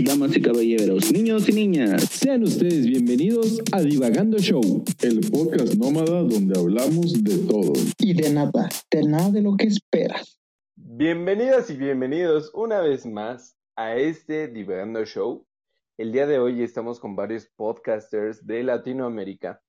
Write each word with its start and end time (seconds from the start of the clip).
damas 0.00 0.34
y 0.34 0.40
caballeros, 0.40 1.12
niños 1.12 1.48
y 1.48 1.52
niñas. 1.52 2.04
Sean 2.04 2.42
ustedes 2.42 2.86
bienvenidos 2.86 3.60
a 3.72 3.82
Divagando 3.82 4.38
Show, 4.38 4.82
el 5.02 5.20
podcast 5.30 5.74
nómada 5.74 6.22
donde 6.22 6.58
hablamos 6.58 7.22
de 7.22 7.38
todo. 7.46 7.72
Y 7.98 8.14
de 8.14 8.30
nada, 8.30 8.70
de 8.90 9.02
nada 9.02 9.30
de 9.30 9.42
lo 9.42 9.54
que 9.56 9.66
esperas. 9.66 10.38
Bienvenidas 10.76 11.68
y 11.68 11.76
bienvenidos 11.76 12.50
una 12.54 12.80
vez 12.80 13.04
más 13.04 13.56
a 13.76 13.96
este 13.96 14.48
Divagando 14.48 15.04
Show. 15.04 15.46
El 15.98 16.12
día 16.12 16.26
de 16.26 16.38
hoy 16.38 16.62
estamos 16.62 16.98
con 16.98 17.14
varios 17.14 17.46
podcasters 17.54 18.46
de 18.46 18.62
Latinoamérica 18.62 19.60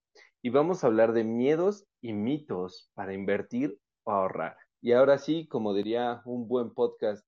y 0.41 0.49
vamos 0.49 0.83
a 0.83 0.87
hablar 0.87 1.11
de 1.11 1.25
miedos 1.25 1.85
y 2.01 2.13
mitos 2.13 2.89
para 2.93 3.13
invertir 3.13 3.77
o 4.05 4.11
ahorrar. 4.11 4.55
Y 4.81 4.93
ahora 4.93 5.17
sí, 5.17 5.47
como 5.47 5.73
diría 5.73 6.21
un 6.23 6.47
buen 6.47 6.73
podcast 6.73 7.27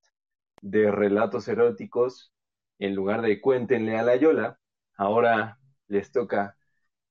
de 0.61 0.91
relatos 0.91 1.47
eróticos, 1.49 2.34
en 2.79 2.95
lugar 2.95 3.21
de 3.21 3.41
cuéntenle 3.41 3.97
a 3.97 4.03
la 4.03 4.15
Yola, 4.15 4.59
ahora 4.97 5.57
les 5.87 6.11
toca 6.11 6.57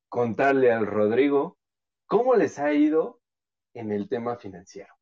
contarle 0.09 0.73
al 0.73 0.87
Rodrigo 0.87 1.59
cómo 2.07 2.35
les 2.35 2.59
ha 2.59 2.73
ido 2.73 3.21
en 3.75 3.91
el 3.91 4.09
tema 4.09 4.37
financiero. 4.37 4.95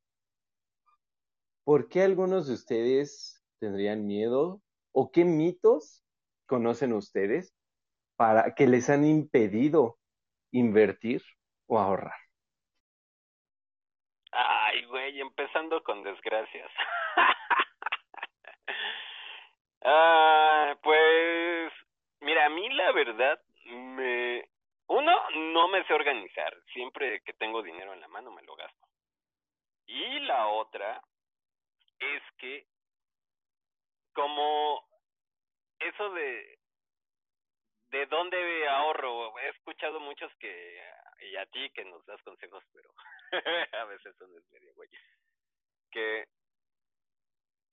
¿Por 1.63 1.87
qué 1.87 2.01
algunos 2.01 2.47
de 2.47 2.53
ustedes 2.53 3.43
tendrían 3.59 4.05
miedo 4.05 4.61
o 4.91 5.11
qué 5.11 5.23
mitos 5.23 6.03
conocen 6.45 6.93
ustedes 6.93 7.55
para 8.15 8.53
que 8.55 8.67
les 8.67 8.89
han 8.89 9.05
impedido 9.05 9.97
invertir 10.51 11.23
o 11.67 11.79
ahorrar? 11.79 12.19
Ay, 14.31 14.83
güey, 14.85 15.21
empezando 15.21 15.83
con 15.83 16.03
desgracias. 16.03 16.71
Ah, 19.83 20.77
pues, 20.81 21.73
mira, 22.21 22.45
a 22.45 22.49
mí 22.49 22.69
la 22.69 22.91
verdad, 22.91 23.41
me... 23.65 24.49
uno, 24.87 25.29
no 25.35 25.67
me 25.67 25.83
sé 25.85 25.93
organizar. 25.93 26.55
Siempre 26.73 27.21
que 27.21 27.33
tengo 27.33 27.61
dinero 27.61 27.93
en 27.93 28.01
la 28.01 28.07
mano 28.07 28.31
me 28.31 28.43
lo 28.43 28.55
gasto. 28.55 28.87
Y 29.85 30.19
la 30.21 30.47
otra 30.47 31.01
es 31.99 32.23
que, 32.37 32.65
como 34.13 34.85
eso 35.79 36.09
de 36.11 36.57
de 37.93 38.07
dónde 38.07 38.67
ahorro, 38.69 39.37
he 39.37 39.49
escuchado 39.49 39.99
muchos 39.99 40.33
que, 40.39 40.81
y 41.21 41.35
a 41.35 41.45
ti 41.45 41.69
que 41.69 41.85
nos 41.85 42.03
das 42.07 42.19
consejos, 42.23 42.63
pero 42.73 42.89
a 43.81 43.85
veces 43.85 44.15
son 44.17 44.35
es 44.35 44.51
medio 44.51 44.73
güey, 44.73 44.89
que 45.91 46.25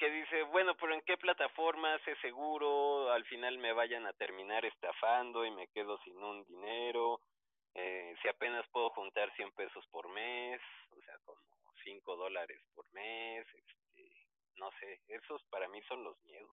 que 0.00 0.10
dice, 0.10 0.42
bueno, 0.44 0.74
pero 0.80 0.94
¿en 0.94 1.02
qué 1.02 1.18
plataformas 1.18 2.00
es 2.08 2.18
seguro? 2.20 3.12
Al 3.12 3.22
final 3.26 3.58
me 3.58 3.74
vayan 3.74 4.06
a 4.06 4.14
terminar 4.14 4.64
estafando 4.64 5.44
y 5.44 5.50
me 5.50 5.68
quedo 5.68 5.98
sin 5.98 6.16
un 6.16 6.42
dinero. 6.46 7.20
Eh, 7.74 8.14
si 8.22 8.28
apenas 8.28 8.64
puedo 8.72 8.88
juntar 8.90 9.30
100 9.36 9.52
pesos 9.52 9.86
por 9.90 10.08
mes, 10.08 10.58
o 10.90 11.00
sea, 11.02 11.14
como 11.26 11.38
5 11.84 12.16
dólares 12.16 12.58
por 12.74 12.90
mes, 12.94 13.46
este, 13.52 14.10
no 14.56 14.70
sé, 14.80 15.00
esos 15.08 15.44
para 15.50 15.68
mí 15.68 15.82
son 15.82 16.02
los 16.02 16.16
miedos. 16.24 16.50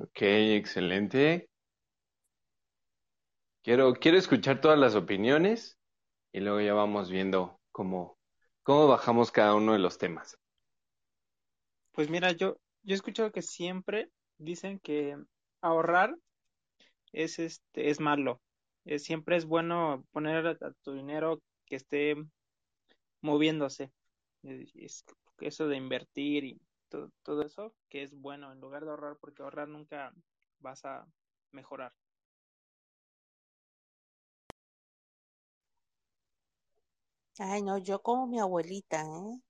Ok, 0.00 0.22
excelente. 0.22 1.50
Quiero, 3.62 3.92
quiero 3.92 4.16
escuchar 4.16 4.62
todas 4.62 4.78
las 4.78 4.96
opiniones 4.96 5.78
y 6.32 6.40
luego 6.40 6.62
ya 6.62 6.72
vamos 6.72 7.10
viendo 7.10 7.60
cómo, 7.70 8.16
¿Cómo 8.62 8.86
bajamos 8.86 9.32
cada 9.32 9.54
uno 9.54 9.72
de 9.72 9.80
los 9.80 9.98
temas? 9.98 10.38
Pues 11.92 12.08
mira, 12.08 12.30
yo, 12.32 12.56
yo 12.82 12.94
he 12.94 12.96
escuchado 12.96 13.32
que 13.32 13.42
siempre 13.42 14.08
dicen 14.38 14.78
que 14.78 15.16
ahorrar 15.60 16.16
es 17.12 17.38
este 17.38 17.90
es 17.90 18.00
malo. 18.00 18.40
siempre 18.98 19.36
es 19.36 19.46
bueno 19.46 20.04
poner 20.12 20.46
a, 20.46 20.72
tu 20.82 20.92
dinero 20.92 21.40
que 21.66 21.76
esté 21.76 22.16
moviéndose. 23.20 23.92
Es, 24.42 25.04
eso 25.40 25.66
de 25.66 25.76
invertir 25.76 26.44
y 26.44 26.60
todo 26.88 27.42
eso, 27.42 27.74
que 27.88 28.02
es 28.02 28.14
bueno 28.14 28.52
en 28.52 28.60
lugar 28.60 28.84
de 28.84 28.90
ahorrar, 28.90 29.16
porque 29.20 29.42
ahorrar 29.42 29.66
nunca 29.66 30.12
vas 30.60 30.84
a 30.84 31.04
mejorar. 31.50 31.92
Ay, 37.38 37.62
no, 37.62 37.76
yo 37.76 38.00
como 38.02 38.26
mi 38.26 38.38
abuelita, 38.40 39.02
¿eh? 39.02 39.42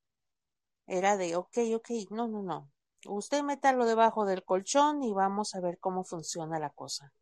Era 0.86 1.16
de, 1.16 1.36
ok, 1.36 1.58
ok, 1.76 1.90
no, 2.10 2.28
no, 2.28 2.42
no. 2.42 2.70
Usted 3.08 3.42
métalo 3.42 3.84
debajo 3.84 4.24
del 4.26 4.44
colchón 4.44 5.02
y 5.02 5.12
vamos 5.12 5.54
a 5.56 5.60
ver 5.60 5.78
cómo 5.80 6.04
funciona 6.04 6.60
la 6.60 6.70
cosa. 6.70 7.12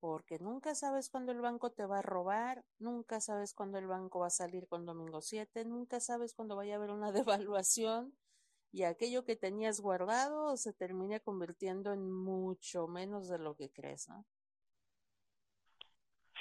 Porque 0.00 0.38
nunca 0.38 0.74
sabes 0.74 1.10
cuándo 1.10 1.32
el 1.32 1.40
banco 1.42 1.70
te 1.70 1.84
va 1.84 1.98
a 1.98 2.02
robar, 2.02 2.64
nunca 2.78 3.20
sabes 3.20 3.52
cuándo 3.52 3.76
el 3.76 3.86
banco 3.86 4.20
va 4.20 4.28
a 4.28 4.30
salir 4.30 4.66
con 4.68 4.86
domingo 4.86 5.20
7, 5.20 5.64
nunca 5.66 6.00
sabes 6.00 6.32
cuándo 6.34 6.56
vaya 6.56 6.74
a 6.74 6.76
haber 6.76 6.90
una 6.90 7.12
devaluación 7.40 8.16
y 8.72 8.84
aquello 8.84 9.24
que 9.24 9.36
tenías 9.36 9.80
guardado 9.80 10.56
se 10.56 10.72
termina 10.72 11.20
convirtiendo 11.20 11.92
en 11.92 12.10
mucho 12.12 12.88
menos 12.88 13.28
de 13.28 13.38
lo 13.38 13.56
que 13.56 13.70
crees, 13.70 14.08
¿no? 14.08 14.24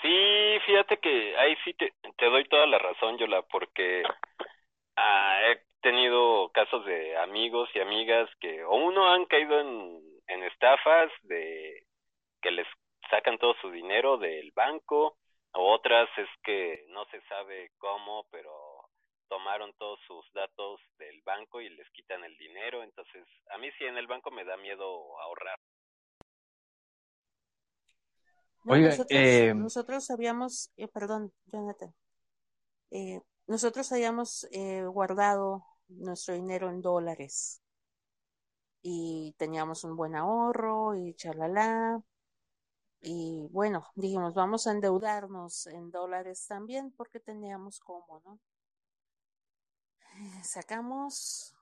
Sí, 0.05 0.59
fíjate 0.67 0.99
que 0.99 1.35
ahí 1.35 1.55
sí 1.63 1.73
te, 1.73 1.91
doy 2.19 2.45
toda 2.45 2.67
la 2.67 2.77
razón, 2.77 3.17
Yola, 3.17 3.41
porque 3.41 4.03
ah, 4.95 5.39
he 5.45 5.59
tenido 5.81 6.49
casos 6.49 6.85
de 6.85 7.17
amigos 7.17 7.67
y 7.73 7.79
amigas 7.79 8.29
que 8.39 8.63
o 8.65 8.75
uno 8.75 9.09
han 9.09 9.25
caído 9.25 9.59
en, 9.59 9.99
en 10.27 10.43
estafas 10.43 11.11
de 11.23 11.87
que 12.39 12.51
les 12.51 12.67
sacan 13.09 13.39
todo 13.39 13.55
su 13.61 13.71
dinero 13.71 14.17
del 14.17 14.51
banco, 14.51 15.17
o 15.53 15.73
otras 15.73 16.07
es 16.17 16.29
que 16.43 16.85
no 16.89 17.05
se 17.05 17.19
sabe 17.21 17.71
cómo, 17.79 18.27
pero 18.29 18.51
tomaron 19.27 19.73
todos 19.73 19.99
sus 20.05 20.31
datos 20.33 20.81
del 20.99 21.19
banco 21.23 21.61
y 21.61 21.69
les 21.69 21.89
quitan 21.89 22.23
el 22.23 22.37
dinero, 22.37 22.83
entonces 22.83 23.25
a 23.49 23.57
mí 23.57 23.71
sí 23.79 23.85
en 23.85 23.97
el 23.97 24.05
banco 24.05 24.29
me 24.29 24.45
da 24.45 24.55
miedo 24.57 25.19
ahorrar 25.21 25.57
nosotros, 28.65 29.07
eh, 29.09 29.53
nosotros 29.53 30.09
habíamos, 30.09 30.71
eh, 30.77 30.87
perdón, 30.87 31.31
Jonathan, 31.45 31.93
eh, 32.91 33.21
nosotros 33.47 33.91
habíamos 33.91 34.47
eh, 34.51 34.83
guardado 34.85 35.65
nuestro 35.87 36.33
dinero 36.33 36.69
en 36.69 36.81
dólares 36.81 37.61
y 38.81 39.35
teníamos 39.37 39.83
un 39.83 39.95
buen 39.95 40.15
ahorro 40.15 40.95
y 40.95 41.13
chalala. 41.15 42.01
Y 43.01 43.47
bueno, 43.51 43.85
dijimos, 43.95 44.33
vamos 44.33 44.65
a 44.65 44.71
endeudarnos 44.71 45.67
en 45.67 45.91
dólares 45.91 46.45
también 46.47 46.91
porque 46.91 47.19
teníamos 47.19 47.79
como, 47.79 48.21
¿no? 48.25 48.39
Sacamos, 50.43 51.55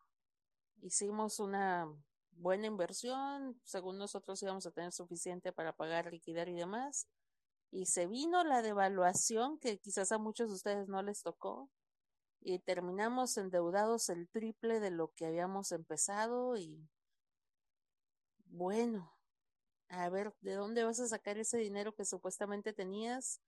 hicimos 0.82 1.40
una 1.40 1.90
buena 2.38 2.68
inversión, 2.68 3.60
según 3.64 3.98
nosotros 3.98 4.42
íbamos 4.44 4.66
a 4.66 4.72
tener 4.72 4.92
suficiente 4.92 5.52
para 5.52 5.74
pagar, 5.74 6.12
liquidar 6.12 6.50
y 6.50 6.54
demás. 6.54 7.08
Y 7.72 7.88
se 7.88 8.08
vino 8.08 8.44
la 8.44 8.62
devaluación 8.62 9.58
que 9.60 9.80
quizás 9.80 10.12
a 10.12 10.18
muchos 10.18 10.50
de 10.50 10.56
ustedes 10.56 10.88
no 10.88 11.02
les 11.02 11.24
tocó 11.24 11.70
y 12.42 12.60
terminamos 12.60 13.38
endeudados 13.38 14.10
el 14.10 14.28
triple 14.30 14.80
de 14.80 14.92
lo 14.92 15.14
que 15.14 15.26
habíamos 15.26 15.72
empezado 15.72 16.58
y 16.58 16.88
bueno, 18.46 19.12
a 19.90 20.10
ver, 20.10 20.34
¿de 20.42 20.54
dónde 20.54 20.84
vas 20.84 21.00
a 21.00 21.08
sacar 21.08 21.38
ese 21.38 21.58
dinero 21.58 21.96
que 21.96 22.06
supuestamente 22.06 22.74
tenías 22.74 23.42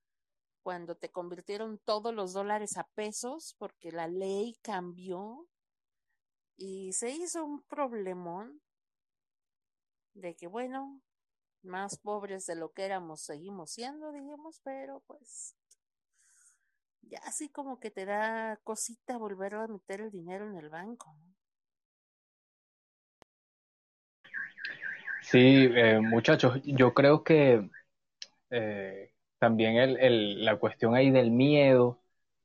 cuando 0.63 0.96
te 0.96 1.12
convirtieron 1.12 1.78
todos 1.78 2.13
los 2.13 2.34
dólares 2.34 2.78
a 2.78 2.88
pesos 2.96 3.56
porque 3.59 3.91
la 3.91 4.07
ley 4.07 4.57
cambió 4.63 5.47
y 6.58 6.93
se 6.93 7.11
hizo 7.11 7.43
un 7.46 7.61
problemón 7.64 8.61
de 10.16 10.35
que 10.35 10.47
bueno, 10.47 11.02
más 11.64 11.97
pobres 12.00 12.46
de 12.47 12.56
lo 12.56 12.73
que 12.73 12.85
éramos 12.85 13.22
seguimos 13.22 13.72
siendo, 13.72 14.12
digamos, 14.14 14.62
pero 14.64 15.02
pues 15.08 15.56
ya 17.03 17.20
así 17.26 17.50
como 17.50 17.79
que 17.79 17.90
te 17.91 18.06
da 18.06 18.58
cosita 18.64 19.17
volver 19.17 19.56
a 19.56 19.67
meter 19.67 20.02
el 20.02 20.12
dinero 20.12 20.46
en 20.50 20.58
el 20.58 20.70
banco. 20.70 21.17
Sí, 25.20 25.70
eh, 25.76 26.00
muchachos, 26.02 26.61
yo 26.64 26.94
creo 26.94 27.23
que 27.23 27.70
eh, 28.52 29.11
también 29.40 29.78
el, 29.78 29.97
el, 30.00 30.46
la 30.46 30.58
cuestión 30.59 30.96
ahí 30.96 31.11
del 31.11 31.32
miedo 31.32 32.02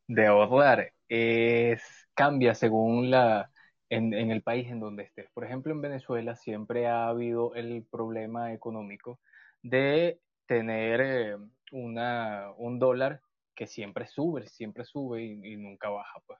de 0.08 0.26
ahorrar 0.28 0.92
es 1.08 1.82
cambia 2.14 2.54
según 2.54 3.10
la, 3.10 3.52
en, 3.90 4.14
en, 4.14 4.30
el 4.30 4.42
país 4.42 4.68
en 4.68 4.80
donde 4.80 5.02
estés. 5.02 5.28
Por 5.34 5.44
ejemplo, 5.44 5.72
en 5.72 5.82
Venezuela 5.82 6.36
siempre 6.36 6.86
ha 6.86 7.08
habido 7.08 7.54
el 7.54 7.84
problema 7.90 8.52
económico 8.52 9.20
de 9.62 10.20
tener 10.46 11.00
eh, 11.00 11.36
una, 11.72 12.50
un 12.56 12.78
dólar 12.78 13.20
que 13.54 13.66
siempre 13.66 14.06
sube, 14.06 14.48
siempre 14.48 14.84
sube 14.84 15.22
y, 15.22 15.56
nunca 15.56 15.90
baja. 15.90 16.20
Pues. 16.26 16.38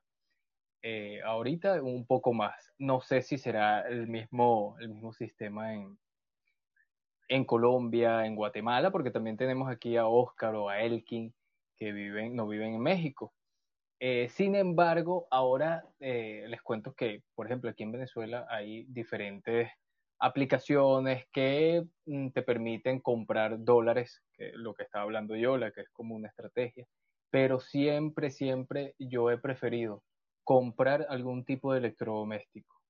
Eh, 0.83 1.21
ahorita 1.25 1.83
un 1.83 2.07
poco 2.07 2.33
más. 2.33 2.73
No 2.79 3.01
sé 3.01 3.23
si 3.23 3.37
será 3.37 3.83
el 3.83 4.07
mismo, 4.07 4.77
el 4.81 4.89
mismo 4.89 5.13
sistema 5.13 5.75
en, 5.75 5.99
en 7.29 7.45
Colombia, 7.45 8.25
en 8.27 8.37
Guatemala, 8.37 8.91
porque 8.91 9.11
también 9.11 9.37
tenemos 9.37 9.71
aquí 9.71 9.97
a 9.97 10.07
Oscar 10.07 10.55
o 10.55 10.69
a 10.69 10.81
Elkin 10.81 11.35
que 11.77 11.93
viven, 11.93 12.35
no 12.35 12.47
viven 12.47 12.75
en 12.75 12.81
México. 12.81 13.35
Eh, 14.03 14.31
sin 14.31 14.55
embargo, 14.55 15.29
ahora 15.31 15.85
eh, 16.01 16.47
les 16.49 16.63
cuento 16.63 16.95
que, 16.95 17.23
por 17.35 17.47
ejemplo, 17.47 17.69
aquí 17.69 17.83
en 17.83 17.93
Venezuela 17.93 18.47
hay 18.49 18.85
diferentes 18.85 19.71
aplicaciones 20.19 21.27
que 21.31 21.85
mm, 22.07 22.31
te 22.31 22.43
permiten 22.43 23.01
comprar 23.01 23.63
dólares, 23.63 24.23
que 24.33 24.53
lo 24.55 24.73
que 24.75 24.85
estaba 24.85 25.05
hablando 25.05 25.37
yo, 25.37 25.59
la 25.59 25.71
que 25.71 25.83
es 25.83 25.91
como 25.91 26.15
una 26.15 26.29
estrategia, 26.29 26.87
pero 27.31 27.61
siempre, 27.61 28.31
siempre 28.31 28.95
yo 28.99 29.31
he 29.31 29.37
preferido 29.37 30.03
comprar 30.45 31.07
algún 31.11 31.45
tipo 31.45 31.73
de 31.73 31.81
electrodoméstico. 31.81 32.81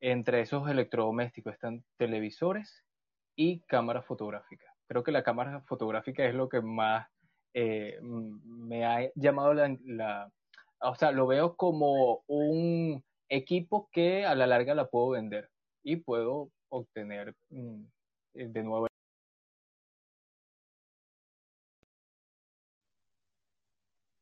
Entre 0.00 0.40
esos 0.40 0.68
electrodomésticos 0.70 1.52
están 1.52 1.84
televisores 1.98 2.84
y 3.36 3.60
cámaras 3.66 4.06
fotográficas. 4.06 4.72
Creo 4.86 5.04
que 5.04 5.12
la 5.12 5.22
cámara 5.22 5.60
fotográfica 5.66 6.24
es 6.24 6.34
lo 6.34 6.48
que 6.48 6.62
más 6.62 7.06
eh, 7.52 7.98
me 8.02 8.84
ha 8.84 9.10
llamado 9.14 9.52
la, 9.54 10.32
o 10.80 10.94
sea, 10.94 11.12
lo 11.12 11.26
veo 11.26 11.56
como 11.56 12.22
un 12.26 13.04
equipo 13.28 13.88
que 13.92 14.24
a 14.26 14.34
la 14.34 14.46
larga 14.46 14.74
la 14.74 14.88
puedo 14.88 15.10
vender 15.10 15.50
y 15.82 15.96
puedo 15.96 16.50
obtener 16.70 17.34
mm, 17.50 17.82
de 18.34 18.62
nuevo. 18.62 18.86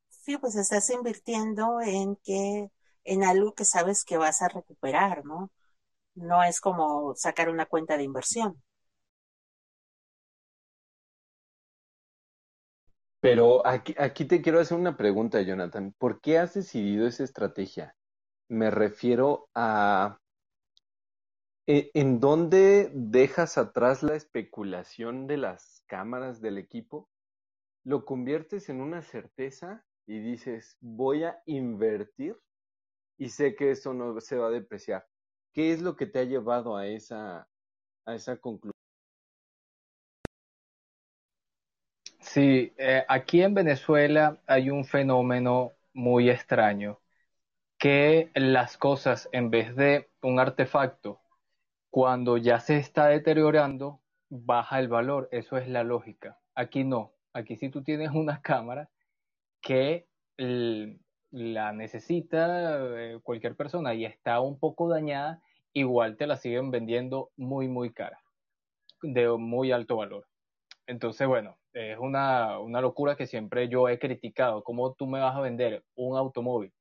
Sí, 0.08 0.37
pues 0.38 0.56
estás 0.56 0.91
invirtiendo 0.91 1.81
en 1.81 2.17
que, 2.17 2.70
en 3.05 3.23
algo 3.25 3.55
que 3.55 3.64
sabes 3.64 4.05
que 4.05 4.17
vas 4.17 4.43
a 4.43 4.49
recuperar, 4.49 5.25
¿no? 5.25 5.50
No 6.14 6.43
es 6.44 6.61
como 6.61 7.14
sacar 7.17 7.50
una 7.50 7.67
cuenta 7.67 7.97
de 7.99 8.05
inversión. 8.05 8.62
Pero 13.26 13.67
aquí, 13.67 14.25
te 14.25 14.40
quiero 14.40 14.61
hacer 14.61 14.78
una 14.78 14.96
pregunta, 14.96 15.43
Jonathan. 15.43 15.93
¿Por 15.99 16.20
qué 16.20 16.38
has 16.38 16.55
decidido 16.55 17.08
esa 17.08 17.25
estrategia? 17.25 17.96
Me 18.49 18.70
refiero 18.70 19.49
a 19.52 20.20
¿e- 21.67 21.90
¿en 21.94 22.20
dónde 22.20 22.93
dejas 22.94 23.58
atrás 23.58 24.05
la 24.05 24.14
especulación 24.14 25.26
de 25.26 25.38
las 25.38 25.82
cámaras 25.88 26.40
del 26.40 26.56
equipo? 26.56 27.08
¿Lo 27.84 28.05
conviertes 28.05 28.69
en 28.69 28.81
una 28.81 29.02
certeza 29.02 29.84
y 30.06 30.20
dices, 30.20 30.76
voy 30.81 31.25
a 31.25 31.43
invertir 31.46 32.38
y 33.19 33.31
sé 33.31 33.56
que 33.56 33.73
eso 33.73 33.93
no 33.93 34.20
se 34.20 34.37
va 34.37 34.46
a 34.46 34.50
depreciar? 34.50 35.05
¿Qué 35.52 35.73
es 35.73 35.82
lo 35.82 35.96
que 35.96 36.06
te 36.06 36.20
ha 36.20 36.25
llevado 36.25 36.76
a 36.76 36.87
esa, 36.87 37.49
a 38.06 38.14
esa 38.14 38.37
conclusión? 38.37 38.86
Sí, 42.37 42.75
eh, 42.77 43.03
aquí 43.09 43.41
en 43.41 43.55
Venezuela 43.55 44.38
hay 44.47 44.69
un 44.69 44.85
fenómeno 44.85 45.73
muy 45.94 46.29
extraño, 46.29 47.00
que 47.79 48.31
las 48.35 48.77
cosas, 48.77 49.31
en 49.33 49.50
vez 49.50 49.75
de 49.75 50.11
un 50.23 50.38
artefacto, 50.38 51.23
cuando 51.91 52.37
ya 52.37 52.61
se 52.61 52.77
está 52.77 53.06
deteriorando, 53.09 54.03
baja 54.29 54.81
el 54.81 54.88
valor. 54.88 55.31
Eso 55.33 55.56
es 55.56 55.67
la 55.69 55.83
lógica. 55.83 56.38
Aquí 56.55 56.85
no. 56.85 57.15
Aquí 57.33 57.56
si 57.56 57.71
tú 57.71 57.83
tienes 57.83 58.11
una 58.11 58.43
cámara 58.43 58.91
que 59.62 60.06
la 60.37 61.73
necesita 61.73 62.79
eh, 62.99 63.19
cualquier 63.23 63.56
persona 63.56 63.94
y 63.94 64.05
está 64.05 64.41
un 64.41 64.59
poco 64.59 64.91
dañada, 64.91 65.41
igual 65.73 66.19
te 66.19 66.27
la 66.27 66.37
siguen 66.37 66.71
vendiendo 66.71 67.31
muy, 67.37 67.67
muy 67.69 67.94
cara, 67.94 68.21
de 69.03 69.31
muy 69.38 69.73
alto 69.73 69.97
valor. 69.97 70.27
Entonces, 70.87 71.27
bueno, 71.27 71.56
es 71.76 71.99
una, 71.99 72.58
una 72.58 72.81
locura 72.81 73.17
que 73.17 73.26
siempre 73.26 73.69
yo 73.69 73.88
he 73.88 73.99
criticado. 73.99 74.64
¿Cómo 74.64 74.94
tú 74.94 75.06
me 75.06 75.20
vas 75.20 75.37
a 75.37 75.40
vender 75.40 75.84
un 75.94 76.17
automóvil 76.17 76.73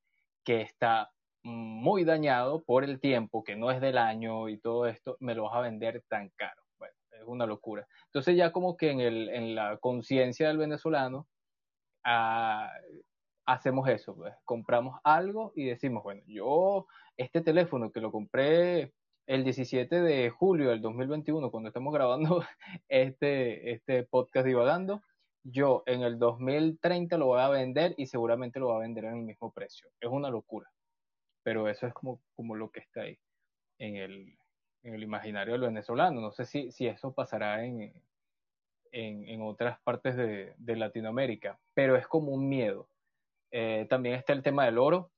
que 0.45 0.61
está 0.61 1.11
muy 1.43 2.05
dañado 2.05 2.63
por 2.63 2.83
el 2.85 2.99
tiempo, 2.99 3.43
que 3.43 3.55
no 3.55 3.71
es 3.71 3.81
del 3.81 3.97
año 3.97 4.47
y 4.47 4.57
todo 4.57 4.87
esto, 4.87 5.17
me 5.19 5.35
lo 5.35 5.43
vas 5.43 5.55
a 5.55 5.61
vender 5.61 6.03
tan 6.07 6.29
caro? 6.37 6.61
Bueno, 6.77 6.95
es 7.11 7.23
una 7.25 7.45
locura. 7.45 7.85
Entonces 8.05 8.37
ya 8.37 8.51
como 8.53 8.77
que 8.77 8.91
en, 8.91 9.01
el, 9.01 9.29
en 9.29 9.53
la 9.53 9.77
conciencia 9.77 10.47
del 10.47 10.57
venezolano 10.57 11.27
ah, 12.05 12.71
hacemos 13.45 13.89
eso, 13.89 14.15
pues, 14.15 14.33
compramos 14.45 14.99
algo 15.03 15.51
y 15.55 15.65
decimos, 15.65 16.03
bueno, 16.03 16.21
yo 16.25 16.87
este 17.17 17.41
teléfono 17.41 17.91
que 17.91 17.99
lo 17.99 18.11
compré 18.13 18.93
el 19.27 19.43
17 19.43 20.01
de 20.01 20.29
julio 20.29 20.69
del 20.69 20.81
2021, 20.81 21.49
cuando 21.49 21.69
estamos 21.69 21.93
grabando 21.93 22.43
este, 22.89 23.71
este 23.71 24.03
podcast 24.03 24.45
divagando, 24.45 25.01
yo 25.43 25.83
en 25.85 26.01
el 26.01 26.19
2030 26.19 27.17
lo 27.17 27.27
voy 27.27 27.41
a 27.41 27.49
vender 27.49 27.93
y 27.97 28.07
seguramente 28.07 28.59
lo 28.59 28.67
voy 28.67 28.77
a 28.77 28.79
vender 28.79 29.05
en 29.05 29.17
el 29.17 29.23
mismo 29.23 29.51
precio. 29.51 29.89
Es 29.99 30.09
una 30.09 30.29
locura, 30.29 30.71
pero 31.43 31.67
eso 31.69 31.87
es 31.87 31.93
como, 31.93 32.21
como 32.35 32.55
lo 32.55 32.69
que 32.71 32.79
está 32.79 33.01
ahí 33.01 33.17
en 33.79 33.95
el, 33.95 34.37
en 34.83 34.93
el 34.95 35.03
imaginario 35.03 35.53
del 35.53 35.61
venezolano. 35.61 36.21
No 36.21 36.31
sé 36.31 36.45
si, 36.45 36.71
si 36.71 36.87
eso 36.87 37.13
pasará 37.13 37.63
en, 37.63 37.93
en, 38.91 39.27
en 39.27 39.41
otras 39.41 39.79
partes 39.81 40.15
de, 40.15 40.53
de, 40.57 40.75
Latinoamérica, 40.75 41.59
pero 41.73 41.95
es 41.95 42.07
como 42.07 42.31
un 42.31 42.47
miedo. 42.47 42.89
Eh, 43.51 43.85
también 43.89 44.15
está 44.15 44.33
el 44.33 44.43
tema 44.43 44.65
del 44.65 44.77
oro, 44.77 45.11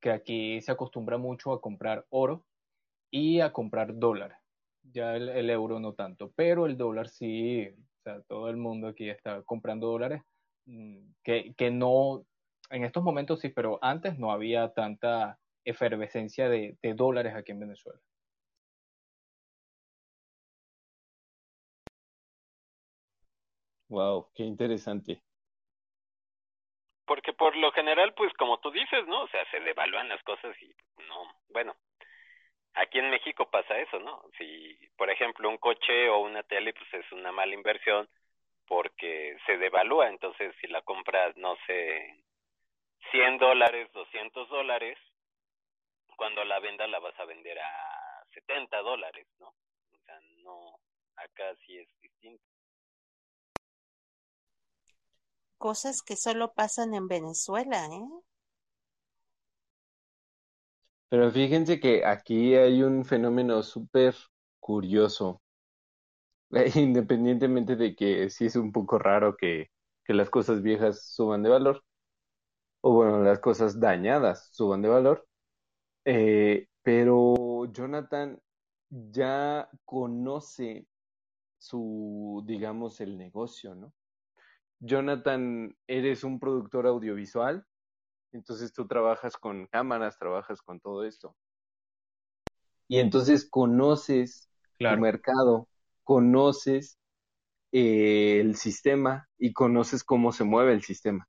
que 0.00 0.10
aquí 0.10 0.60
se 0.60 0.72
acostumbra 0.72 1.18
mucho 1.18 1.52
a 1.52 1.60
comprar 1.60 2.06
oro 2.10 2.44
y 3.10 3.40
a 3.40 3.52
comprar 3.52 3.98
dólar. 3.98 4.38
Ya 4.82 5.16
el, 5.16 5.28
el, 5.28 5.50
euro 5.50 5.80
no 5.80 5.94
tanto, 5.94 6.32
pero 6.34 6.66
el 6.66 6.76
dólar 6.76 7.08
sí, 7.08 7.68
o 7.68 8.02
sea, 8.02 8.22
todo 8.22 8.48
el 8.48 8.56
mundo 8.56 8.88
aquí 8.88 9.10
está 9.10 9.42
comprando 9.42 9.88
dólares, 9.88 10.22
mm, 10.66 10.98
que, 11.22 11.54
que 11.56 11.70
no, 11.70 12.24
en 12.70 12.84
estos 12.84 13.02
momentos 13.02 13.40
sí, 13.40 13.50
pero 13.50 13.78
antes 13.82 14.18
no 14.18 14.32
había 14.32 14.72
tanta 14.72 15.38
efervescencia 15.64 16.48
de, 16.48 16.78
de 16.82 16.94
dólares 16.94 17.34
aquí 17.34 17.52
en 17.52 17.60
Venezuela. 17.60 18.00
Wow, 23.88 24.28
qué 24.34 24.44
interesante. 24.44 25.22
Porque 27.06 27.32
por 27.32 27.56
lo 27.56 27.72
general, 27.72 28.12
pues 28.14 28.32
como 28.34 28.60
tú 28.60 28.70
dices, 28.70 29.06
¿no? 29.06 29.22
O 29.22 29.28
sea, 29.28 29.50
se 29.50 29.60
devalúan 29.60 30.10
las 30.10 30.22
cosas 30.24 30.54
y 30.60 30.66
no, 31.08 31.24
bueno, 31.48 31.74
aquí 32.78 32.98
en 32.98 33.10
México 33.10 33.50
pasa 33.50 33.78
eso, 33.78 33.98
¿no? 33.98 34.22
Si, 34.38 34.78
por 34.96 35.10
ejemplo, 35.10 35.48
un 35.48 35.58
coche 35.58 36.08
o 36.08 36.20
una 36.20 36.42
tele, 36.42 36.72
pues 36.72 36.92
es 36.94 37.12
una 37.12 37.32
mala 37.32 37.54
inversión 37.54 38.08
porque 38.66 39.36
se 39.46 39.56
devalúa, 39.56 40.08
entonces 40.08 40.54
si 40.60 40.66
la 40.66 40.82
compras, 40.82 41.34
no 41.36 41.56
sé, 41.66 42.22
100 43.10 43.38
dólares, 43.38 43.90
200 43.92 44.48
dólares, 44.48 44.98
cuando 46.16 46.44
la 46.44 46.60
venda 46.60 46.86
la 46.86 46.98
vas 46.98 47.18
a 47.18 47.24
vender 47.24 47.58
a 47.58 48.24
70 48.34 48.78
dólares, 48.82 49.26
¿no? 49.38 49.48
O 49.48 49.98
sea, 50.04 50.20
no, 50.42 50.78
acá 51.16 51.54
sí 51.64 51.78
es 51.78 51.88
distinto. 52.00 52.42
Cosas 55.56 56.02
que 56.02 56.16
solo 56.16 56.52
pasan 56.52 56.94
en 56.94 57.08
Venezuela, 57.08 57.86
¿eh? 57.86 58.27
Pero 61.10 61.30
fíjense 61.30 61.80
que 61.80 62.04
aquí 62.06 62.54
hay 62.54 62.82
un 62.82 63.04
fenómeno 63.04 63.62
súper 63.62 64.14
curioso. 64.58 65.42
Independientemente 66.76 67.76
de 67.76 67.94
que 67.94 68.30
sí 68.30 68.46
es 68.46 68.56
un 68.56 68.72
poco 68.72 68.98
raro 68.98 69.36
que, 69.36 69.70
que 70.04 70.14
las 70.14 70.30
cosas 70.30 70.62
viejas 70.62 71.02
suban 71.12 71.42
de 71.42 71.50
valor, 71.50 71.84
o 72.82 72.94
bueno, 72.94 73.22
las 73.22 73.40
cosas 73.40 73.80
dañadas 73.80 74.50
suban 74.52 74.82
de 74.82 74.88
valor, 74.88 75.26
eh, 76.04 76.68
pero 76.82 77.66
Jonathan 77.72 78.40
ya 78.90 79.68
conoce 79.84 80.86
su, 81.58 82.44
digamos, 82.46 83.00
el 83.00 83.18
negocio, 83.18 83.74
¿no? 83.74 83.92
Jonathan, 84.80 85.76
eres 85.86 86.24
un 86.24 86.40
productor 86.40 86.86
audiovisual, 86.86 87.66
entonces 88.32 88.72
tú 88.72 88.86
trabajas 88.86 89.36
con 89.36 89.66
cámaras, 89.66 90.18
trabajas 90.18 90.62
con 90.62 90.80
todo 90.80 91.04
esto. 91.04 91.36
Y 92.88 92.98
entonces 92.98 93.48
conoces 93.48 94.48
claro. 94.78 94.96
tu 94.96 95.02
mercado, 95.02 95.68
conoces 96.04 96.98
eh, 97.72 98.40
el 98.40 98.56
sistema 98.56 99.28
y 99.38 99.52
conoces 99.52 100.04
cómo 100.04 100.32
se 100.32 100.44
mueve 100.44 100.72
el 100.72 100.82
sistema. 100.82 101.28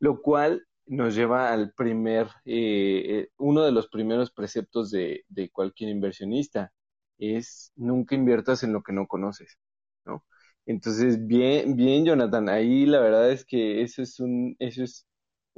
Lo 0.00 0.22
cual 0.22 0.66
nos 0.86 1.14
lleva 1.14 1.52
al 1.52 1.72
primer, 1.74 2.28
eh, 2.46 3.28
uno 3.38 3.62
de 3.64 3.72
los 3.72 3.88
primeros 3.88 4.30
preceptos 4.32 4.90
de, 4.90 5.24
de 5.28 5.50
cualquier 5.50 5.90
inversionista, 5.90 6.72
es 7.18 7.72
nunca 7.76 8.14
inviertas 8.14 8.62
en 8.62 8.72
lo 8.72 8.82
que 8.82 8.92
no 8.92 9.06
conoces, 9.08 9.58
¿no? 10.04 10.24
Entonces, 10.66 11.26
bien, 11.26 11.76
bien, 11.76 12.04
Jonathan, 12.04 12.48
ahí 12.48 12.86
la 12.86 13.00
verdad 13.00 13.32
es 13.32 13.44
que 13.44 13.82
eso 13.82 14.02
es 14.02 14.20
un, 14.20 14.54
eso 14.60 14.84
es 14.84 15.07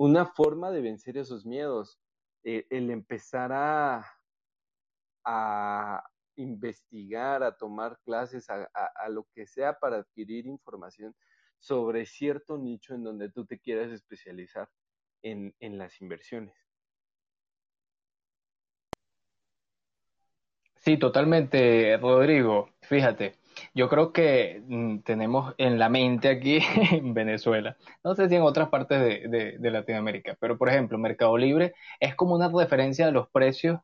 una 0.00 0.24
forma 0.24 0.70
de 0.70 0.80
vencer 0.80 1.18
esos 1.18 1.44
miedos. 1.44 2.00
eh, 2.42 2.66
el 2.70 2.90
empezar 2.90 3.52
a, 3.52 4.02
a 5.26 6.02
investigar, 6.36 7.42
a 7.42 7.54
tomar 7.54 7.98
clases, 8.02 8.48
a, 8.48 8.64
a, 8.72 9.08
lo 9.10 9.26
que 9.34 9.46
sea 9.46 9.78
para 9.78 9.98
adquirir 9.98 10.46
información 10.46 11.14
sobre 11.58 12.06
cierto 12.06 12.56
nicho 12.56 12.94
en 12.94 13.04
donde 13.04 13.30
tú 13.30 13.44
te 13.44 13.58
quieras 13.58 13.92
especializar 13.92 14.70
en, 15.22 15.54
en 15.60 15.76
las 15.76 16.00
inversiones. 16.00 16.54
Sí, 20.76 20.96
totalmente, 20.96 21.98
Rodrigo. 21.98 22.70
Fíjate, 22.80 23.34
yo 23.74 23.88
creo 23.88 24.12
que 24.12 24.62
mm, 24.66 24.98
tenemos 25.00 25.54
en 25.58 25.78
la 25.78 25.88
mente 25.88 26.28
aquí 26.28 26.58
en 26.92 27.14
Venezuela, 27.14 27.76
no 28.04 28.14
sé 28.14 28.28
si 28.28 28.36
en 28.36 28.42
otras 28.42 28.68
partes 28.68 29.00
de, 29.00 29.58
de, 29.58 29.70
Latinoamérica, 29.70 30.36
pero 30.40 30.58
por 30.58 30.68
ejemplo, 30.68 30.98
Mercado 30.98 31.36
Libre 31.36 31.74
es 31.98 32.14
como 32.14 32.34
una 32.34 32.48
referencia 32.48 33.06
de 33.06 33.12
los 33.12 33.28
precios 33.30 33.80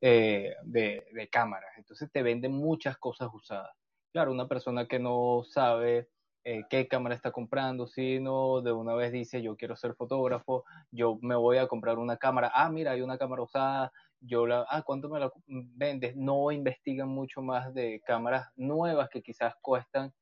eh, 0.00 0.54
de, 0.64 1.06
de 1.12 1.28
cámaras. 1.28 1.70
Entonces 1.76 2.10
te 2.12 2.22
venden 2.22 2.52
muchas 2.52 2.96
cosas 2.98 3.28
usadas. 3.32 3.74
Claro, 4.12 4.32
una 4.32 4.48
persona 4.48 4.86
que 4.86 4.98
no 4.98 5.42
sabe 5.44 6.08
eh, 6.50 6.64
qué 6.70 6.88
cámara 6.88 7.14
está 7.14 7.30
comprando, 7.30 7.86
sino 7.86 8.62
de 8.62 8.72
una 8.72 8.94
vez 8.94 9.12
dice 9.12 9.42
yo 9.42 9.54
quiero 9.54 9.76
ser 9.76 9.94
fotógrafo, 9.94 10.64
yo 10.90 11.18
me 11.20 11.36
voy 11.36 11.58
a 11.58 11.66
comprar 11.68 11.98
una 11.98 12.16
cámara, 12.16 12.50
ah, 12.54 12.70
mira, 12.70 12.92
hay 12.92 13.02
una 13.02 13.18
cámara 13.18 13.42
usada, 13.42 13.92
yo 14.20 14.46
la, 14.46 14.64
ah, 14.70 14.80
¿cuánto 14.80 15.10
me 15.10 15.20
la 15.20 15.30
vendes? 15.46 16.16
No 16.16 16.50
investigan 16.50 17.06
mucho 17.06 17.42
más 17.42 17.74
de 17.74 18.00
cámaras 18.06 18.48
nuevas 18.56 19.10
que 19.10 19.20
quizás 19.20 19.56
cuestan 19.60 20.14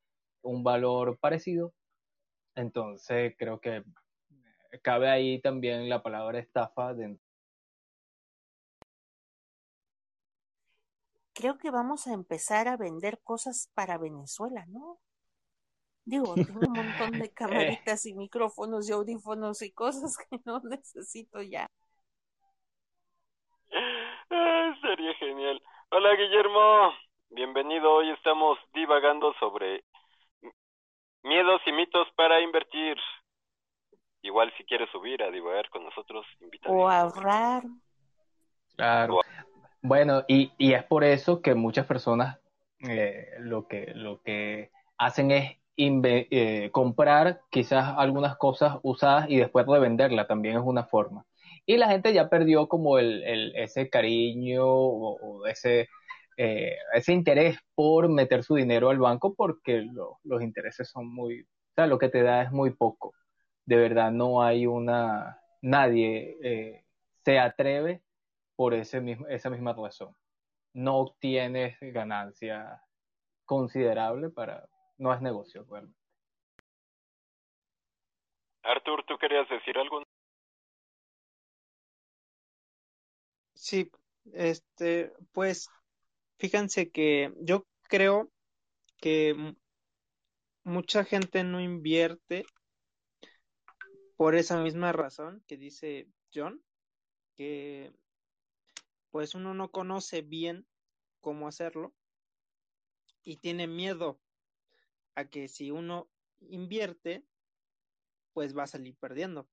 un 0.42 0.64
valor 0.64 1.16
parecido. 1.21 1.73
Entonces 2.56 3.35
creo 3.38 3.61
que 3.61 3.85
cabe 4.83 5.09
ahí 5.09 5.40
también 5.40 5.88
la 5.88 6.02
palabra 6.02 6.40
estafa 6.40 6.92
dentro. 6.92 7.25
Creo 11.35 11.56
que 11.56 11.71
vamos 11.71 12.09
a 12.09 12.14
empezar 12.14 12.66
a 12.66 12.76
vender 12.76 13.21
cosas 13.23 13.71
para 13.75 13.97
Venezuela, 13.97 14.66
¿no? 14.66 14.99
Digo, 16.06 16.34
tengo 16.34 16.60
un 16.60 16.72
montón 16.72 17.18
de 17.18 17.32
camaritas 17.34 18.06
y 18.06 18.14
micrófonos 18.14 18.88
y 18.88 18.92
audífonos 18.92 19.60
y 19.62 19.72
cosas 19.72 20.16
que 20.30 20.38
no 20.44 20.60
necesito 20.60 21.42
ya. 21.42 21.66
sería 24.80 25.14
genial. 25.14 25.60
Hola 25.90 26.14
Guillermo, 26.14 26.92
bienvenido. 27.30 27.92
Hoy 27.92 28.10
estamos 28.10 28.56
divagando 28.72 29.34
sobre 29.40 29.82
miedos 31.25 31.60
y 31.66 31.72
mitos 31.72 32.06
para 32.14 32.40
invertir. 32.40 32.96
Igual 34.22 34.52
si 34.56 34.64
quieres 34.64 34.88
subir 34.90 35.25
a 35.25 35.30
divagar 35.32 35.68
con 35.70 35.84
nosotros, 35.84 36.25
invítame. 36.40 36.72
O 36.72 36.88
ahorrar. 36.88 37.64
Claro. 38.76 39.22
Bueno, 39.82 40.25
y, 40.28 40.52
y 40.56 40.75
es 40.75 40.84
por 40.84 41.02
eso 41.02 41.42
que 41.42 41.56
muchas 41.56 41.86
personas 41.86 42.38
eh, 42.78 43.26
lo 43.40 43.66
que 43.66 43.92
lo 43.94 44.22
que 44.22 44.70
hacen 44.98 45.32
es 45.32 45.65
eh, 45.76 46.71
comprar 46.73 47.42
quizás 47.50 47.95
algunas 47.97 48.37
cosas 48.37 48.78
usadas 48.83 49.26
y 49.28 49.37
después 49.38 49.66
revenderla 49.66 50.26
también 50.26 50.56
es 50.56 50.62
una 50.64 50.85
forma. 50.85 51.26
Y 51.66 51.76
la 51.76 51.88
gente 51.88 52.12
ya 52.12 52.28
perdió 52.28 52.68
como 52.68 52.99
el, 52.99 53.23
el 53.25 53.56
ese 53.56 53.90
cariño 53.90 54.64
o, 54.66 55.47
ese, 55.47 55.88
eh, 56.37 56.76
ese 56.95 57.12
interés 57.12 57.59
por 57.75 58.09
meter 58.09 58.45
su 58.45 58.54
dinero 58.54 58.90
al 58.90 58.99
banco 58.99 59.35
porque 59.35 59.87
los 60.25 60.42
intereses 60.42 60.88
son 60.88 61.12
muy, 61.12 61.42
o 61.42 61.75
sea, 61.75 61.87
lo 61.87 61.99
que 61.99 62.09
te 62.09 62.23
da 62.23 62.42
es 62.42 62.52
muy 62.52 62.71
poco. 62.71 63.12
De 63.66 63.76
verdad 63.76 64.12
no 64.12 64.42
hay 64.42 64.66
una, 64.66 65.40
nadie 65.61 66.38
eh, 66.42 66.85
se 67.25 67.38
atreve 67.38 68.02
por 68.56 68.75
ese 68.75 69.00
mismo, 69.00 69.26
esa 69.28 69.50
misma 69.50 69.73
razón. 69.75 70.14
No 70.75 70.97
obtienes 70.99 71.76
ganancia 71.80 72.83
considerable 73.45 74.30
para, 74.30 74.68
no 74.98 75.12
es 75.12 75.20
negocio 75.20 75.64
realmente. 75.68 75.98
Artur, 78.62 79.04
¿tú 79.06 79.16
querías 79.18 79.48
decir 79.48 79.78
algo? 79.78 80.02
Sí, 83.54 83.90
este, 84.32 85.12
pues, 85.32 85.68
fíjense 86.38 86.90
que 86.90 87.32
yo 87.40 87.64
creo 87.82 88.30
que 88.98 89.54
mucha 90.64 91.04
gente 91.04 91.44
no 91.44 91.60
invierte 91.60 92.44
por 94.16 94.34
esa 94.34 94.60
misma 94.60 94.92
razón 94.92 95.44
que 95.46 95.56
dice 95.56 96.08
John, 96.34 96.62
que 97.36 97.92
pues 99.10 99.34
uno 99.34 99.54
no 99.54 99.70
conoce 99.70 100.22
bien 100.22 100.66
cómo 101.20 101.48
hacerlo 101.48 101.94
y 103.22 103.36
tiene 103.36 103.66
miedo 103.66 104.20
a 105.16 105.25
que 105.28 105.49
si 105.49 105.70
uno 105.70 106.08
invierte, 106.40 107.25
pues 108.32 108.56
va 108.56 108.64
a 108.64 108.68
salir 108.68 108.96
perdiendo. 108.96 109.49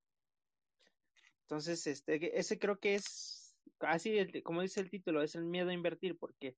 Entonces, 1.43 1.87
este, 1.87 2.37
ese 2.37 2.59
creo 2.59 2.79
que 2.79 2.95
es, 2.95 3.55
así 3.79 4.41
como 4.43 4.61
dice 4.61 4.81
el 4.81 4.89
título, 4.89 5.23
es 5.23 5.35
el 5.35 5.45
miedo 5.45 5.69
a 5.69 5.73
invertir, 5.73 6.17
porque 6.17 6.57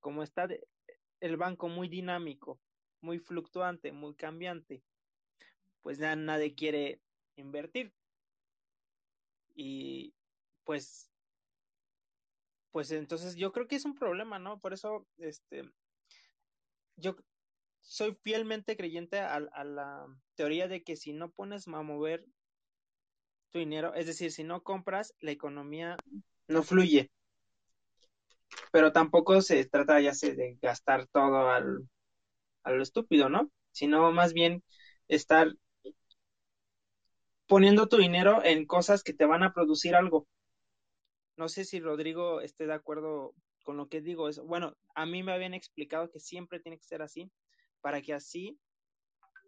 como 0.00 0.22
está 0.22 0.48
el 1.20 1.36
banco 1.36 1.68
muy 1.68 1.88
dinámico, 1.88 2.60
muy 3.00 3.18
fluctuante, 3.18 3.92
muy 3.92 4.14
cambiante, 4.14 4.82
pues 5.82 5.98
nadie 5.98 6.54
quiere 6.54 7.02
invertir. 7.36 7.92
Y 9.54 10.14
pues, 10.64 11.10
pues 12.72 12.90
entonces 12.90 13.36
yo 13.36 13.52
creo 13.52 13.68
que 13.68 13.76
es 13.76 13.84
un 13.84 13.94
problema, 13.94 14.38
¿no? 14.38 14.60
Por 14.60 14.72
eso, 14.72 15.06
este, 15.18 15.70
yo 16.96 17.16
soy 17.86 18.16
fielmente 18.22 18.76
creyente 18.76 19.20
a, 19.20 19.38
la 19.40 20.06
teoría 20.34 20.66
de 20.68 20.82
que 20.82 20.96
si 20.96 21.12
no 21.12 21.30
pones 21.30 21.68
a 21.68 21.82
mover 21.82 22.26
tu 23.50 23.60
dinero, 23.60 23.94
es 23.94 24.06
decir, 24.06 24.32
si 24.32 24.42
no 24.42 24.62
compras, 24.62 25.14
la 25.20 25.30
economía 25.30 25.96
no 26.48 26.62
fluye. 26.62 27.10
Pero 28.72 28.92
tampoco 28.92 29.40
se 29.40 29.64
trata 29.64 30.00
ya 30.00 30.14
sé, 30.14 30.34
de 30.34 30.58
gastar 30.60 31.06
todo 31.06 31.48
al, 31.48 31.88
a 32.64 32.72
lo 32.72 32.82
estúpido, 32.82 33.28
¿no? 33.28 33.50
Sino 33.70 34.10
más 34.12 34.32
bien 34.32 34.64
estar 35.08 35.52
poniendo 37.46 37.88
tu 37.88 37.98
dinero 37.98 38.42
en 38.44 38.66
cosas 38.66 39.04
que 39.04 39.14
te 39.14 39.26
van 39.26 39.44
a 39.44 39.54
producir 39.54 39.94
algo. 39.94 40.26
No 41.36 41.48
sé 41.48 41.64
si 41.64 41.78
Rodrigo 41.78 42.40
esté 42.40 42.66
de 42.66 42.74
acuerdo 42.74 43.34
con 43.62 43.76
lo 43.76 43.88
que 43.88 44.00
digo. 44.00 44.28
Bueno, 44.44 44.76
a 44.94 45.06
mí 45.06 45.22
me 45.22 45.32
habían 45.32 45.54
explicado 45.54 46.10
que 46.10 46.18
siempre 46.18 46.60
tiene 46.60 46.78
que 46.78 46.84
ser 46.84 47.02
así, 47.02 47.30
para 47.86 48.02
que 48.02 48.12
así 48.12 48.58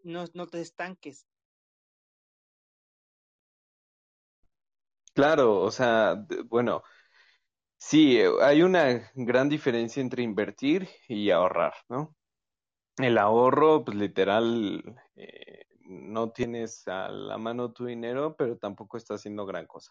no, 0.04 0.24
no 0.32 0.46
te 0.46 0.60
estanques. 0.60 1.26
Claro, 5.12 5.60
o 5.60 5.72
sea, 5.72 6.24
bueno, 6.46 6.84
sí, 7.76 8.20
hay 8.40 8.62
una 8.62 9.10
gran 9.16 9.48
diferencia 9.48 10.00
entre 10.00 10.22
invertir 10.22 10.88
y 11.08 11.32
ahorrar, 11.32 11.74
¿no? 11.88 12.14
El 12.96 13.18
ahorro, 13.18 13.84
pues 13.84 13.96
literal, 13.96 14.84
eh, 15.16 15.64
no 15.88 16.30
tienes 16.30 16.86
a 16.86 17.08
la 17.08 17.38
mano 17.38 17.72
tu 17.72 17.86
dinero, 17.86 18.36
pero 18.36 18.56
tampoco 18.56 18.98
está 18.98 19.14
haciendo 19.14 19.46
gran 19.46 19.66
cosa. 19.66 19.90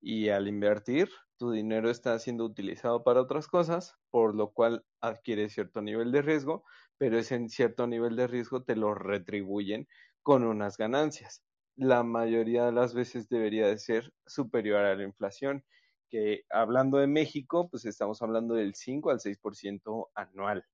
Y 0.00 0.28
al 0.28 0.48
invertir, 0.48 1.08
tu 1.38 1.50
dinero 1.50 1.90
está 1.90 2.18
siendo 2.18 2.44
utilizado 2.44 3.04
para 3.04 3.20
otras 3.20 3.46
cosas, 3.46 3.96
por 4.10 4.34
lo 4.34 4.50
cual 4.52 4.84
adquiere 5.00 5.48
cierto 5.48 5.80
nivel 5.82 6.12
de 6.12 6.22
riesgo, 6.22 6.64
pero 6.98 7.18
ese 7.18 7.48
cierto 7.48 7.86
nivel 7.86 8.16
de 8.16 8.26
riesgo 8.26 8.64
te 8.64 8.76
lo 8.76 8.94
retribuyen 8.94 9.88
con 10.22 10.44
unas 10.44 10.76
ganancias. 10.76 11.44
La 11.76 12.02
mayoría 12.02 12.66
de 12.66 12.72
las 12.72 12.92
veces 12.92 13.28
debería 13.28 13.68
de 13.68 13.78
ser 13.78 14.12
superior 14.26 14.84
a 14.84 14.96
la 14.96 15.04
inflación, 15.04 15.64
que 16.10 16.42
hablando 16.50 16.98
de 16.98 17.06
México, 17.06 17.68
pues 17.70 17.84
estamos 17.84 18.20
hablando 18.22 18.54
del 18.54 18.74
5 18.74 19.10
al 19.10 19.20
6% 19.20 20.10
anual. 20.14 20.64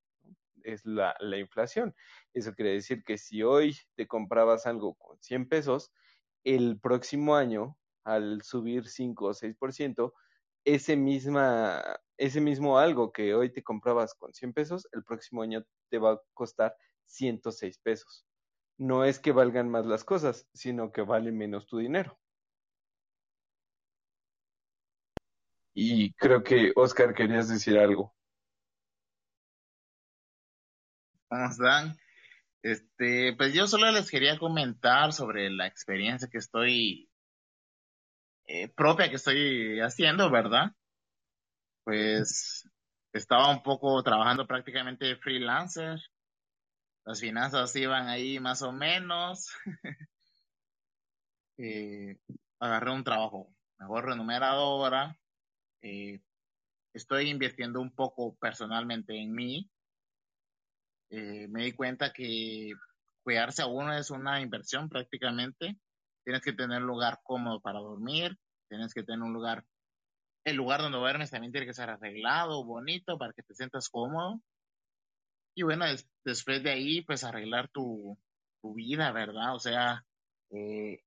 Es 0.62 0.86
la, 0.86 1.14
la 1.20 1.36
inflación. 1.38 1.94
Eso 2.32 2.54
quiere 2.54 2.72
decir 2.72 3.04
que 3.04 3.18
si 3.18 3.42
hoy 3.42 3.76
te 3.96 4.06
comprabas 4.06 4.66
algo 4.66 4.94
con 4.94 5.20
100 5.20 5.48
pesos, 5.48 5.92
el 6.42 6.78
próximo 6.80 7.36
año, 7.36 7.76
al 8.04 8.42
subir 8.42 8.86
5 8.86 9.26
o 9.26 9.34
6%, 9.34 10.12
ese, 10.64 10.96
misma, 10.96 11.82
ese 12.16 12.40
mismo 12.40 12.78
algo 12.78 13.12
que 13.12 13.34
hoy 13.34 13.52
te 13.52 13.62
comprabas 13.62 14.14
con 14.14 14.32
100 14.32 14.52
pesos, 14.52 14.88
el 14.92 15.04
próximo 15.04 15.42
año 15.42 15.64
te 15.90 15.98
va 15.98 16.12
a 16.12 16.20
costar 16.32 16.76
106 17.06 17.78
pesos. 17.78 18.26
No 18.78 19.04
es 19.04 19.18
que 19.18 19.32
valgan 19.32 19.68
más 19.68 19.86
las 19.86 20.04
cosas, 20.04 20.48
sino 20.52 20.90
que 20.92 21.02
vale 21.02 21.32
menos 21.32 21.66
tu 21.66 21.78
dinero. 21.78 22.18
Y 25.74 26.12
creo 26.14 26.42
que, 26.42 26.72
Oscar, 26.76 27.14
querías 27.14 27.48
decir 27.48 27.78
algo. 27.78 28.14
¿Cómo 31.28 31.46
están? 31.46 31.96
Este, 32.62 33.34
pues 33.36 33.52
yo 33.52 33.66
solo 33.66 33.90
les 33.90 34.10
quería 34.10 34.38
comentar 34.38 35.12
sobre 35.12 35.50
la 35.50 35.66
experiencia 35.66 36.28
que 36.30 36.38
estoy 36.38 37.10
eh, 38.46 38.68
propia 38.68 39.08
que 39.08 39.16
estoy 39.16 39.80
haciendo, 39.80 40.30
¿verdad? 40.30 40.72
Pues 41.84 42.68
estaba 43.12 43.50
un 43.50 43.62
poco 43.62 44.02
trabajando 44.02 44.46
prácticamente 44.46 45.16
freelancer. 45.16 46.00
Las 47.04 47.20
finanzas 47.20 47.74
iban 47.76 48.08
ahí 48.08 48.40
más 48.40 48.62
o 48.62 48.72
menos. 48.72 49.50
Eh, 51.56 52.18
agarré 52.58 52.90
un 52.90 53.04
trabajo 53.04 53.54
mejor 53.78 54.06
remunerado 54.06 54.60
ahora. 54.60 55.16
Eh, 55.82 56.20
estoy 56.92 57.30
invirtiendo 57.30 57.80
un 57.80 57.94
poco 57.94 58.34
personalmente 58.36 59.16
en 59.16 59.32
mí. 59.32 59.70
Eh, 61.10 61.46
me 61.48 61.64
di 61.64 61.72
cuenta 61.72 62.12
que 62.12 62.72
cuidarse 63.22 63.62
a 63.62 63.66
uno 63.66 63.96
es 63.96 64.10
una 64.10 64.40
inversión 64.40 64.88
prácticamente. 64.88 65.78
Tienes 66.24 66.42
que 66.42 66.52
tener 66.52 66.80
un 66.82 66.88
lugar 66.88 67.20
cómodo 67.22 67.60
para 67.60 67.80
dormir, 67.80 68.38
tienes 68.68 68.94
que 68.94 69.02
tener 69.02 69.22
un 69.22 69.32
lugar, 69.32 69.64
el 70.44 70.56
lugar 70.56 70.80
donde 70.80 70.98
duermes 70.98 71.30
también 71.30 71.52
tiene 71.52 71.66
que 71.66 71.74
ser 71.74 71.90
arreglado, 71.90 72.64
bonito, 72.64 73.18
para 73.18 73.32
que 73.32 73.42
te 73.42 73.54
sientas 73.54 73.88
cómodo. 73.88 74.40
Y 75.54 75.62
bueno, 75.62 75.84
después 76.24 76.62
de 76.62 76.70
ahí, 76.70 77.02
pues 77.02 77.24
arreglar 77.24 77.68
tu, 77.68 78.18
tu 78.60 78.74
vida, 78.74 79.12
¿verdad? 79.12 79.54
O 79.54 79.58
sea, 79.60 80.04
eh, 80.50 81.00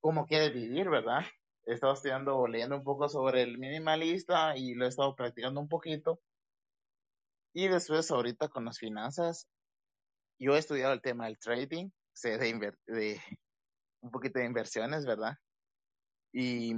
cómo 0.00 0.26
quieres 0.26 0.52
vivir, 0.52 0.88
¿verdad? 0.90 1.22
He 1.64 1.74
estado 1.74 1.94
estudiando, 1.94 2.46
leyendo 2.46 2.76
un 2.76 2.84
poco 2.84 3.08
sobre 3.08 3.42
el 3.42 3.58
minimalista 3.58 4.56
y 4.56 4.74
lo 4.74 4.84
he 4.84 4.88
estado 4.88 5.14
practicando 5.14 5.60
un 5.60 5.68
poquito. 5.68 6.20
Y 7.54 7.68
después, 7.68 8.10
ahorita 8.10 8.48
con 8.48 8.64
las 8.64 8.78
finanzas, 8.78 9.48
yo 10.38 10.56
he 10.56 10.58
estudiado 10.58 10.92
el 10.92 11.02
tema 11.02 11.26
del 11.26 11.38
trading, 11.38 11.90
sé 12.12 12.38
de, 12.38 12.74
de 12.86 13.20
un 14.02 14.10
poquito 14.10 14.38
de 14.38 14.46
inversiones, 14.46 15.06
¿verdad? 15.06 15.36
Y, 16.32 16.72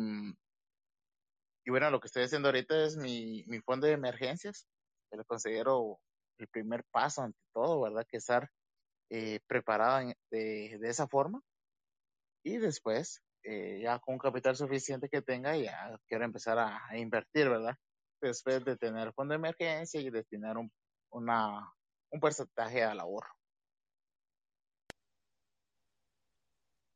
y 1.65 1.71
bueno, 1.71 1.91
lo 1.91 2.01
que 2.01 2.07
estoy 2.07 2.25
haciendo 2.25 2.49
ahorita 2.49 2.85
es 2.85 2.97
mi, 2.97 3.45
mi 3.47 3.61
fondo 3.61 3.87
de 3.87 3.95
emergencias, 3.95 4.67
que 5.11 5.17
lo 5.17 5.25
considero 5.25 5.99
el 6.39 6.49
primer 6.49 6.85
paso 6.91 7.23
ante 7.23 7.39
todo, 7.53 7.83
¿verdad? 7.83 8.07
Que 8.09 8.19
estar 8.19 8.49
eh, 9.11 9.41
preparado 9.47 10.13
de, 10.31 10.79
de 10.79 10.89
esa 10.89 11.07
forma 11.09 11.41
y 12.45 12.59
después, 12.59 13.23
eh, 13.43 13.81
ya 13.83 13.99
con 13.99 14.19
capital 14.19 14.55
suficiente 14.55 15.09
que 15.09 15.23
tenga, 15.23 15.57
ya 15.57 15.99
quiero 16.07 16.25
empezar 16.27 16.59
a, 16.59 16.97
invertir, 16.97 17.49
¿verdad? 17.49 17.75
Después 18.21 18.63
de 18.65 18.77
tener 18.77 19.15
fondo 19.15 19.33
de 19.33 19.39
emergencia 19.39 20.01
y 20.01 20.11
destinar 20.11 20.59
un, 20.59 20.71
una, 21.11 21.73
un 22.11 22.21
porcentaje 22.21 22.85
al 22.85 23.01
ahorro. 23.01 23.33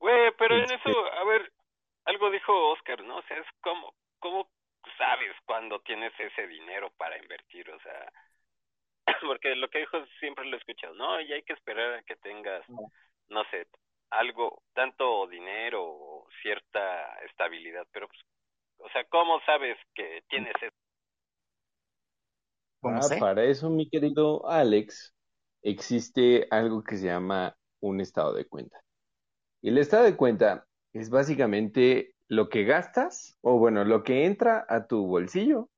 Güey, 0.08 0.32
pero 0.38 0.56
en 0.56 0.70
eso, 0.70 1.12
a 1.12 1.24
ver, 1.24 1.52
algo 2.06 2.30
dijo 2.30 2.70
Oscar, 2.70 3.04
¿no? 3.04 3.18
O 3.18 3.22
sea, 3.24 3.36
es 3.36 3.46
como, 3.60 3.92
¿cómo 4.20 4.48
sabes 4.96 5.36
cuándo 5.44 5.80
tienes 5.80 6.12
ese 6.18 6.46
dinero 6.46 6.90
para 6.96 7.18
invertir? 7.18 7.68
O 7.68 7.78
sea, 7.80 8.10
porque 9.26 9.54
lo 9.54 9.68
que 9.68 9.80
dijo 9.80 9.98
siempre 10.18 10.46
lo 10.46 10.56
he 10.56 10.60
escuchado, 10.60 10.94
¿no? 10.94 11.20
Y 11.20 11.30
hay 11.30 11.42
que 11.42 11.52
esperar 11.52 11.92
a 11.92 12.02
que 12.04 12.16
tengas, 12.16 12.64
no 13.28 13.44
sé, 13.50 13.66
algo, 14.08 14.62
tanto 14.72 15.26
dinero 15.26 15.84
o 15.84 16.26
cierta 16.40 17.14
estabilidad, 17.26 17.86
pero 17.92 18.08
pues, 18.08 18.20
o 18.78 18.88
sea, 18.88 19.04
¿cómo 19.10 19.40
sabes 19.44 19.76
que 19.94 20.22
tienes 20.30 20.54
eso? 20.62 20.76
Ah, 22.82 23.00
para 23.20 23.44
eso, 23.44 23.68
mi 23.68 23.90
querido 23.90 24.48
Alex, 24.48 25.14
existe 25.60 26.46
algo 26.50 26.82
que 26.82 26.96
se 26.96 27.08
llama 27.08 27.54
un 27.80 28.00
estado 28.00 28.32
de 28.32 28.46
cuenta. 28.46 28.80
Y 29.60 29.70
el 29.70 29.78
estado 29.78 30.04
de 30.04 30.16
cuenta 30.16 30.66
es 30.92 31.10
básicamente 31.10 32.14
lo 32.28 32.48
que 32.48 32.64
gastas, 32.64 33.36
o 33.40 33.58
bueno, 33.58 33.84
lo 33.84 34.02
que 34.04 34.24
entra 34.24 34.64
a 34.68 34.86
tu 34.86 35.06
bolsillo, 35.06 35.70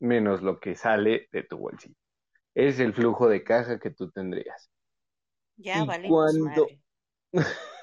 menos 0.00 0.42
lo 0.42 0.60
que 0.60 0.74
sale 0.76 1.28
de 1.32 1.42
tu 1.42 1.58
bolsillo. 1.58 1.96
Es 2.54 2.80
el 2.80 2.94
flujo 2.94 3.28
de 3.28 3.42
caja 3.44 3.78
que 3.78 3.90
tú 3.90 4.10
tendrías. 4.10 4.70
Ya, 5.56 5.84
vale. 5.84 6.08
Cuando... 6.08 6.66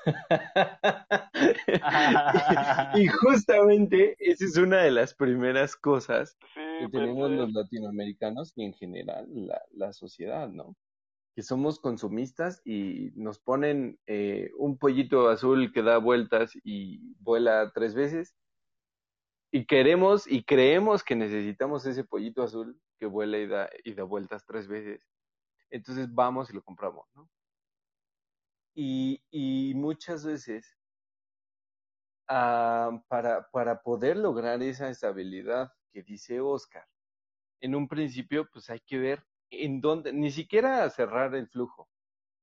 y, 2.95 3.07
justamente 3.21 4.15
esa 4.19 4.45
es 4.45 4.57
una 4.57 4.81
de 4.81 4.91
las 4.91 5.13
primeras 5.13 5.75
cosas 5.75 6.35
que 6.53 6.89
pues, 6.89 6.91
tenemos 6.91 7.31
los 7.31 7.51
latinoamericanos 7.53 8.53
y 8.55 8.65
en 8.65 8.73
general 8.73 9.25
la, 9.29 9.61
la, 9.71 9.93
sociedad, 9.93 10.49
¿no? 10.49 10.75
Que 11.35 11.41
somos 11.41 11.79
consumistas 11.79 12.61
y 12.63 13.11
nos 13.15 13.39
ponen 13.39 13.99
eh, 14.05 14.51
un 14.57 14.77
pollito 14.77 15.29
azul 15.29 15.71
que 15.73 15.81
da 15.81 15.97
vueltas 15.97 16.51
y 16.63 17.15
vuela 17.19 17.71
tres 17.73 17.95
veces 17.95 18.35
y 19.55 19.67
queremos 19.67 20.25
y 20.25 20.43
creemos 20.43 21.03
que 21.03 21.15
necesitamos 21.15 21.85
ese 21.85 22.03
pollito 22.03 22.41
azul 22.41 22.81
que 22.97 23.05
vuela 23.05 23.37
y 23.37 23.45
da, 23.45 23.69
y 23.83 23.93
da 23.93 24.03
vueltas 24.03 24.43
tres 24.47 24.67
veces. 24.67 25.07
Entonces 25.69 26.11
vamos 26.11 26.49
y 26.49 26.53
lo 26.53 26.63
compramos, 26.63 27.05
¿no? 27.13 27.29
Y, 28.73 29.23
y 29.29 29.75
muchas 29.75 30.25
veces, 30.25 30.75
ah, 32.27 32.99
para, 33.07 33.47
para 33.51 33.79
poder 33.83 34.17
lograr 34.17 34.63
esa 34.63 34.89
estabilidad 34.89 35.71
que 35.91 36.01
dice 36.01 36.41
Oscar, 36.41 36.87
en 37.61 37.75
un 37.75 37.87
principio, 37.87 38.49
pues 38.51 38.71
hay 38.71 38.79
que 38.79 38.97
ver 38.97 39.23
en 39.53 39.81
dónde, 39.81 40.13
ni 40.13 40.31
siquiera 40.31 40.89
cerrar 40.89 41.35
el 41.35 41.47
flujo, 41.47 41.89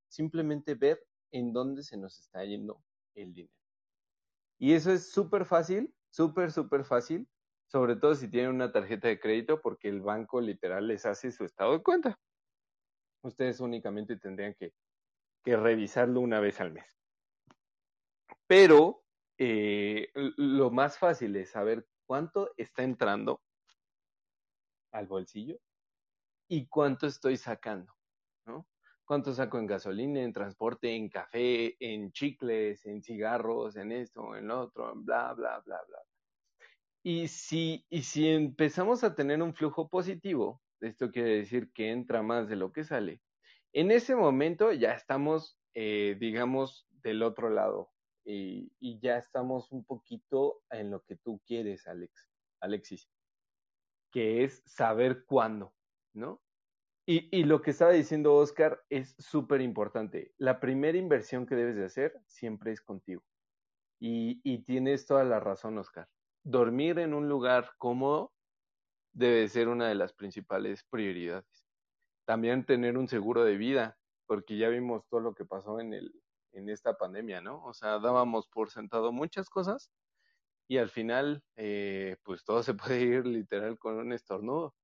simplemente 0.08 0.74
ver 0.74 1.04
en 1.30 1.52
dónde 1.52 1.82
se 1.82 1.96
nos 1.96 2.18
está 2.18 2.44
yendo 2.44 2.82
el 3.14 3.34
dinero. 3.34 3.54
Y 4.58 4.74
eso 4.74 4.92
es 4.92 5.10
súper 5.10 5.44
fácil, 5.44 5.94
súper, 6.10 6.52
súper 6.52 6.84
fácil, 6.84 7.28
sobre 7.66 7.96
todo 7.96 8.14
si 8.14 8.28
tienen 8.28 8.50
una 8.50 8.72
tarjeta 8.72 9.08
de 9.08 9.20
crédito, 9.20 9.60
porque 9.60 9.88
el 9.88 10.00
banco 10.00 10.40
literal 10.40 10.86
les 10.88 11.06
hace 11.06 11.30
su 11.30 11.44
estado 11.44 11.72
de 11.72 11.82
cuenta. 11.82 12.18
Ustedes 13.22 13.60
únicamente 13.60 14.16
tendrían 14.16 14.54
que 14.54 14.72
revisarlo 15.56 16.20
una 16.20 16.40
vez 16.40 16.60
al 16.60 16.72
mes. 16.72 17.00
Pero 18.46 19.04
eh, 19.38 20.10
lo 20.14 20.70
más 20.70 20.98
fácil 20.98 21.34
es 21.36 21.50
saber 21.50 21.86
cuánto 22.04 22.52
está 22.56 22.82
entrando 22.82 23.40
al 24.92 25.06
bolsillo 25.06 25.58
y 26.50 26.66
cuánto 26.66 27.06
estoy 27.06 27.36
sacando, 27.36 27.94
¿no? 28.44 28.66
Cuánto 29.04 29.32
saco 29.32 29.56
en 29.58 29.66
gasolina, 29.66 30.20
en 30.20 30.32
transporte, 30.32 30.92
en 30.94 31.08
café, 31.08 31.76
en 31.78 32.10
chicles, 32.10 32.84
en 32.86 33.02
cigarros, 33.02 33.76
en 33.76 33.92
esto, 33.92 34.34
en 34.34 34.48
lo 34.48 34.62
otro, 34.62 34.92
bla, 34.96 35.32
bla, 35.32 35.60
bla, 35.60 35.80
bla. 35.86 35.98
Y 37.04 37.28
si, 37.28 37.86
y 37.88 38.02
si 38.02 38.28
empezamos 38.28 39.04
a 39.04 39.14
tener 39.14 39.40
un 39.40 39.54
flujo 39.54 39.88
positivo, 39.88 40.60
esto 40.80 41.12
quiere 41.12 41.36
decir 41.36 41.70
que 41.72 41.92
entra 41.92 42.20
más 42.20 42.48
de 42.48 42.56
lo 42.56 42.72
que 42.72 42.82
sale, 42.82 43.20
en 43.72 43.92
ese 43.92 44.16
momento 44.16 44.72
ya 44.72 44.92
estamos, 44.94 45.56
eh, 45.74 46.16
digamos, 46.18 46.88
del 47.02 47.22
otro 47.22 47.48
lado 47.48 47.92
y, 48.24 48.72
ya 49.00 49.18
estamos 49.18 49.70
un 49.70 49.84
poquito 49.84 50.62
en 50.68 50.90
lo 50.90 51.04
que 51.04 51.14
tú 51.14 51.40
quieres, 51.46 51.86
Alex, 51.86 52.28
Alexis, 52.60 53.08
que 54.10 54.42
es 54.42 54.64
saber 54.66 55.24
cuándo, 55.24 55.72
Y, 57.06 57.44
lo 57.44 57.60
que 57.60 57.72
estaba 57.72 57.92
diciendo 57.92 58.36
Oscar 58.36 58.82
es 58.88 59.16
súper 59.18 59.60
importante. 59.60 60.32
La 60.38 60.60
primera 60.60 60.96
inversión 60.96 61.46
que 61.46 61.56
debes 61.56 61.76
de 61.76 61.84
hacer 61.84 62.20
siempre 62.26 62.72
es 62.72 62.80
contigo. 62.80 63.22
Y, 63.98 64.62
tienes 64.64 65.06
toda 65.06 65.24
la 65.24 65.40
razón, 65.40 65.78
Oscar. 65.78 66.08
Dormir 66.44 66.98
en 66.98 67.14
un 67.14 67.28
lugar 67.28 67.72
cómodo 67.78 68.32
debe 69.12 69.48
ser 69.48 69.68
una 69.68 69.88
de 69.88 69.96
las 69.96 70.12
principales 70.12 70.84
prioridades 70.88 71.66
también 72.30 72.64
tener 72.64 72.96
un 72.96 73.08
seguro 73.08 73.42
de 73.42 73.56
vida, 73.56 73.98
porque 74.24 74.56
ya 74.56 74.68
vimos 74.68 75.04
todo 75.08 75.18
lo 75.18 75.34
que 75.34 75.44
pasó 75.44 75.80
en 75.80 76.68
esta 76.68 76.96
pandemia, 76.96 77.40
¿no? 77.40 77.64
O 77.64 77.74
sea, 77.74 77.98
dábamos 77.98 78.46
por 78.46 78.70
sentado 78.70 79.10
muchas 79.10 79.50
cosas 79.50 79.90
y 80.68 80.78
al 80.78 80.90
final, 80.90 81.42
eh, 81.56 82.16
pues 82.22 82.44
todo 82.44 82.62
se 82.62 82.74
puede 82.74 83.00
ir 83.00 83.26
literal 83.26 83.80
con 83.80 83.96
un 83.96 84.12
estornudo. 84.12 84.76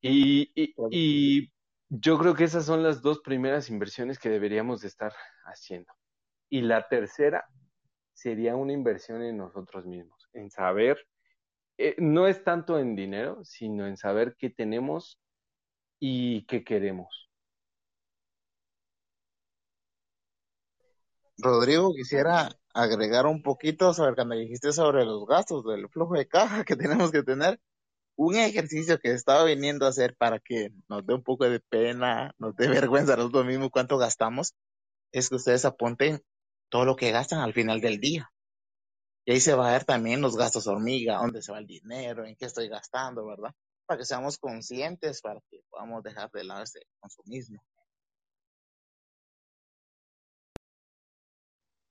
Y, 0.00 0.50
y, 0.54 0.74
y 0.90 1.52
yo 1.88 2.18
creo 2.18 2.34
que 2.34 2.44
esas 2.44 2.64
son 2.64 2.82
las 2.82 3.02
dos 3.02 3.20
primeras 3.20 3.68
inversiones 3.68 4.18
que 4.18 4.28
deberíamos 4.28 4.80
de 4.80 4.88
estar 4.88 5.12
haciendo. 5.44 5.92
Y 6.48 6.62
la 6.62 6.88
tercera 6.88 7.44
sería 8.12 8.56
una 8.56 8.72
inversión 8.72 9.22
en 9.22 9.36
nosotros 9.36 9.86
mismos, 9.86 10.28
en 10.32 10.50
saber, 10.50 10.98
eh, 11.78 11.96
no 11.98 12.26
es 12.26 12.44
tanto 12.44 12.78
en 12.78 12.94
dinero, 12.94 13.40
sino 13.44 13.86
en 13.86 13.96
saber 13.96 14.36
qué 14.38 14.50
tenemos 14.50 15.18
y 15.98 16.44
qué 16.46 16.62
queremos. 16.62 17.30
Rodrigo, 21.38 21.94
quisiera 21.94 22.50
agregar 22.74 23.26
un 23.26 23.42
poquito 23.42 23.94
sobre 23.94 24.14
cuando 24.14 24.34
dijiste 24.34 24.72
sobre 24.72 25.04
los 25.04 25.26
gastos 25.26 25.64
del 25.64 25.88
flujo 25.88 26.14
de 26.14 26.28
caja 26.28 26.64
que 26.64 26.76
tenemos 27.08 27.10
que 27.10 27.22
tener. 27.22 27.58
Un 28.22 28.36
ejercicio 28.36 28.98
que 28.98 29.12
estaba 29.12 29.44
viniendo 29.44 29.86
a 29.86 29.88
hacer 29.88 30.14
para 30.14 30.38
que 30.38 30.74
nos 30.90 31.06
dé 31.06 31.14
un 31.14 31.22
poco 31.22 31.48
de 31.48 31.58
pena, 31.58 32.34
nos 32.36 32.54
dé 32.54 32.68
vergüenza 32.86 33.16
nosotros 33.16 33.46
mismos 33.46 33.70
cuánto 33.70 33.96
gastamos, 33.96 34.52
es 35.10 35.30
que 35.30 35.36
ustedes 35.36 35.64
apunten 35.64 36.20
todo 36.68 36.84
lo 36.84 36.96
que 36.96 37.12
gastan 37.12 37.40
al 37.40 37.54
final 37.54 37.80
del 37.80 37.98
día. 37.98 38.30
Y 39.24 39.32
ahí 39.32 39.40
se 39.40 39.54
va 39.54 39.70
a 39.70 39.72
ver 39.72 39.84
también 39.84 40.20
los 40.20 40.36
gastos 40.36 40.66
hormiga, 40.66 41.16
dónde 41.16 41.40
se 41.40 41.50
va 41.50 41.60
el 41.60 41.66
dinero, 41.66 42.26
en 42.26 42.36
qué 42.36 42.44
estoy 42.44 42.68
gastando, 42.68 43.24
¿verdad? 43.24 43.54
Para 43.86 43.96
que 43.96 44.04
seamos 44.04 44.36
conscientes, 44.36 45.22
para 45.22 45.40
que 45.50 45.62
podamos 45.70 46.02
dejar 46.02 46.30
de 46.30 46.44
lado 46.44 46.62
ese 46.62 46.80
consumismo. 47.00 47.62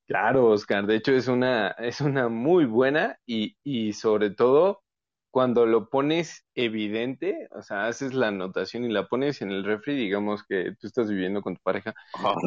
Claro, 0.05 0.51
Oscar, 0.51 0.85
de 0.85 0.97
hecho 0.97 1.11
es 1.11 1.27
una, 1.27 1.69
es 1.71 2.01
una 2.01 2.29
muy 2.29 2.65
buena 2.65 3.17
y, 3.25 3.57
y 3.63 3.93
sobre 3.93 4.29
todo 4.29 4.83
cuando 5.31 5.65
lo 5.65 5.89
pones 5.89 6.45
evidente, 6.55 7.47
o 7.51 7.61
sea, 7.61 7.87
haces 7.87 8.13
la 8.13 8.27
anotación 8.29 8.83
y 8.83 8.89
la 8.89 9.07
pones 9.07 9.41
en 9.41 9.51
el 9.51 9.63
refri, 9.63 9.95
digamos 9.95 10.43
que 10.43 10.73
tú 10.79 10.87
estás 10.87 11.09
viviendo 11.09 11.41
con 11.41 11.55
tu 11.55 11.61
pareja, 11.61 11.93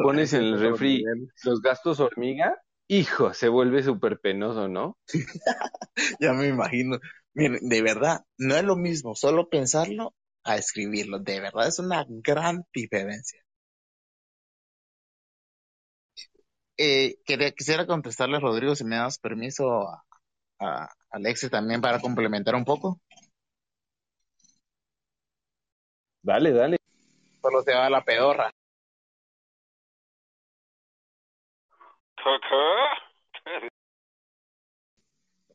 pones 0.03 0.33
en 0.33 0.43
el 0.43 0.59
refri 0.59 1.03
los 1.43 1.61
gastos 1.61 1.99
hormiga, 1.99 2.57
hijo, 2.87 3.33
se 3.33 3.47
vuelve 3.49 3.83
súper 3.83 4.19
penoso, 4.19 4.67
¿no? 4.67 4.97
ya 6.19 6.33
me 6.33 6.47
imagino. 6.47 6.99
Miren, 7.33 7.67
de 7.67 7.81
verdad, 7.81 8.21
no 8.37 8.55
es 8.55 8.63
lo 8.63 8.75
mismo 8.75 9.15
solo 9.15 9.49
pensarlo 9.49 10.13
a 10.43 10.57
escribirlo. 10.57 11.19
De 11.19 11.39
verdad, 11.39 11.67
es 11.67 11.79
una 11.79 12.05
gran 12.07 12.65
diferencia. 12.73 13.39
Eh, 16.77 17.17
quería, 17.25 17.51
quisiera 17.51 17.85
contestarle, 17.87 18.39
Rodrigo, 18.39 18.75
si 18.75 18.83
me 18.83 18.95
das 18.97 19.19
permiso 19.19 19.87
a, 19.87 20.03
a 20.59 20.89
Alexis 21.13 21.49
también 21.51 21.79
para 21.79 21.99
complementar 21.99 22.55
un 22.55 22.65
poco. 22.65 22.99
Dale, 26.23 26.51
dale. 26.51 26.77
Solo 27.41 27.61
se 27.61 27.73
va 27.73 27.89
la 27.89 28.03
pedorra. 28.03 28.49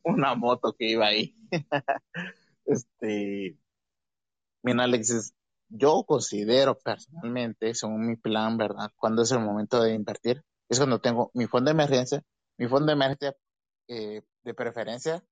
Una 0.03 0.35
moto 0.35 0.73
que 0.77 0.85
iba 0.85 1.07
ahí. 1.07 1.35
este, 2.65 3.57
bien, 4.63 4.79
Alexis, 4.79 5.33
yo 5.67 6.03
considero 6.05 6.77
personalmente, 6.79 7.73
según 7.73 8.07
mi 8.07 8.15
plan, 8.15 8.57
¿verdad? 8.57 8.91
Cuando 8.95 9.23
es 9.23 9.31
el 9.31 9.39
momento 9.39 9.81
de 9.81 9.93
invertir, 9.93 10.41
es 10.69 10.77
cuando 10.77 10.99
tengo 11.01 11.31
mi 11.33 11.47
fondo 11.47 11.69
de 11.69 11.73
emergencia. 11.73 12.23
Mi 12.57 12.67
fondo 12.67 12.87
de 12.87 12.93
emergencia, 12.93 13.35
eh, 13.87 14.21
de 14.43 14.53
preferencia, 14.53 15.23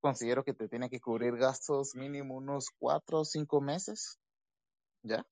considero 0.00 0.44
que 0.44 0.54
te 0.54 0.68
tiene 0.68 0.90
que 0.90 1.00
cubrir 1.00 1.36
gastos 1.36 1.94
mínimo 1.94 2.36
unos 2.36 2.70
cuatro 2.78 3.20
o 3.20 3.24
cinco 3.24 3.60
meses. 3.60 4.18
¿Ya? 5.02 5.26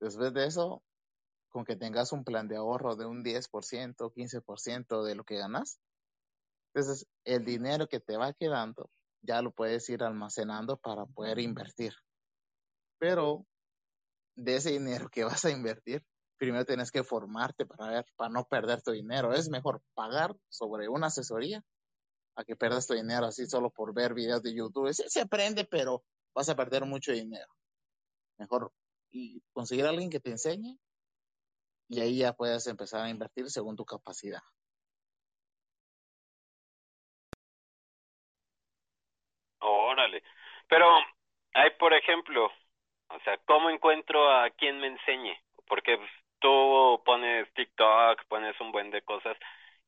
Después 0.00 0.32
de 0.32 0.46
eso, 0.46 0.82
con 1.48 1.64
que 1.64 1.76
tengas 1.76 2.12
un 2.12 2.24
plan 2.24 2.48
de 2.48 2.56
ahorro 2.56 2.96
de 2.96 3.06
un 3.06 3.22
10%, 3.22 4.12
15% 4.12 5.04
de 5.04 5.14
lo 5.14 5.24
que 5.24 5.36
ganas, 5.36 5.78
entonces 6.74 7.06
el 7.24 7.44
dinero 7.44 7.86
que 7.86 8.00
te 8.00 8.16
va 8.16 8.32
quedando 8.32 8.90
ya 9.22 9.42
lo 9.42 9.52
puedes 9.52 9.88
ir 9.88 10.02
almacenando 10.02 10.76
para 10.78 11.06
poder 11.06 11.38
invertir. 11.38 11.94
Pero 12.98 13.46
de 14.36 14.56
ese 14.56 14.70
dinero 14.70 15.08
que 15.08 15.24
vas 15.24 15.44
a 15.44 15.50
invertir, 15.50 16.04
primero 16.38 16.64
tienes 16.64 16.90
que 16.90 17.04
formarte 17.04 17.66
para 17.66 17.88
ver, 17.88 18.06
para 18.16 18.30
no 18.30 18.44
perder 18.46 18.82
tu 18.82 18.92
dinero. 18.92 19.32
Es 19.32 19.48
mejor 19.48 19.82
pagar 19.94 20.34
sobre 20.48 20.88
una 20.88 21.08
asesoría 21.08 21.62
a 22.34 22.44
que 22.44 22.56
pierdas 22.56 22.86
tu 22.86 22.94
dinero 22.94 23.26
así 23.26 23.46
solo 23.46 23.70
por 23.70 23.94
ver 23.94 24.14
videos 24.14 24.42
de 24.42 24.54
YouTube. 24.54 24.92
Sí, 24.92 25.04
se 25.06 25.20
aprende, 25.20 25.64
pero 25.64 26.02
vas 26.34 26.48
a 26.48 26.56
perder 26.56 26.84
mucho 26.84 27.12
dinero. 27.12 27.48
Mejor 28.38 28.72
y 29.10 29.42
conseguir 29.52 29.86
a 29.86 29.90
alguien 29.90 30.10
que 30.10 30.20
te 30.20 30.30
enseñe 30.30 30.78
y 31.88 32.00
ahí 32.00 32.18
ya 32.18 32.32
puedes 32.32 32.66
empezar 32.66 33.02
a 33.02 33.10
invertir 33.10 33.50
según 33.50 33.76
tu 33.76 33.84
capacidad. 33.84 34.40
Órale. 39.60 40.22
Pero 40.68 40.86
hay, 41.52 41.70
por 41.78 41.92
ejemplo, 41.92 42.46
o 42.46 43.20
sea, 43.24 43.36
¿cómo 43.44 43.68
encuentro 43.68 44.30
a 44.30 44.48
quien 44.50 44.80
me 44.80 44.86
enseñe? 44.86 45.36
Porque 45.68 45.98
pues, 45.98 46.10
tú 46.40 47.02
pones 47.04 47.52
TikTok, 47.52 48.24
pones 48.26 48.58
un 48.60 48.72
buen 48.72 48.90
de 48.90 49.02
cosas 49.02 49.36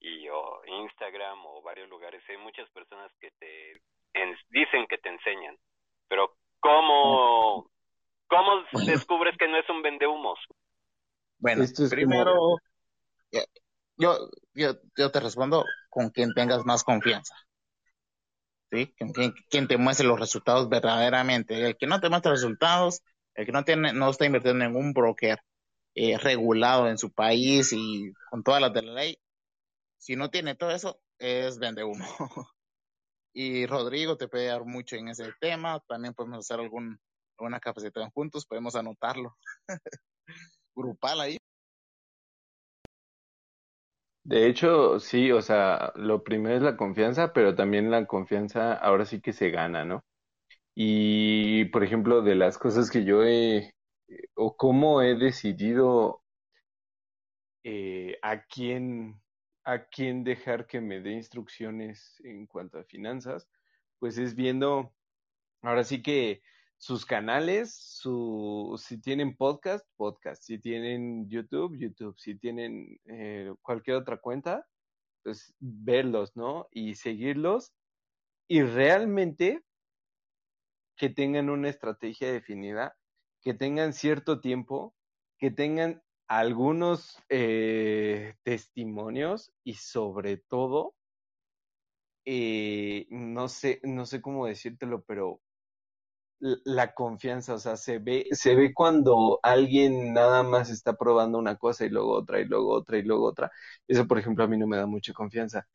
y 0.04 0.28
o 0.28 0.62
Instagram 0.66 1.46
o 1.46 1.62
varios 1.62 1.88
lugares 1.88 2.22
hay 2.28 2.36
muchas 2.36 2.68
personas 2.70 3.10
que 3.18 3.30
te 3.38 3.80
dicen 4.50 4.86
que 4.86 4.98
te 4.98 5.08
enseñan, 5.08 5.56
pero 6.08 6.36
¿cómo 6.60 7.70
cómo 8.28 8.64
descubres 8.86 9.36
que 9.38 9.48
no 9.48 9.56
es 9.56 9.68
un 9.70 9.82
vendehumos? 9.82 10.38
Bueno, 11.38 11.64
primero 11.90 12.56
yo, 13.96 14.28
yo 14.54 14.74
yo 14.96 15.10
te 15.10 15.20
respondo 15.20 15.64
con 15.88 16.10
quien 16.10 16.34
tengas 16.34 16.64
más 16.64 16.84
confianza. 16.84 17.34
¿Sí? 18.70 18.92
Quien, 18.96 19.32
quien 19.48 19.68
te 19.68 19.78
muestre 19.78 20.06
los 20.06 20.18
resultados 20.18 20.68
verdaderamente. 20.68 21.68
El 21.68 21.76
que 21.76 21.86
no 21.86 22.00
te 22.00 22.08
muestra 22.08 22.32
resultados, 22.32 23.02
el 23.34 23.46
que 23.46 23.52
no 23.52 23.64
tiene 23.64 23.92
no 23.92 24.10
está 24.10 24.26
invirtiendo 24.26 24.64
en 24.64 24.74
un 24.74 24.92
broker 24.92 25.38
eh, 25.94 26.18
regulado 26.18 26.88
en 26.88 26.98
su 26.98 27.12
país 27.12 27.72
y 27.72 28.12
con 28.30 28.42
todas 28.42 28.60
las 28.60 28.72
de 28.72 28.82
la 28.82 28.92
ley, 28.94 29.18
si 30.04 30.16
no 30.16 30.28
tiene 30.28 30.54
todo 30.54 30.70
eso, 30.70 31.00
es 31.18 31.58
vende 31.58 31.82
humo. 31.82 32.04
y 33.32 33.64
Rodrigo 33.64 34.18
te 34.18 34.28
puede 34.28 34.48
dar 34.48 34.66
mucho 34.66 34.96
en 34.96 35.08
ese 35.08 35.32
tema. 35.40 35.80
También 35.88 36.12
podemos 36.12 36.40
hacer 36.40 36.60
algún, 36.60 36.98
alguna 37.38 37.58
capacitación 37.58 38.10
juntos, 38.10 38.44
podemos 38.44 38.76
anotarlo. 38.76 39.34
Grupal 40.76 41.20
ahí. 41.22 41.38
De 44.24 44.46
hecho, 44.46 45.00
sí, 45.00 45.32
o 45.32 45.40
sea, 45.40 45.90
lo 45.94 46.22
primero 46.22 46.56
es 46.56 46.62
la 46.62 46.76
confianza, 46.76 47.32
pero 47.32 47.54
también 47.54 47.90
la 47.90 48.06
confianza 48.06 48.74
ahora 48.74 49.06
sí 49.06 49.22
que 49.22 49.32
se 49.32 49.48
gana, 49.48 49.86
¿no? 49.86 50.04
Y, 50.74 51.64
por 51.66 51.82
ejemplo, 51.82 52.20
de 52.20 52.34
las 52.34 52.58
cosas 52.58 52.90
que 52.90 53.04
yo 53.04 53.24
he, 53.24 53.72
o 54.34 54.54
cómo 54.54 55.00
he 55.00 55.14
decidido 55.14 56.22
eh, 57.62 58.18
a 58.20 58.44
quién 58.44 59.23
a 59.64 59.86
quién 59.86 60.24
dejar 60.24 60.66
que 60.66 60.80
me 60.80 61.00
dé 61.00 61.12
instrucciones 61.12 62.20
en 62.24 62.46
cuanto 62.46 62.78
a 62.78 62.84
finanzas, 62.84 63.48
pues 63.98 64.18
es 64.18 64.34
viendo, 64.34 64.94
ahora 65.62 65.84
sí 65.84 66.02
que 66.02 66.42
sus 66.76 67.06
canales, 67.06 67.74
su, 67.74 68.78
si 68.78 69.00
tienen 69.00 69.36
podcast, 69.36 69.86
podcast, 69.96 70.42
si 70.42 70.58
tienen 70.58 71.28
YouTube, 71.28 71.78
YouTube, 71.78 72.18
si 72.18 72.34
tienen 72.34 73.00
eh, 73.06 73.54
cualquier 73.62 73.96
otra 73.96 74.18
cuenta, 74.18 74.66
pues 75.22 75.54
verlos, 75.58 76.36
¿no? 76.36 76.68
Y 76.70 76.96
seguirlos 76.96 77.72
y 78.46 78.62
realmente 78.62 79.62
que 80.96 81.08
tengan 81.08 81.48
una 81.48 81.70
estrategia 81.70 82.30
definida, 82.30 82.96
que 83.40 83.54
tengan 83.54 83.94
cierto 83.94 84.40
tiempo, 84.40 84.94
que 85.38 85.50
tengan 85.50 86.02
algunos 86.28 87.18
eh, 87.28 88.34
testimonios 88.44 89.52
y 89.64 89.74
sobre 89.74 90.38
todo, 90.38 90.94
eh, 92.24 93.06
no 93.10 93.48
sé, 93.48 93.80
no 93.84 94.06
sé 94.06 94.20
cómo 94.22 94.46
decírtelo, 94.46 95.02
pero 95.02 95.40
la 96.40 96.92
confianza, 96.94 97.54
o 97.54 97.58
sea, 97.58 97.76
se 97.76 97.98
ve, 97.98 98.26
se 98.32 98.54
ve 98.54 98.74
cuando 98.74 99.40
alguien 99.42 100.12
nada 100.12 100.42
más 100.42 100.68
está 100.70 100.94
probando 100.96 101.38
una 101.38 101.56
cosa 101.56 101.86
y 101.86 101.88
luego 101.88 102.12
otra 102.12 102.40
y 102.40 102.44
luego 102.44 102.70
otra 102.72 102.98
y 102.98 103.02
luego 103.02 103.24
otra. 103.26 103.50
Eso, 103.88 104.06
por 104.06 104.18
ejemplo, 104.18 104.44
a 104.44 104.48
mí 104.48 104.58
no 104.58 104.66
me 104.66 104.76
da 104.76 104.86
mucha 104.86 105.12
confianza. 105.14 105.66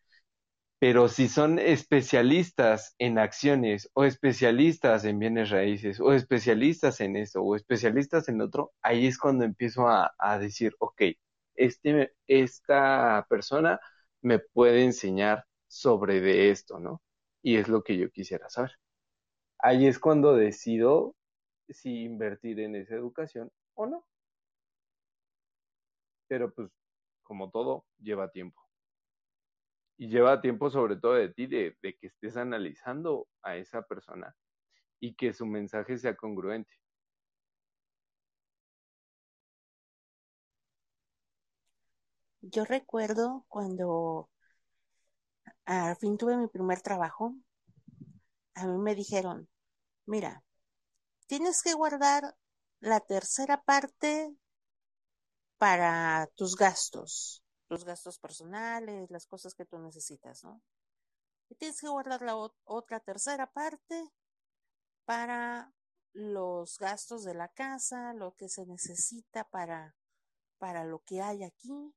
Pero 0.79 1.09
si 1.09 1.27
son 1.27 1.59
especialistas 1.59 2.95
en 2.99 3.19
acciones 3.19 3.89
o 3.93 4.05
especialistas 4.05 5.03
en 5.05 5.19
bienes 5.19 5.49
raíces 5.49 5.99
o 5.99 6.13
especialistas 6.13 7.01
en 7.01 7.17
eso 7.17 7.41
o 7.43 7.55
especialistas 7.55 8.29
en 8.29 8.41
otro, 8.41 8.71
ahí 8.81 9.07
es 9.07 9.17
cuando 9.17 9.43
empiezo 9.45 9.87
a, 9.89 10.13
a 10.17 10.39
decir, 10.39 10.75
ok, 10.79 11.01
este, 11.55 12.13
esta 12.27 13.25
persona 13.29 13.79
me 14.21 14.39
puede 14.39 14.83
enseñar 14.85 15.45
sobre 15.67 16.21
de 16.21 16.51
esto, 16.51 16.79
¿no? 16.79 17.01
Y 17.41 17.57
es 17.57 17.67
lo 17.67 17.83
que 17.83 17.97
yo 17.97 18.09
quisiera 18.11 18.49
saber. 18.49 18.71
Ahí 19.59 19.87
es 19.87 19.99
cuando 19.99 20.35
decido 20.35 21.15
si 21.69 22.03
invertir 22.05 22.59
en 22.61 22.75
esa 22.75 22.95
educación 22.95 23.51
o 23.75 23.87
no. 23.87 24.05
Pero 26.27 26.53
pues, 26.53 26.71
como 27.23 27.49
todo, 27.51 27.85
lleva 27.99 28.31
tiempo 28.31 28.68
y 29.99 30.07
lleva 30.07 30.41
tiempo 30.41 30.69
sobre 30.69 30.95
todo 30.95 31.13
de 31.13 31.29
ti, 31.29 31.45
de, 31.45 31.77
de, 31.81 31.97
que 31.97 32.07
estés 32.07 32.37
analizando 32.37 33.27
a 33.43 33.57
esa 33.57 33.81
persona 33.83 34.33
y 34.99 35.13
que 35.15 35.33
su 35.33 35.45
mensaje 35.45 35.97
sea 35.97 36.15
congruente. 36.15 36.73
Yo 42.41 42.63
recuerdo 42.63 43.45
cuando 43.49 44.29
al 45.65 45.97
fin 45.97 46.17
tuve 46.17 46.37
mi 46.37 46.47
primer 46.47 46.81
trabajo, 46.81 47.35
a 48.55 48.67
mí 48.67 48.77
me 48.77 48.95
dijeron, 48.95 49.49
mira, 50.05 50.43
tienes 51.27 51.61
que 51.61 51.73
guardar 51.73 52.35
la 52.79 53.01
tercera 53.01 53.61
parte 53.63 54.33
para 55.57 56.29
tus 56.37 56.55
gastos 56.55 57.38
los 57.69 57.85
gastos 57.85 58.19
personales, 58.19 59.11
las 59.11 59.25
cosas 59.27 59.53
que 59.55 59.65
tú 59.65 59.79
necesitas, 59.79 60.43
¿no? 60.43 60.61
Y 61.49 61.55
tienes 61.55 61.81
que 61.81 61.89
guardar 61.89 62.21
la 62.23 62.35
ot- 62.35 62.55
otra 62.65 62.99
tercera 62.99 63.51
parte 63.51 64.11
para 65.05 65.73
los 66.13 66.77
gastos 66.79 67.23
de 67.25 67.33
la 67.33 67.49
casa, 67.49 68.13
lo 68.13 68.35
que 68.35 68.49
se 68.49 68.65
necesita 68.65 69.43
para, 69.49 69.95
para 70.59 70.85
lo 70.85 70.99
que 71.03 71.21
hay 71.21 71.43
aquí. 71.43 71.93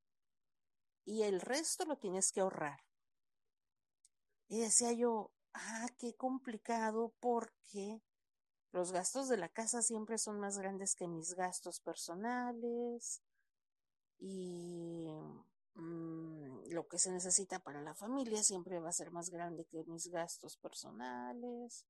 Y 1.05 1.23
el 1.23 1.41
resto 1.41 1.85
lo 1.85 1.97
tienes 1.97 2.33
que 2.33 2.41
ahorrar. 2.41 2.81
Y 4.49 4.61
decía 4.61 4.93
yo, 4.93 5.33
ah, 5.55 5.89
qué 5.99 6.15
complicado 6.15 7.13
porque 7.21 8.01
los 8.73 8.93
gastos 8.93 9.29
de 9.29 9.37
la 9.39 9.49
casa 9.51 9.83
siempre 9.83 10.19
son 10.19 10.41
más 10.41 10.59
grandes 10.59 10.95
que 10.97 11.09
mis 11.09 11.35
gastos 11.35 11.81
personales 11.81 13.23
y 14.21 15.09
mm, 15.75 16.71
lo 16.71 16.87
que 16.89 16.99
se 16.99 17.13
necesita 17.13 17.59
para 17.59 17.83
la 17.83 17.95
familia 17.95 18.43
siempre 18.43 18.81
va 18.81 18.89
a 18.91 18.93
ser 18.93 19.11
más 19.11 19.31
grande 19.31 19.65
que 19.67 19.85
mis 19.85 20.09
gastos 20.09 20.57
personales. 20.57 21.87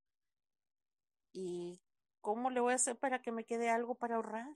¿Y 1.32 1.80
cómo 2.20 2.50
le 2.50 2.60
voy 2.60 2.72
a 2.72 2.76
hacer 2.76 2.98
para 2.98 3.22
que 3.22 3.32
me 3.32 3.44
quede 3.44 3.70
algo 3.70 3.94
para 3.94 4.16
ahorrar? 4.16 4.54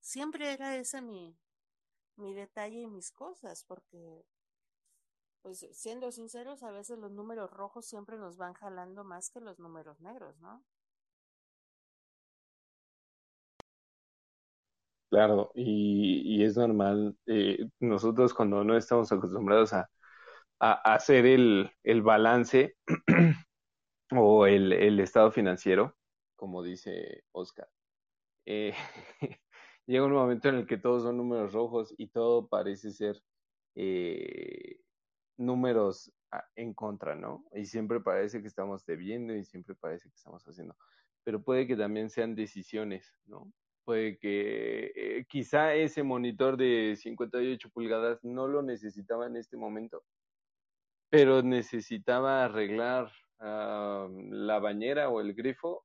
Siempre 0.00 0.52
era 0.52 0.76
ese 0.76 1.02
mi, 1.02 1.36
mi 2.16 2.34
detalle 2.34 2.80
y 2.80 2.86
mis 2.86 3.12
cosas, 3.12 3.64
porque 3.64 4.24
pues 5.42 5.66
siendo 5.72 6.12
sinceros, 6.12 6.62
a 6.62 6.70
veces 6.70 6.98
los 6.98 7.12
números 7.12 7.50
rojos 7.50 7.86
siempre 7.86 8.18
nos 8.18 8.36
van 8.36 8.54
jalando 8.54 9.04
más 9.04 9.30
que 9.30 9.40
los 9.40 9.58
números 9.58 10.00
negros, 10.00 10.38
¿no? 10.40 10.62
Claro, 15.10 15.50
y, 15.56 16.22
y 16.40 16.44
es 16.44 16.56
normal. 16.56 17.16
eh, 17.26 17.58
nosotros 17.80 18.32
cuando 18.32 18.62
no 18.62 18.76
estamos 18.76 19.10
acostumbrados 19.10 19.72
a, 19.72 19.90
a- 20.60 20.94
hacer 20.94 21.26
el, 21.26 21.70
el 21.84 22.02
balance 22.02 22.76
o 24.12 24.46
el, 24.46 24.72
el 24.72 25.00
estado 25.00 25.32
financiero, 25.32 25.96
como 26.36 26.62
dice 26.62 27.24
Oscar, 27.32 27.68
eh, 28.46 28.74
llega 29.86 30.06
un 30.06 30.12
momento 30.14 30.48
en 30.50 30.56
el 30.56 30.66
que 30.66 30.78
todos 30.78 31.04
son 31.04 31.16
números 31.18 31.52
rojos 31.52 31.94
y 31.98 32.08
todo 32.08 32.48
parece 32.48 32.92
ser 32.92 33.22
eh, 33.76 34.78
números 35.38 36.12
en 36.56 36.74
contra, 36.74 37.14
¿no? 37.16 37.44
Y 37.54 37.66
siempre 37.66 38.00
parece 38.00 38.42
que 38.42 38.48
estamos 38.48 38.86
debiendo 38.86 39.34
y 39.34 39.44
siempre 39.44 39.74
parece 39.76 40.08
que 40.10 40.16
estamos 40.16 40.44
haciendo. 40.46 40.76
Pero 41.24 41.42
puede 41.42 41.66
que 41.66 41.76
también 41.76 42.10
sean 42.10 42.34
decisiones, 42.36 43.14
¿no? 43.26 43.52
Puede 43.90 44.18
que 44.18 44.92
eh, 44.94 45.26
quizá 45.28 45.74
ese 45.74 46.04
monitor 46.04 46.56
de 46.56 46.94
58 46.94 47.70
pulgadas 47.70 48.22
no 48.22 48.46
lo 48.46 48.62
necesitaba 48.62 49.26
en 49.26 49.34
este 49.34 49.56
momento, 49.56 50.04
pero 51.08 51.42
necesitaba 51.42 52.44
arreglar 52.44 53.10
ah, 53.40 54.06
la 54.30 54.60
bañera 54.60 55.08
o 55.08 55.20
el 55.20 55.34
grifo 55.34 55.84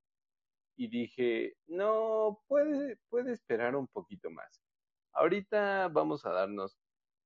y 0.77 0.87
dije, 0.87 1.55
no, 1.65 2.43
puede, 2.45 2.99
puede 3.09 3.33
esperar 3.33 3.75
un 3.75 3.87
poquito 3.87 4.29
más. 4.29 4.61
Ahorita 5.13 5.87
vamos 5.87 6.27
a 6.27 6.29
darnos 6.29 6.77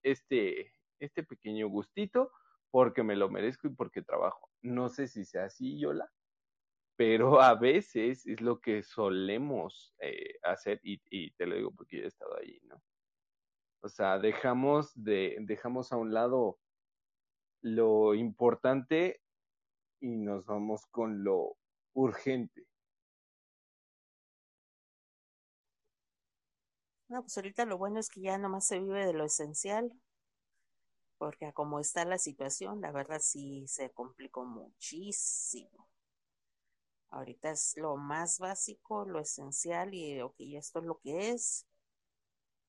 este, 0.02 0.72
este 1.02 1.24
pequeño 1.24 1.68
gustito 1.68 2.32
porque 2.72 3.04
me 3.04 3.18
lo 3.18 3.30
merezco 3.30 3.68
y 3.68 3.72
porque 3.72 4.02
trabajo. 4.02 4.50
No 4.62 4.88
sé 4.88 5.10
si 5.10 5.26
sea 5.26 5.44
así, 5.44 5.78
Yola, 5.78 6.10
pero 7.00 7.40
a 7.40 7.56
veces 7.56 8.28
es 8.28 8.42
lo 8.42 8.60
que 8.60 8.84
solemos 8.84 9.96
eh, 10.02 10.38
hacer 10.44 10.82
y, 10.84 11.32
te 11.32 11.46
lo 11.46 11.56
digo 11.56 11.72
porque 11.72 11.96
yo 11.96 12.04
he 12.04 12.08
estado 12.08 12.38
ahí, 12.38 12.60
¿no? 12.64 12.84
O 13.82 13.88
sea, 13.88 14.20
dejamos 14.20 14.92
de, 15.02 15.38
dejamos 15.40 15.94
a 15.94 15.96
un 15.96 16.14
lado 16.14 16.60
lo 17.62 18.16
importante 18.16 19.22
y 20.02 20.18
nos 20.18 20.46
vamos 20.46 20.88
con 20.88 21.24
lo 21.24 21.56
urgente. 21.94 22.68
No, 27.08 27.22
pues 27.22 27.38
ahorita 27.38 27.64
lo 27.64 27.78
bueno 27.78 28.02
es 28.02 28.10
que 28.10 28.20
ya 28.20 28.38
nomás 28.38 28.68
se 28.68 28.78
vive 28.78 29.06
de 29.06 29.14
lo 29.14 29.24
esencial, 29.24 29.90
porque 31.18 31.54
como 31.54 31.80
está 31.80 32.04
la 32.04 32.18
situación, 32.18 32.82
la 32.82 32.92
verdad 32.92 33.22
sí 33.22 33.66
se 33.68 33.90
complicó 33.92 34.44
muchísimo. 34.44 35.90
Ahorita 37.12 37.52
es 37.52 37.74
lo 37.78 37.98
más 37.98 38.40
básico, 38.40 39.06
lo 39.06 39.20
esencial 39.20 39.94
y 39.94 40.22
ok, 40.22 40.36
esto 40.40 40.80
es 40.80 40.86
lo 40.86 41.00
que 41.00 41.32
es. 41.32 41.66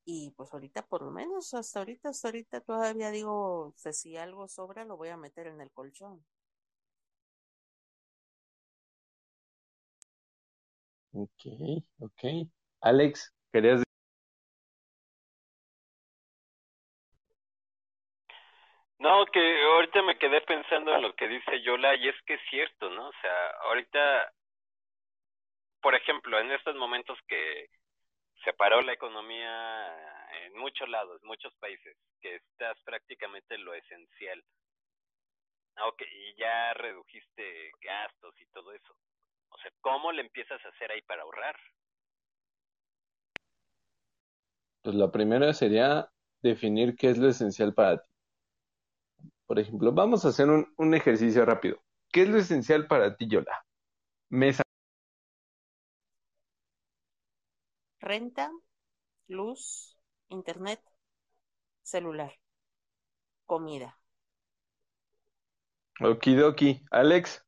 Y 0.04 0.30
pues 0.36 0.52
ahorita 0.52 0.86
por 0.86 1.02
lo 1.02 1.10
menos 1.10 1.54
hasta 1.54 1.78
ahorita, 1.80 2.10
hasta 2.10 2.28
ahorita 2.28 2.60
todavía 2.60 3.10
digo, 3.10 3.74
si 3.92 4.16
algo 4.16 4.48
sobra 4.48 4.84
lo 4.84 4.96
voy 4.96 5.08
a 5.10 5.16
meter 5.16 5.46
en 5.46 5.60
el 5.60 5.70
colchón. 5.70 6.24
Ok, 11.12 11.42
ok. 11.98 12.48
Alex, 12.80 13.32
¿querías 13.52 13.82
No, 19.00 19.24
que 19.32 19.40
ahorita 19.62 20.02
me 20.02 20.18
quedé 20.18 20.42
pensando 20.42 20.94
en 20.94 21.00
lo 21.00 21.14
que 21.14 21.26
dice 21.26 21.62
Yola 21.62 21.94
y 21.94 22.08
es 22.08 22.16
que 22.26 22.34
es 22.34 22.40
cierto, 22.50 22.90
¿no? 22.90 23.08
O 23.08 23.12
sea, 23.22 23.50
ahorita, 23.64 24.30
por 25.80 25.94
ejemplo, 25.94 26.38
en 26.38 26.52
estos 26.52 26.76
momentos 26.76 27.18
que 27.26 27.70
se 28.44 28.52
paró 28.52 28.82
la 28.82 28.92
economía 28.92 29.96
en 30.44 30.52
muchos 30.58 30.86
lados, 30.90 31.18
muchos 31.22 31.54
países, 31.54 31.96
que 32.20 32.36
estás 32.36 32.76
prácticamente 32.84 33.54
en 33.54 33.64
lo 33.64 33.72
esencial. 33.72 34.44
Ok, 35.86 36.02
y 36.02 36.34
ya 36.38 36.74
redujiste 36.74 37.70
gastos 37.80 38.34
y 38.38 38.44
todo 38.52 38.70
eso. 38.74 38.94
O 39.48 39.56
sea, 39.58 39.70
¿cómo 39.80 40.12
le 40.12 40.20
empiezas 40.20 40.62
a 40.62 40.68
hacer 40.68 40.92
ahí 40.92 41.00
para 41.02 41.22
ahorrar? 41.22 41.56
Pues 44.82 44.94
la 44.94 45.10
primera 45.10 45.54
sería 45.54 46.10
definir 46.42 46.96
qué 46.96 47.08
es 47.08 47.16
lo 47.16 47.28
esencial 47.28 47.72
para 47.72 47.96
ti. 47.96 48.09
Por 49.50 49.58
ejemplo, 49.58 49.90
vamos 49.90 50.24
a 50.24 50.28
hacer 50.28 50.48
un, 50.48 50.72
un 50.76 50.94
ejercicio 50.94 51.44
rápido. 51.44 51.82
¿Qué 52.12 52.22
es 52.22 52.28
lo 52.28 52.38
esencial 52.38 52.86
para 52.86 53.16
ti, 53.16 53.26
Yola? 53.26 53.64
Mesa. 54.28 54.62
Renta, 57.98 58.52
luz, 59.26 59.98
internet, 60.28 60.80
celular, 61.82 62.32
comida. 63.44 63.98
Okidoki. 66.00 66.84
Alex, 66.92 67.44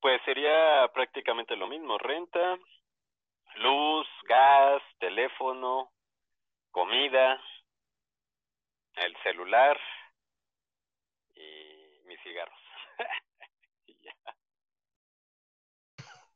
Pues 0.00 0.20
sería 0.24 0.88
prácticamente 0.94 1.56
lo 1.56 1.66
mismo, 1.66 1.98
renta, 1.98 2.58
luz, 3.56 4.06
gas, 4.28 4.82
teléfono, 5.00 5.93
comida, 6.74 7.40
el 8.96 9.16
celular 9.22 9.78
y 11.34 12.02
mis 12.06 12.20
cigarros. 12.22 12.58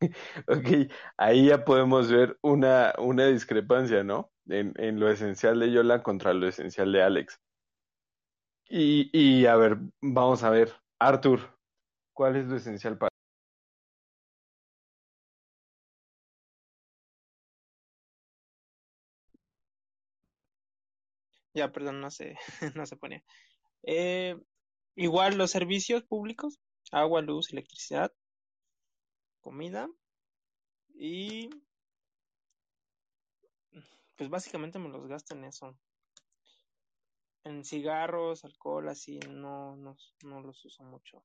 Ok, 0.47 0.91
ahí 1.17 1.47
ya 1.47 1.65
podemos 1.65 2.11
ver 2.11 2.37
una, 2.41 2.93
una 2.99 3.25
discrepancia, 3.27 4.03
¿no? 4.03 4.31
En, 4.47 4.73
en 4.77 4.99
lo 4.99 5.09
esencial 5.09 5.59
de 5.59 5.71
Yola 5.71 6.01
contra 6.01 6.33
lo 6.33 6.47
esencial 6.47 6.91
de 6.91 7.03
Alex. 7.03 7.39
Y, 8.69 9.09
y 9.11 9.45
a 9.45 9.55
ver, 9.57 9.77
vamos 10.01 10.43
a 10.43 10.49
ver, 10.51 10.71
Arthur, 10.99 11.39
¿cuál 12.13 12.37
es 12.37 12.45
lo 12.47 12.55
esencial 12.55 12.97
para 12.97 13.08
Ya, 21.59 21.73
perdón, 21.73 21.99
no 21.99 22.09
se, 22.09 22.37
no 22.75 22.85
se 22.85 22.95
ponía. 22.95 23.21
Eh, 23.83 24.37
igual 24.95 25.37
los 25.37 25.51
servicios 25.51 26.03
públicos, 26.03 26.57
agua, 26.89 27.21
luz, 27.21 27.51
electricidad, 27.51 28.13
comida 29.41 29.89
y 30.95 31.49
pues 34.15 34.29
básicamente 34.29 34.79
me 34.79 34.87
los 34.87 35.05
gasto 35.07 35.35
en 35.35 35.43
eso. 35.43 35.77
En 37.43 37.65
cigarros, 37.65 38.45
alcohol, 38.45 38.87
así, 38.87 39.19
no, 39.27 39.75
no, 39.75 39.97
no 40.23 40.39
los 40.39 40.63
uso 40.63 40.83
mucho. 40.83 41.21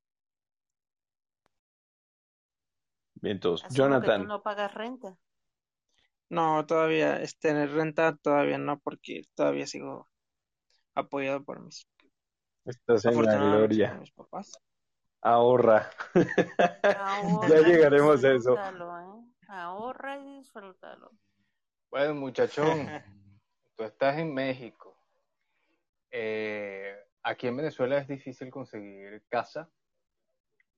Bien, 3.15 3.39
todos. 3.39 3.63
Asumo 3.63 3.69
que 3.69 3.73
tú 3.73 3.77
Jonathan, 3.77 4.27
no 4.27 4.43
pagas 4.43 4.75
renta. 4.75 5.17
No, 6.29 6.67
todavía, 6.67 7.23
este, 7.23 7.51
en 7.51 7.73
renta 7.73 8.17
todavía 8.17 8.59
no, 8.59 8.81
porque 8.81 9.23
todavía 9.37 9.69
sigo 9.69 10.09
apoyado 10.95 11.45
por 11.45 11.61
mis, 11.61 11.89
estás 12.65 13.05
en 13.05 13.23
la 13.23 13.33
por 13.33 13.49
gloria. 13.51 13.95
mis 13.95 14.13
papás. 14.13 14.53
Ahorra. 15.21 15.91
Ahorra 16.99 17.49
Ya 17.49 17.61
y 17.61 17.65
llegaremos 17.65 18.23
a 18.25 18.33
eso. 18.33 18.57
¿eh? 18.57 19.35
Ahorra 19.49 20.19
y 20.19 20.39
disfrútalo. 20.39 21.11
Bueno, 21.91 22.15
muchachón, 22.15 22.89
tú 23.77 23.85
estás 23.85 24.19
en 24.19 24.35
México. 24.35 24.97
Eh, 26.11 26.95
aquí 27.23 27.47
en 27.47 27.57
Venezuela 27.57 27.99
es 27.99 28.07
difícil 28.07 28.51
conseguir 28.51 29.25
casa, 29.29 29.71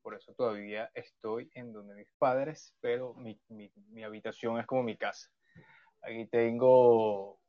por 0.03 0.15
eso 0.15 0.33
todavía 0.35 0.91
estoy 0.95 1.51
en 1.55 1.73
donde 1.73 1.95
mis 1.95 2.11
padres, 2.19 2.75
pero 2.81 3.15
mi, 3.15 3.41
mi, 3.49 3.71
mi 3.89 4.05
habitación 4.05 4.59
es 4.61 4.67
como 4.67 4.83
mi 4.85 4.97
casa. 4.97 5.29
Aquí 6.03 6.27
tengo 6.27 7.41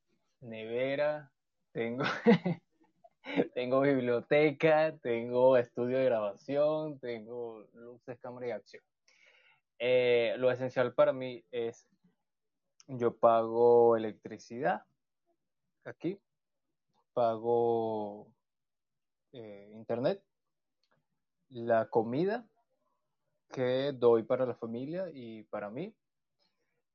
nevera, 0.42 1.32
tengo, 1.78 2.04
tengo 3.54 3.82
biblioteca, 3.82 4.98
tengo 4.98 5.58
estudio 5.58 6.00
de 6.00 6.06
grabación, 6.06 6.98
tengo 6.98 7.68
luces, 7.74 8.18
cámara 8.20 8.48
y 8.48 8.50
acción. 8.50 8.82
Eh, 9.78 10.34
lo 10.40 10.50
esencial 10.50 10.96
para 10.96 11.13
mí 11.13 11.46
es, 11.52 11.88
yo 12.88 13.16
pago 13.16 13.96
electricidad 13.96 14.86
aquí, 15.86 16.20
pago 17.13 18.26
eh, 19.34 19.70
internet, 19.76 20.24
la 21.50 21.90
comida 21.90 22.44
que 23.50 23.92
doy 23.94 24.24
para 24.24 24.48
la 24.48 24.56
familia 24.56 25.12
y 25.13 25.44
para 25.44 25.70
mí, 25.70 25.96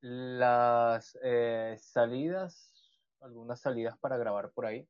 las 0.00 1.16
eh, 1.22 1.76
salidas, 1.78 2.81
algunas 3.22 3.60
salidas 3.60 3.98
para 3.98 4.16
grabar 4.16 4.52
por 4.52 4.66
ahí. 4.66 4.88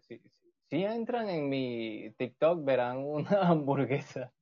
Si, 0.00 0.18
si- 0.18 0.30
si 0.68 0.84
entran 0.84 1.28
en 1.28 1.48
mi 1.48 2.12
TikTok 2.18 2.64
verán 2.64 2.98
una 3.04 3.48
hamburguesa. 3.48 4.32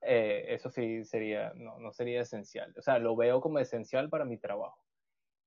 Eh, 0.00 0.46
eso 0.54 0.68
sí 0.70 1.04
sería, 1.04 1.52
no, 1.54 1.78
no 1.78 1.92
sería 1.92 2.22
esencial. 2.22 2.74
O 2.76 2.82
sea, 2.82 2.98
lo 2.98 3.16
veo 3.16 3.40
como 3.40 3.58
esencial 3.58 4.08
para 4.10 4.24
mi 4.24 4.38
trabajo. 4.38 4.84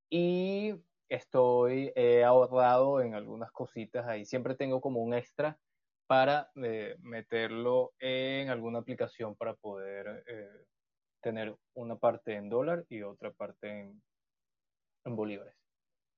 Y 0.10 0.76
estoy, 1.10 1.94
ahorrado 2.26 3.02
en 3.02 3.14
algunas 3.16 3.52
cositas 3.52 4.08
ahí. 4.08 4.26
Siempre 4.26 4.56
tengo 4.56 4.82
como 4.82 5.02
un 5.02 5.14
extra 5.14 5.60
para 6.08 6.52
eh, 6.64 6.96
meterlo 7.00 7.94
en 8.00 8.50
alguna 8.50 8.80
aplicación 8.80 9.36
para 9.36 9.56
poder 9.56 10.24
eh, 10.28 10.66
tener 11.22 11.56
una 11.74 11.98
parte 11.98 12.36
en 12.36 12.50
dólar 12.50 12.86
y 12.90 13.02
otra 13.02 13.32
parte 13.32 13.68
en, 13.70 14.02
en 15.06 15.16
bolívares. 15.16 15.65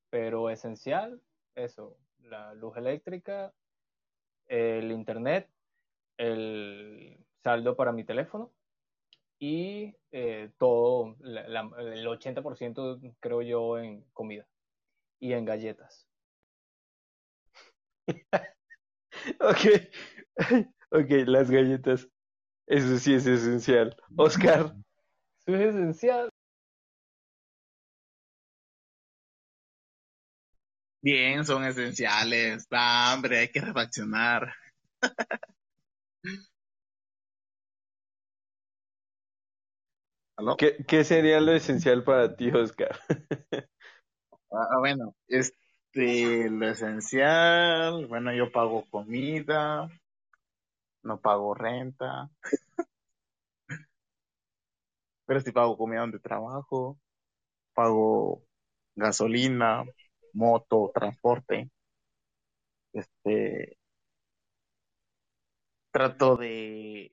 Pero 0.10 0.50
esencial, 0.50 1.22
eso, 1.56 1.98
la 2.20 2.54
luz 2.54 2.78
eléctrica, 2.78 3.54
el 4.48 4.92
internet, 4.92 5.50
el 6.18 7.18
saldo 7.44 7.76
para 7.76 7.92
mi 7.92 8.04
teléfono 8.04 8.52
y 9.40 9.96
eh, 10.12 10.52
todo, 10.58 11.16
la- 11.20 11.48
la- 11.48 11.70
el 11.80 12.08
80% 12.08 13.00
creo 13.20 13.42
yo 13.42 13.78
en 13.78 14.04
comida 14.14 14.48
y 15.20 15.34
en 15.34 15.46
galletas. 15.46 16.08
Ok, 19.40 19.90
ok, 20.92 21.10
las 21.26 21.50
galletas. 21.50 22.08
Eso 22.68 22.98
sí 22.98 23.14
es 23.14 23.26
esencial. 23.26 23.96
Oscar, 24.16 24.76
Eso 25.46 25.56
es 25.56 25.76
esencial. 25.76 26.30
Bien, 31.08 31.46
son 31.46 31.64
esenciales. 31.64 32.68
Da 32.70 33.12
hambre, 33.14 33.40
hay 33.40 33.48
que 33.52 33.62
refaccionar. 33.62 34.54
¿Aló? 40.36 40.56
¿qué, 40.58 40.78
qué 40.88 41.04
sería 41.04 41.40
lo 41.42 41.54
esencial 41.54 42.04
para 42.04 42.36
ti, 42.36 42.50
Oscar? 42.52 43.00
Ah, 44.52 44.78
bueno, 44.80 45.16
este, 45.28 46.50
lo 46.50 46.68
esencial, 46.70 48.06
bueno, 48.08 48.34
yo 48.34 48.52
pago 48.52 48.86
comida, 48.90 49.90
no 51.04 51.16
pago 51.20 51.54
renta, 51.56 52.30
pero 55.26 55.40
sí 55.42 55.52
pago 55.52 55.78
comida 55.78 56.02
donde 56.02 56.20
trabajo, 56.20 57.00
pago 57.76 58.44
gasolina, 58.96 59.86
moto, 60.38 60.92
transporte. 60.94 61.70
Este, 62.94 63.78
trato 65.92 66.38
de 66.38 67.12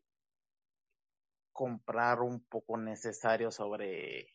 comprar 1.53 2.21
un 2.21 2.45
poco 2.45 2.77
necesario 2.77 3.51
sobre 3.51 4.29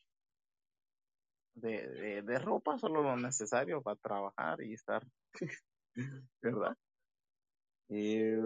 de, 1.55 2.21
de, 2.23 2.39
ropa, 2.39 2.77
solo 2.77 3.03
lo 3.03 3.17
necesario 3.17 3.81
para 3.81 3.97
trabajar 3.97 4.61
y 4.61 4.73
estar, 4.73 5.05
¿verdad? 6.41 6.77
Eh, 7.89 8.41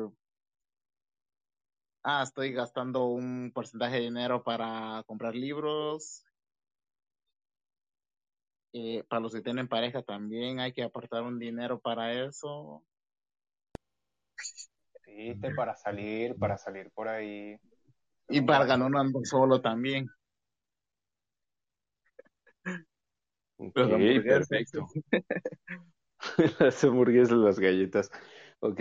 ah, 2.03 2.23
estoy 2.23 2.53
gastando 2.53 3.05
un 3.05 3.51
porcentaje 3.53 3.95
de 3.97 4.01
dinero 4.01 4.43
para 4.43 5.03
comprar 5.05 5.35
libros. 5.35 6.25
Eh, 8.73 9.03
para 9.07 9.19
los 9.21 9.33
que 9.33 9.41
tienen 9.41 9.67
pareja 9.67 10.01
también 10.01 10.59
hay 10.59 10.73
que 10.73 10.83
apartar 10.83 11.23
un 11.23 11.37
dinero 11.39 11.79
para 11.79 12.11
eso. 12.25 12.83
¿Viste? 15.05 15.51
Para 15.53 15.75
salir, 15.75 16.35
para 16.37 16.57
salir 16.57 16.89
por 16.91 17.07
ahí. 17.07 17.55
Y 18.29 18.41
para 18.41 18.65
ganar 18.65 18.89
no 18.89 18.99
ando 18.99 19.19
solo 19.23 19.61
también. 19.61 20.07
Ok, 23.57 23.75
Los 23.75 23.91
hamburguesas. 23.91 24.49
perfecto. 24.49 24.87
Las 26.59 26.83
hamburguesas, 26.83 27.37
las 27.37 27.59
galletas. 27.59 28.11
Ok, 28.59 28.79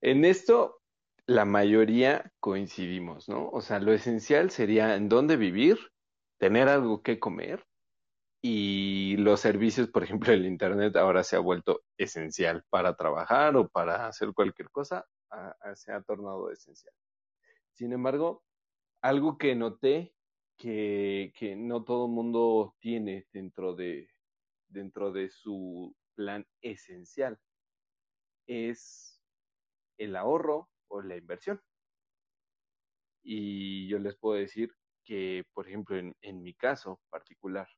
en 0.00 0.24
esto 0.24 0.80
la 1.26 1.44
mayoría 1.44 2.32
coincidimos, 2.40 3.28
¿no? 3.28 3.48
O 3.50 3.60
sea, 3.60 3.78
lo 3.80 3.92
esencial 3.92 4.50
sería 4.50 4.96
en 4.96 5.08
dónde 5.08 5.36
vivir, 5.36 5.78
tener 6.38 6.68
algo 6.68 7.02
que 7.02 7.18
comer 7.20 7.64
y 8.42 9.16
los 9.18 9.40
servicios, 9.40 9.88
por 9.90 10.04
ejemplo, 10.04 10.32
el 10.32 10.46
internet 10.46 10.96
ahora 10.96 11.24
se 11.24 11.36
ha 11.36 11.40
vuelto 11.40 11.82
esencial 11.96 12.64
para 12.70 12.96
trabajar 12.96 13.56
o 13.56 13.68
para 13.68 14.06
hacer 14.08 14.32
cualquier 14.34 14.70
cosa, 14.70 15.06
a- 15.30 15.54
a- 15.62 15.76
se 15.76 15.92
ha 15.92 16.02
tornado 16.02 16.50
esencial. 16.50 16.94
Sin 17.72 17.92
embargo, 17.92 18.44
algo 19.02 19.38
que 19.38 19.54
noté 19.56 20.14
que, 20.58 21.32
que 21.36 21.56
no 21.56 21.84
todo 21.84 22.06
el 22.06 22.12
mundo 22.12 22.76
tiene 22.80 23.26
dentro 23.32 23.74
de, 23.74 24.08
dentro 24.68 25.12
de 25.12 25.30
su 25.30 25.96
plan 26.16 26.46
esencial 26.62 27.38
es 28.46 29.20
el 29.98 30.16
ahorro 30.16 30.70
o 30.88 31.02
la 31.02 31.16
inversión. 31.16 31.60
Y 33.24 33.88
yo 33.88 33.98
les 33.98 34.16
puedo 34.16 34.36
decir 34.38 34.72
que, 35.04 35.44
por 35.54 35.66
ejemplo, 35.68 35.96
en, 35.96 36.14
en 36.22 36.42
mi 36.42 36.54
caso 36.54 37.00
particular, 37.10 37.68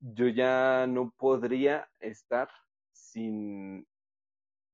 yo 0.00 0.28
ya 0.28 0.86
no 0.86 1.12
podría 1.16 1.90
estar 2.00 2.48
sin, 2.92 3.86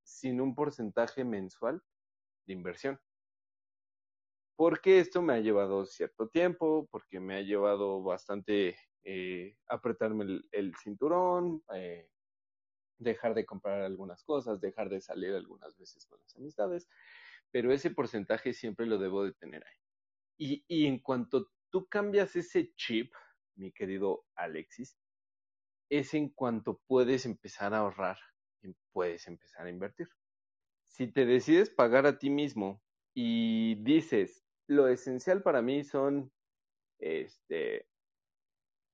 sin 0.02 0.40
un 0.40 0.54
porcentaje 0.54 1.24
mensual 1.24 1.82
de 2.46 2.52
inversión. 2.52 3.00
Porque 4.56 5.00
esto 5.00 5.20
me 5.20 5.34
ha 5.34 5.40
llevado 5.40 5.84
cierto 5.87 6.28
tiempo, 6.28 6.87
porque 6.90 7.18
me 7.18 7.37
ha 7.37 7.40
llevado 7.40 8.02
bastante 8.02 8.76
eh, 9.02 9.56
apretarme 9.66 10.40
el, 10.52 10.74
cinturón, 10.76 11.62
eh, 11.74 12.08
dejar 12.98 13.34
de 13.34 13.44
comprar 13.44 13.82
algunas 13.82 14.22
cosas, 14.22 14.60
dejar 14.60 14.90
de 14.90 15.00
salir 15.00 15.34
algunas 15.34 15.76
veces 15.76 16.06
con 16.06 16.20
las 16.22 16.37
amistades, 16.37 16.88
pero 17.50 17.72
ese 17.72 17.90
porcentaje 17.90 18.52
siempre 18.52 18.87
lo 18.87 18.98
debo 18.98 19.24
de 19.24 19.32
tener 19.32 19.64
ahí. 19.66 19.78
Y, 20.37 20.64
y 20.68 20.87
en 20.87 21.00
cuanto 21.00 21.50
tú 21.70 21.87
cambias 21.88 22.37
ese 22.37 22.72
chip, 22.74 23.12
mi 23.56 23.72
querido 23.72 24.24
Alexis, 24.37 24.96
es 25.90 26.14
en 26.14 26.28
cuanto 26.30 26.80
puedes 26.87 27.26
empezar 27.26 27.74
a 27.74 27.78
ahorrar 27.78 28.18
puedes 28.93 29.26
empezar 29.26 29.66
a 29.66 29.70
invertir. 29.70 30.09
Si 30.85 31.09
te 31.09 31.26
decides 31.26 31.70
pagar 31.70 32.07
a 32.07 32.18
ti 32.18 32.30
mismo 32.30 32.82
y 33.14 33.74
dices, 33.82 34.45
lo 34.68 34.89
esencial 34.89 35.43
para 35.43 35.61
mí 35.61 35.85
son 35.85 36.32
este 36.99 37.87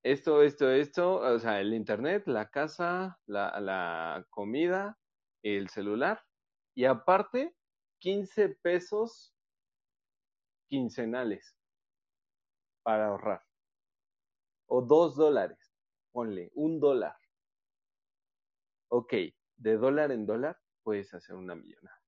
esto, 0.02 0.42
esto, 0.42 0.70
esto, 0.70 1.16
o 1.16 1.38
sea, 1.38 1.60
el 1.60 1.74
internet, 1.74 2.22
la 2.26 2.48
casa, 2.48 3.20
la, 3.26 3.60
la 3.60 4.26
comida, 4.30 4.98
el 5.42 5.68
celular, 5.68 6.24
y 6.74 6.86
aparte, 6.86 7.54
15 7.98 8.48
pesos 8.62 9.34
quincenales 10.70 11.54
para 12.82 13.08
ahorrar. 13.08 13.42
O 14.68 14.80
2 14.80 15.16
dólares, 15.16 15.59
ponle, 16.12 16.50
un 16.54 16.80
dólar. 16.80 17.16
Ok, 18.88 19.14
de 19.56 19.76
dólar 19.76 20.10
en 20.12 20.26
dólar 20.26 20.58
puedes 20.82 21.12
hacer 21.14 21.36
una 21.36 21.54
millonada. 21.54 22.00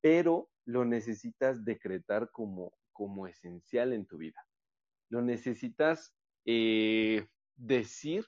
Pero 0.00 0.50
lo 0.64 0.84
necesitas 0.84 1.64
decretar 1.64 2.30
como, 2.30 2.72
como 2.92 3.26
esencial 3.26 3.92
en 3.92 4.06
tu 4.06 4.18
vida. 4.18 4.46
Lo 5.08 5.22
necesitas 5.22 6.14
eh, 6.44 7.26
decir 7.56 8.26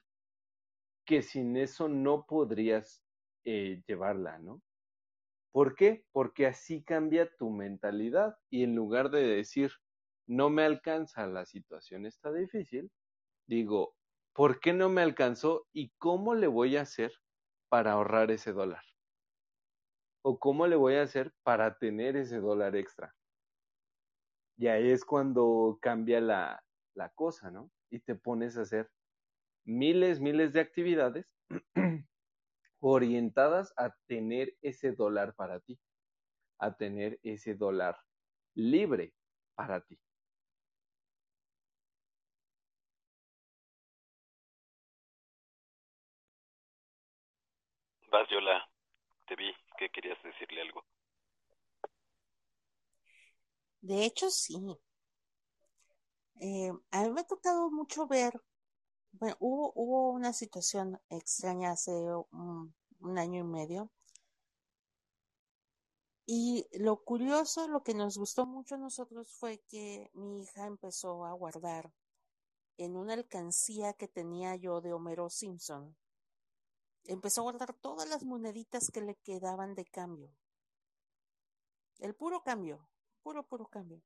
que 1.04 1.22
sin 1.22 1.56
eso 1.56 1.88
no 1.88 2.24
podrías 2.26 3.02
eh, 3.44 3.82
llevarla, 3.86 4.38
¿no? 4.38 4.62
¿Por 5.52 5.74
qué? 5.74 6.04
Porque 6.12 6.46
así 6.46 6.82
cambia 6.84 7.28
tu 7.36 7.50
mentalidad 7.50 8.36
y 8.50 8.62
en 8.62 8.74
lugar 8.74 9.10
de 9.10 9.22
decir, 9.22 9.72
no 10.26 10.48
me 10.48 10.62
alcanza, 10.62 11.26
la 11.26 11.44
situación 11.44 12.06
está 12.06 12.32
difícil, 12.32 12.90
digo, 13.48 13.96
¿por 14.40 14.58
qué 14.58 14.72
no 14.72 14.88
me 14.88 15.02
alcanzó 15.02 15.68
y 15.70 15.90
cómo 15.98 16.34
le 16.34 16.46
voy 16.46 16.78
a 16.78 16.80
hacer 16.80 17.12
para 17.68 17.92
ahorrar 17.92 18.30
ese 18.30 18.54
dólar? 18.54 18.82
¿O 20.24 20.38
cómo 20.38 20.66
le 20.66 20.76
voy 20.76 20.94
a 20.94 21.02
hacer 21.02 21.34
para 21.42 21.76
tener 21.76 22.16
ese 22.16 22.38
dólar 22.38 22.74
extra? 22.74 23.14
Y 24.56 24.68
ahí 24.68 24.92
es 24.92 25.04
cuando 25.04 25.78
cambia 25.82 26.22
la, 26.22 26.64
la 26.94 27.10
cosa, 27.10 27.50
¿no? 27.50 27.70
Y 27.90 28.00
te 28.00 28.14
pones 28.14 28.56
a 28.56 28.62
hacer 28.62 28.90
miles, 29.66 30.20
miles 30.20 30.54
de 30.54 30.60
actividades 30.60 31.36
orientadas 32.80 33.74
a 33.76 33.94
tener 34.06 34.56
ese 34.62 34.92
dólar 34.92 35.34
para 35.34 35.60
ti, 35.60 35.78
a 36.58 36.78
tener 36.78 37.20
ese 37.22 37.56
dólar 37.56 37.98
libre 38.54 39.12
para 39.54 39.82
ti. 39.82 40.00
Vas, 48.12 48.28
Yola. 48.28 48.68
Te 49.26 49.36
vi 49.36 49.52
que 49.78 49.90
querías 49.90 50.22
decirle 50.22 50.60
algo. 50.62 50.84
De 53.82 54.06
hecho, 54.06 54.30
sí. 54.30 54.56
Eh, 56.40 56.72
a 56.90 57.02
mí 57.04 57.10
me 57.12 57.20
ha 57.20 57.24
tocado 57.24 57.70
mucho 57.70 58.06
ver, 58.08 58.32
bueno, 59.12 59.36
hubo, 59.40 59.72
hubo 59.76 60.10
una 60.12 60.32
situación 60.34 61.00
extraña 61.10 61.72
hace 61.72 61.92
un, 62.32 62.74
un 63.00 63.18
año 63.18 63.40
y 63.40 63.44
medio. 63.44 63.90
Y 66.24 66.66
lo 66.78 66.96
curioso, 67.04 67.68
lo 67.68 67.82
que 67.82 67.92
nos 67.92 68.16
gustó 68.16 68.46
mucho 68.46 68.76
a 68.76 68.78
nosotros 68.78 69.28
fue 69.38 69.58
que 69.68 70.10
mi 70.14 70.40
hija 70.40 70.64
empezó 70.66 71.26
a 71.26 71.32
guardar 71.34 71.92
en 72.78 72.96
una 72.96 73.14
alcancía 73.14 73.94
que 73.94 74.08
tenía 74.08 74.56
yo 74.56 74.80
de 74.80 74.92
Homero 74.94 75.30
Simpson. 75.30 75.96
Empezó 77.04 77.40
a 77.40 77.44
guardar 77.44 77.74
todas 77.74 78.08
las 78.08 78.24
moneditas 78.24 78.90
que 78.90 79.00
le 79.00 79.16
quedaban 79.16 79.74
de 79.74 79.84
cambio. 79.84 80.30
El 81.98 82.14
puro 82.14 82.42
cambio, 82.42 82.88
puro, 83.22 83.46
puro 83.46 83.66
cambio. 83.66 84.02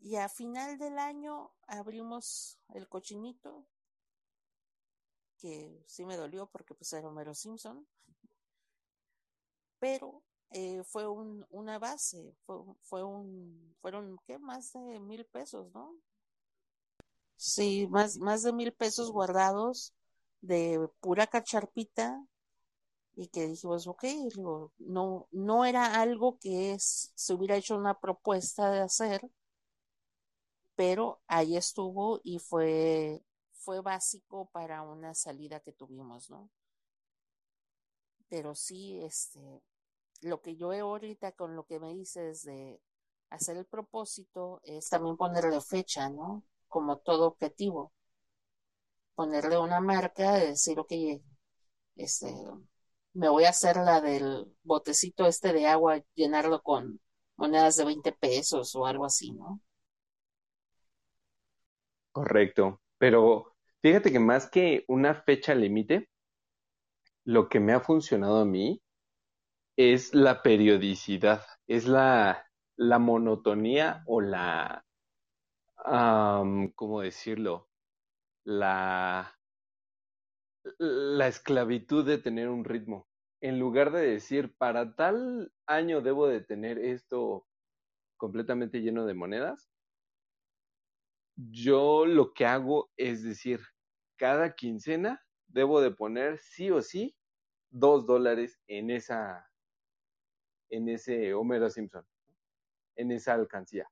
Y 0.00 0.16
a 0.16 0.28
final 0.28 0.78
del 0.78 0.98
año 0.98 1.50
abrimos 1.66 2.58
el 2.74 2.88
cochinito, 2.88 3.66
que 5.38 5.82
sí 5.86 6.04
me 6.04 6.16
dolió 6.16 6.46
porque 6.46 6.74
pues 6.74 6.92
era 6.92 7.08
Homero 7.08 7.34
Simpson, 7.34 7.86
pero 9.78 10.22
eh, 10.50 10.82
fue 10.84 11.06
un, 11.06 11.46
una 11.50 11.78
base, 11.78 12.34
fue, 12.44 12.56
fue 12.82 13.02
un, 13.02 13.74
fueron, 13.80 14.18
¿qué? 14.26 14.38
Más 14.38 14.72
de 14.72 15.00
mil 15.00 15.24
pesos, 15.26 15.72
¿no? 15.72 15.96
Sí, 17.36 17.86
más, 17.90 18.18
más 18.18 18.42
de 18.42 18.52
mil 18.52 18.72
pesos 18.72 19.10
guardados 19.10 19.92
de 20.44 20.88
pura 21.00 21.26
cacharpita 21.26 22.22
y 23.16 23.28
que 23.28 23.46
dijimos, 23.46 23.86
ok, 23.86 24.02
digo, 24.34 24.72
no, 24.78 25.28
no 25.32 25.64
era 25.64 26.00
algo 26.00 26.38
que 26.38 26.72
es, 26.72 27.12
se 27.14 27.34
hubiera 27.34 27.56
hecho 27.56 27.76
una 27.76 27.98
propuesta 27.98 28.70
de 28.70 28.80
hacer, 28.80 29.22
pero 30.74 31.20
ahí 31.26 31.56
estuvo 31.56 32.20
y 32.24 32.38
fue, 32.40 33.22
fue 33.52 33.80
básico 33.80 34.50
para 34.52 34.82
una 34.82 35.14
salida 35.14 35.60
que 35.60 35.72
tuvimos, 35.72 36.28
¿no? 36.30 36.50
Pero 38.28 38.54
sí, 38.54 39.00
este, 39.02 39.62
lo 40.22 40.42
que 40.42 40.56
yo 40.56 40.72
he 40.72 40.80
ahorita 40.80 41.32
con 41.32 41.54
lo 41.54 41.64
que 41.64 41.78
me 41.78 41.94
dices 41.94 42.42
de 42.44 42.80
hacer 43.30 43.56
el 43.56 43.66
propósito 43.66 44.60
es 44.64 44.88
también 44.88 45.16
ponerle 45.16 45.60
fecha, 45.60 46.08
¿no? 46.10 46.42
Como 46.68 46.98
todo 46.98 47.28
objetivo. 47.28 47.92
Ponerle 49.16 49.58
una 49.58 49.80
marca, 49.80 50.34
decir, 50.34 50.78
ok, 50.78 50.92
este, 51.96 52.32
me 53.14 53.28
voy 53.28 53.44
a 53.44 53.50
hacer 53.50 53.76
la 53.76 54.00
del 54.00 54.46
botecito 54.62 55.26
este 55.26 55.52
de 55.52 55.66
agua, 55.66 56.02
llenarlo 56.14 56.62
con 56.62 57.00
monedas 57.36 57.76
de 57.76 57.84
20 57.84 58.12
pesos 58.12 58.74
o 58.76 58.86
algo 58.86 59.04
así, 59.04 59.32
¿no? 59.32 59.60
Correcto. 62.12 62.80
Pero 62.98 63.54
fíjate 63.82 64.10
que 64.10 64.18
más 64.18 64.48
que 64.50 64.84
una 64.88 65.14
fecha 65.14 65.54
límite, 65.54 66.08
lo 67.26 67.48
que 67.50 67.60
me 67.60 67.72
ha 67.74 67.80
funcionado 67.80 68.38
a 68.40 68.44
mí 68.46 68.80
es 69.76 70.14
la 70.14 70.42
periodicidad, 70.42 71.44
es 71.66 71.86
la, 71.86 72.46
la 72.76 72.98
monotonía 72.98 74.02
o 74.06 74.20
la, 74.20 74.84
¿cómo 76.74 77.00
decirlo? 77.00 77.68
La, 78.44 79.38
la 80.78 81.28
esclavitud 81.28 82.06
de 82.06 82.18
tener 82.18 82.48
un 82.48 82.64
ritmo. 82.64 83.08
En 83.40 83.58
lugar 83.58 83.90
de 83.92 84.00
decir, 84.00 84.54
para 84.56 84.94
tal 84.94 85.52
año 85.66 86.00
debo 86.00 86.26
de 86.26 86.40
tener 86.40 86.78
esto 86.78 87.46
completamente 88.16 88.80
lleno 88.80 89.06
de 89.06 89.14
monedas, 89.14 89.70
yo 91.36 92.06
lo 92.06 92.32
que 92.32 92.46
hago 92.46 92.90
es 92.96 93.22
decir, 93.22 93.60
cada 94.16 94.54
quincena 94.54 95.22
debo 95.48 95.80
de 95.80 95.90
poner 95.90 96.38
sí 96.38 96.70
o 96.70 96.80
sí 96.80 97.16
dos 97.70 98.06
dólares 98.06 98.60
en 98.66 98.90
esa, 98.90 99.50
en 100.70 100.88
ese 100.88 101.34
Homero 101.34 101.68
Simpson, 101.70 102.06
en 102.96 103.10
esa 103.10 103.34
alcancía. 103.34 103.88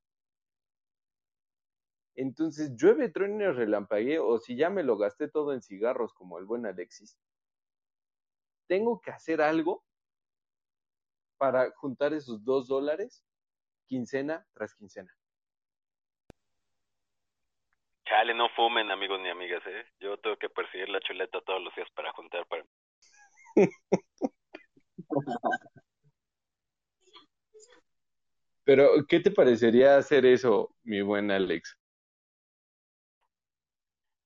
Entonces, 2.15 2.75
llueve, 2.75 3.09
truene, 3.09 3.51
relampaguee, 3.51 4.19
o 4.19 4.37
si 4.37 4.55
ya 4.55 4.69
me 4.69 4.83
lo 4.83 4.97
gasté 4.97 5.27
todo 5.27 5.53
en 5.53 5.61
cigarros 5.61 6.13
como 6.13 6.37
el 6.37 6.45
buen 6.45 6.65
Alexis, 6.65 7.17
tengo 8.67 9.01
que 9.01 9.11
hacer 9.11 9.41
algo 9.41 9.83
para 11.37 11.71
juntar 11.71 12.13
esos 12.13 12.43
dos 12.43 12.67
dólares 12.67 13.25
quincena 13.87 14.45
tras 14.53 14.75
quincena. 14.75 15.11
Chale, 18.05 18.33
no 18.33 18.49
fumen, 18.49 18.91
amigos 18.91 19.19
ni 19.21 19.29
amigas, 19.29 19.63
¿eh? 19.65 19.85
Yo 19.99 20.17
tengo 20.17 20.37
que 20.37 20.49
perseguir 20.49 20.89
la 20.89 20.99
chuleta 20.99 21.41
todos 21.41 21.63
los 21.63 21.73
días 21.75 21.89
para 21.95 22.11
juntar 22.13 22.45
para... 22.47 22.63
Pero, 28.65 29.05
¿qué 29.07 29.19
te 29.19 29.31
parecería 29.31 29.97
hacer 29.97 30.25
eso, 30.25 30.73
mi 30.83 31.01
buen 31.01 31.31
Alex? 31.31 31.77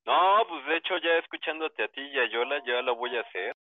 No, 0.07 0.45
pues 0.47 0.65
de 0.67 0.77
hecho 0.77 0.97
ya 1.03 1.17
escuchándote 1.19 1.83
a 1.83 1.89
ti 1.89 1.99
y 1.99 2.17
a 2.17 2.29
Yola, 2.31 2.63
ya 2.65 2.81
lo 2.81 2.95
voy 2.95 3.17
a 3.17 3.21
hacer. 3.21 3.53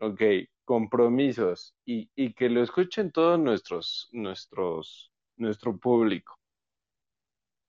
Ok, 0.00 0.20
compromisos 0.64 1.76
y, 1.84 2.10
y 2.16 2.34
que 2.34 2.48
lo 2.50 2.60
escuchen 2.62 3.12
todos 3.12 3.38
nuestros, 3.38 4.08
nuestros, 4.10 5.12
nuestro 5.36 5.78
público. 5.78 6.36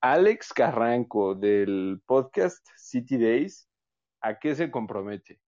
Alex 0.00 0.52
Carranco 0.52 1.36
del 1.36 2.00
podcast 2.06 2.66
City 2.76 3.16
Days, 3.16 3.68
¿a 4.20 4.36
qué 4.36 4.56
se 4.56 4.72
compromete? 4.72 5.40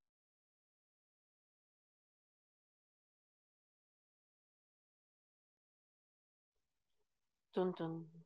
Tun, 7.53 7.75
tun. 7.75 8.20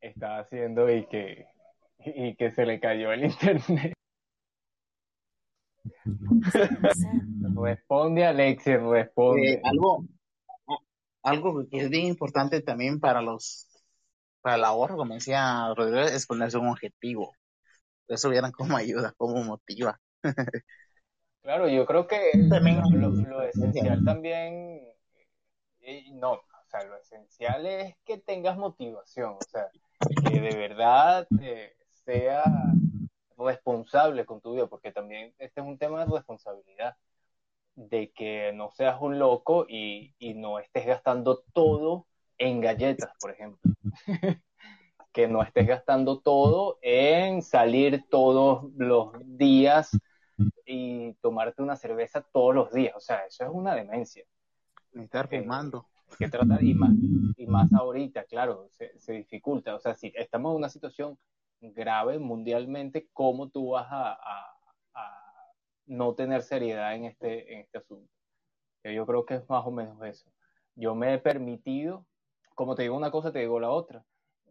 Está 0.00 0.38
haciendo 0.40 0.90
y 0.90 1.06
que, 1.06 1.46
y 1.98 2.34
que 2.36 2.50
se 2.50 2.66
le 2.66 2.80
cayó 2.80 3.12
el 3.12 3.24
internet. 3.24 3.92
Responde, 7.56 8.26
Alexis, 8.26 8.80
responde. 8.80 9.54
Eh, 9.54 9.60
algo, 9.64 10.04
algo 11.22 11.66
que 11.68 11.78
es 11.78 11.90
bien 11.90 12.06
importante 12.06 12.60
también 12.60 13.00
para 13.00 13.22
los, 13.22 13.68
para 14.40 14.56
el 14.56 14.64
ahorro, 14.64 14.96
como 14.96 15.14
decía 15.14 15.72
Rodrigo, 15.74 16.00
es 16.00 16.26
ponerse 16.26 16.58
un 16.58 16.68
objetivo. 16.68 17.32
Eso 18.08 18.30
vieran 18.30 18.52
cómo 18.52 18.76
ayuda, 18.76 19.12
cómo 19.16 19.42
motiva. 19.42 19.98
Claro, 21.42 21.68
yo 21.68 21.86
creo 21.86 22.06
que 22.06 22.32
También- 22.48 22.82
lo, 22.92 23.10
lo 23.10 23.42
esencial 23.42 24.04
también, 24.04 24.80
eh, 25.80 26.04
no, 26.14 26.40
sea, 26.80 26.88
lo 26.88 26.96
esencial 26.96 27.66
es 27.66 27.96
que 28.04 28.18
tengas 28.18 28.56
motivación, 28.56 29.34
o 29.34 29.44
sea, 29.50 29.68
que 30.28 30.40
de 30.40 30.56
verdad 30.56 31.26
eh, 31.40 31.76
sea 32.04 32.44
responsable 33.38 34.24
con 34.24 34.40
tu 34.40 34.54
vida, 34.54 34.66
porque 34.66 34.92
también 34.92 35.34
este 35.38 35.60
es 35.60 35.66
un 35.66 35.78
tema 35.78 36.04
de 36.04 36.12
responsabilidad, 36.12 36.96
de 37.74 38.10
que 38.12 38.52
no 38.54 38.70
seas 38.72 38.96
un 39.00 39.18
loco 39.18 39.66
y, 39.68 40.14
y 40.18 40.34
no 40.34 40.58
estés 40.58 40.86
gastando 40.86 41.44
todo 41.52 42.06
en 42.38 42.60
galletas, 42.60 43.10
por 43.20 43.30
ejemplo. 43.32 43.72
que 45.12 45.28
no 45.28 45.42
estés 45.42 45.66
gastando 45.66 46.20
todo 46.20 46.78
en 46.82 47.40
salir 47.40 48.04
todos 48.10 48.70
los 48.76 49.12
días 49.24 49.90
y 50.66 51.14
tomarte 51.22 51.62
una 51.62 51.76
cerveza 51.76 52.20
todos 52.20 52.54
los 52.54 52.70
días. 52.70 52.94
O 52.96 53.00
sea, 53.00 53.24
eso 53.24 53.44
es 53.44 53.50
una 53.50 53.74
demencia. 53.74 54.24
Estar 54.92 55.28
fumando. 55.28 55.86
Que 56.18 56.28
trata, 56.28 56.58
y, 56.60 56.74
más, 56.74 56.92
y 57.36 57.46
más 57.46 57.72
ahorita, 57.72 58.24
claro, 58.24 58.68
se, 58.70 58.98
se 58.98 59.12
dificulta. 59.12 59.74
O 59.74 59.78
sea, 59.78 59.94
si 59.94 60.12
estamos 60.14 60.50
en 60.52 60.56
una 60.56 60.68
situación 60.68 61.18
grave 61.60 62.18
mundialmente, 62.18 63.08
¿cómo 63.12 63.48
tú 63.48 63.70
vas 63.70 63.86
a, 63.90 64.12
a, 64.12 64.56
a 64.94 65.52
no 65.86 66.14
tener 66.14 66.42
seriedad 66.42 66.94
en 66.94 67.04
este, 67.04 67.52
en 67.52 67.60
este 67.60 67.78
asunto? 67.78 68.12
Yo 68.84 69.04
creo 69.06 69.24
que 69.26 69.34
es 69.34 69.48
más 69.48 69.66
o 69.66 69.70
menos 69.70 70.00
eso. 70.04 70.30
Yo 70.74 70.94
me 70.94 71.14
he 71.14 71.18
permitido, 71.18 72.06
como 72.54 72.74
te 72.74 72.82
digo 72.82 72.96
una 72.96 73.10
cosa, 73.10 73.32
te 73.32 73.40
digo 73.40 73.58
la 73.58 73.70
otra, 73.70 74.04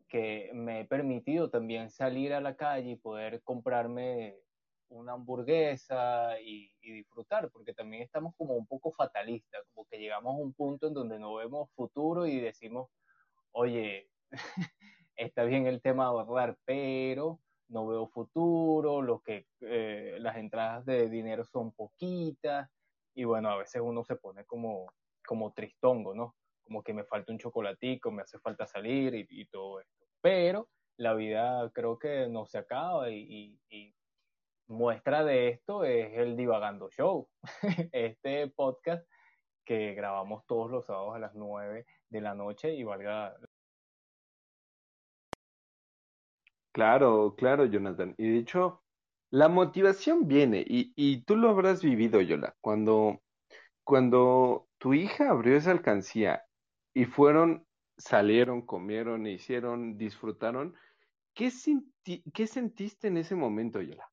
que 0.07 0.51
me 0.53 0.81
he 0.81 0.85
permitido 0.85 1.49
también 1.49 1.89
salir 1.89 2.33
a 2.33 2.41
la 2.41 2.55
calle 2.55 2.91
y 2.91 2.95
poder 2.95 3.41
comprarme 3.43 4.35
una 4.89 5.13
hamburguesa 5.13 6.39
y, 6.39 6.71
y, 6.81 6.91
disfrutar, 6.91 7.49
porque 7.49 7.73
también 7.73 8.03
estamos 8.03 8.35
como 8.35 8.55
un 8.55 8.67
poco 8.67 8.91
fatalistas, 8.91 9.63
como 9.73 9.85
que 9.87 9.97
llegamos 9.97 10.35
a 10.35 10.43
un 10.43 10.53
punto 10.53 10.87
en 10.87 10.93
donde 10.93 11.19
no 11.19 11.35
vemos 11.35 11.69
futuro 11.71 12.25
y 12.25 12.39
decimos, 12.39 12.89
oye, 13.51 14.09
está 15.15 15.43
bien 15.43 15.67
el 15.67 15.81
tema 15.81 16.03
de 16.03 16.09
ahorrar, 16.09 16.57
pero 16.65 17.39
no 17.69 17.87
veo 17.87 18.07
futuro, 18.07 19.01
lo 19.01 19.21
que 19.21 19.47
eh, 19.61 20.17
las 20.19 20.37
entradas 20.37 20.85
de 20.85 21.09
dinero 21.09 21.43
son 21.45 21.71
poquitas, 21.71 22.69
y 23.15 23.23
bueno, 23.23 23.49
a 23.49 23.57
veces 23.57 23.81
uno 23.83 24.03
se 24.03 24.17
pone 24.17 24.45
como, 24.45 24.91
como 25.25 25.53
tristongo, 25.53 26.13
¿no? 26.13 26.35
Como 26.63 26.83
que 26.83 26.93
me 26.93 27.05
falta 27.05 27.31
un 27.31 27.39
chocolatico, 27.39 28.11
me 28.11 28.23
hace 28.23 28.39
falta 28.39 28.65
salir 28.65 29.15
y, 29.15 29.45
todo 29.45 29.79
esto. 29.79 30.05
Pero 30.21 30.67
la 30.97 31.13
vida 31.13 31.71
creo 31.73 31.97
que 31.97 32.27
no 32.27 32.45
se 32.45 32.57
acaba 32.57 33.09
y 33.09 33.57
muestra 34.67 35.23
de 35.23 35.49
esto 35.49 35.83
es 35.83 36.17
el 36.17 36.35
Divagando 36.35 36.89
Show, 36.89 37.29
este 37.91 38.47
podcast 38.49 39.07
que 39.65 39.93
grabamos 39.93 40.45
todos 40.45 40.69
los 40.69 40.85
sábados 40.85 41.15
a 41.15 41.19
las 41.19 41.35
9 41.35 41.85
de 42.09 42.21
la 42.21 42.35
noche 42.35 42.73
y 42.73 42.83
valga. 42.83 43.35
Claro, 46.71 47.35
claro, 47.35 47.65
Jonathan. 47.65 48.13
Y 48.17 48.29
de 48.31 48.39
hecho, 48.39 48.83
la 49.31 49.49
motivación 49.49 50.27
viene, 50.27 50.63
y, 50.67 50.93
y 50.95 51.23
tú 51.23 51.35
lo 51.35 51.49
habrás 51.49 51.81
vivido, 51.81 52.21
Yola, 52.21 52.55
cuando, 52.61 53.21
cuando 53.83 54.67
tu 54.77 54.93
hija 54.93 55.29
abrió 55.29 55.55
esa 55.57 55.71
alcancía 55.71 56.43
y 56.93 57.05
fueron, 57.05 57.65
salieron, 57.97 58.61
comieron, 58.61 59.25
hicieron, 59.25 59.97
disfrutaron, 59.97 60.75
¿qué, 61.33 61.49
senti 61.49 62.23
¿qué 62.33 62.45
sentiste 62.45 63.07
en 63.07 63.17
ese 63.17 63.35
momento, 63.35 63.81
Yola? 63.81 64.09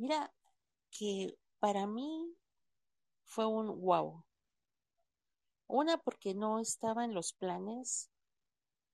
Mira, 0.00 0.32
que 0.92 1.36
para 1.58 1.88
mí 1.88 2.36
fue 3.24 3.46
un 3.46 3.80
wow. 3.80 4.24
Una, 5.66 5.98
porque 5.98 6.34
no 6.34 6.60
estaba 6.60 7.04
en 7.04 7.14
los 7.14 7.32
planes. 7.32 8.08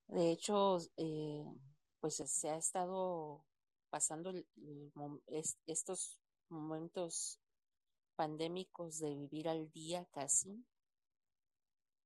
De 0.09 0.31
hecho, 0.31 0.79
eh, 0.97 1.45
pues 2.01 2.23
se 2.25 2.49
ha 2.49 2.57
estado 2.57 3.45
pasando 3.91 4.33
estos 5.67 6.19
momentos 6.49 7.39
pandémicos 8.17 8.99
de 8.99 9.15
vivir 9.15 9.51
al 9.51 9.71
día 9.73 10.07
casi 10.07 10.65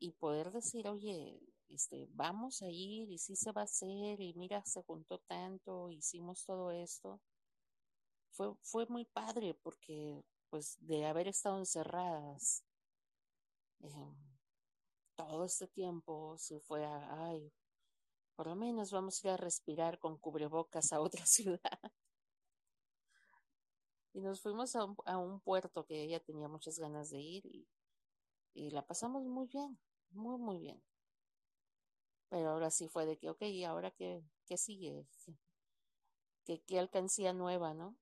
y 0.00 0.10
poder 0.10 0.50
decir, 0.50 0.88
oye, 0.88 1.38
este, 1.68 2.08
vamos 2.14 2.62
a 2.62 2.68
ir 2.68 3.12
y 3.12 3.18
sí 3.18 3.36
se 3.36 3.52
va 3.52 3.60
a 3.60 3.64
hacer 3.64 4.20
y 4.20 4.34
mira, 4.34 4.64
se 4.64 4.82
juntó 4.82 5.20
tanto, 5.20 5.88
hicimos 5.88 6.44
todo 6.44 6.72
esto 6.72 7.20
fue, 8.30 8.54
fue 8.62 8.86
muy 8.86 9.04
padre 9.04 9.54
porque 9.62 10.24
pues 10.50 10.76
de 10.80 11.06
haber 11.06 11.28
estado 11.28 11.58
encerradas 11.58 12.64
eh, 13.80 14.14
todo 15.14 15.44
este 15.44 15.66
tiempo 15.66 16.36
se 16.38 16.60
fue 16.60 16.84
a, 16.84 17.26
ay, 17.26 17.52
por 18.36 18.46
lo 18.46 18.56
menos 18.56 18.92
vamos 18.92 19.24
a 19.24 19.28
ir 19.28 19.34
a 19.34 19.36
respirar 19.36 19.98
con 19.98 20.16
cubrebocas 20.18 20.92
a 20.92 21.00
otra 21.00 21.26
ciudad. 21.26 21.80
Y 24.12 24.20
nos 24.20 24.40
fuimos 24.40 24.76
a 24.76 24.84
un, 24.84 24.96
a 25.06 25.16
un 25.18 25.40
puerto 25.40 25.84
que 25.86 26.02
ella 26.02 26.20
tenía 26.20 26.48
muchas 26.48 26.78
ganas 26.78 27.10
de 27.10 27.20
ir 27.20 27.46
y, 27.46 27.66
y 28.54 28.70
la 28.70 28.86
pasamos 28.86 29.24
muy 29.24 29.46
bien, 29.48 29.78
muy, 30.10 30.38
muy 30.38 30.58
bien. 30.58 30.82
Pero 32.28 32.50
ahora 32.50 32.70
sí 32.70 32.88
fue 32.88 33.06
de 33.06 33.18
que, 33.18 33.30
ok, 33.30 33.42
¿y 33.42 33.64
ahora 33.64 33.90
qué, 33.90 34.22
qué 34.46 34.56
sigue? 34.56 35.06
¿Qué, 36.44 36.62
qué 36.62 36.78
alcancía 36.78 37.32
nueva, 37.32 37.74
no? 37.74 37.96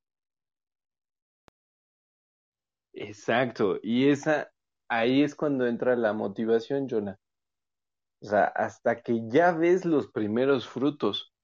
Exacto, 2.98 3.78
y 3.82 4.08
esa, 4.08 4.50
ahí 4.88 5.22
es 5.22 5.34
cuando 5.34 5.66
entra 5.66 5.96
la 5.96 6.14
motivación, 6.14 6.88
Jonah. 6.88 7.20
O 8.22 8.26
sea, 8.26 8.44
hasta 8.44 9.02
que 9.02 9.20
ya 9.28 9.52
ves 9.52 9.84
los 9.84 10.08
primeros 10.08 10.66
frutos, 10.66 11.34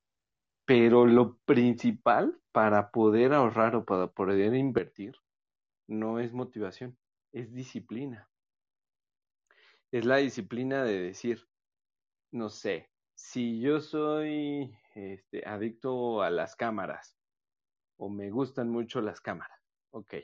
pero 0.64 1.04
lo 1.06 1.36
principal 1.44 2.40
para 2.52 2.90
poder 2.90 3.34
ahorrar 3.34 3.76
o 3.76 3.84
para 3.84 4.06
poder 4.08 4.54
invertir 4.54 5.14
no 5.86 6.20
es 6.20 6.32
motivación, 6.32 6.96
es 7.32 7.52
disciplina. 7.52 8.30
Es 9.90 10.06
la 10.06 10.16
disciplina 10.16 10.84
de 10.84 11.00
decir, 11.02 11.46
no 12.32 12.48
sé, 12.48 12.90
si 13.14 13.60
yo 13.60 13.80
soy 13.80 14.74
este, 14.94 15.46
adicto 15.46 16.22
a 16.22 16.30
las 16.30 16.56
cámaras 16.56 17.14
o 17.98 18.08
me 18.08 18.30
gustan 18.30 18.70
mucho 18.70 19.02
las 19.02 19.20
cámaras, 19.20 19.60
ok, 19.90 20.14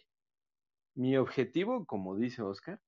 mi 0.98 1.16
objetivo, 1.16 1.86
como 1.86 2.16
dice 2.16 2.42
Oscar, 2.42 2.80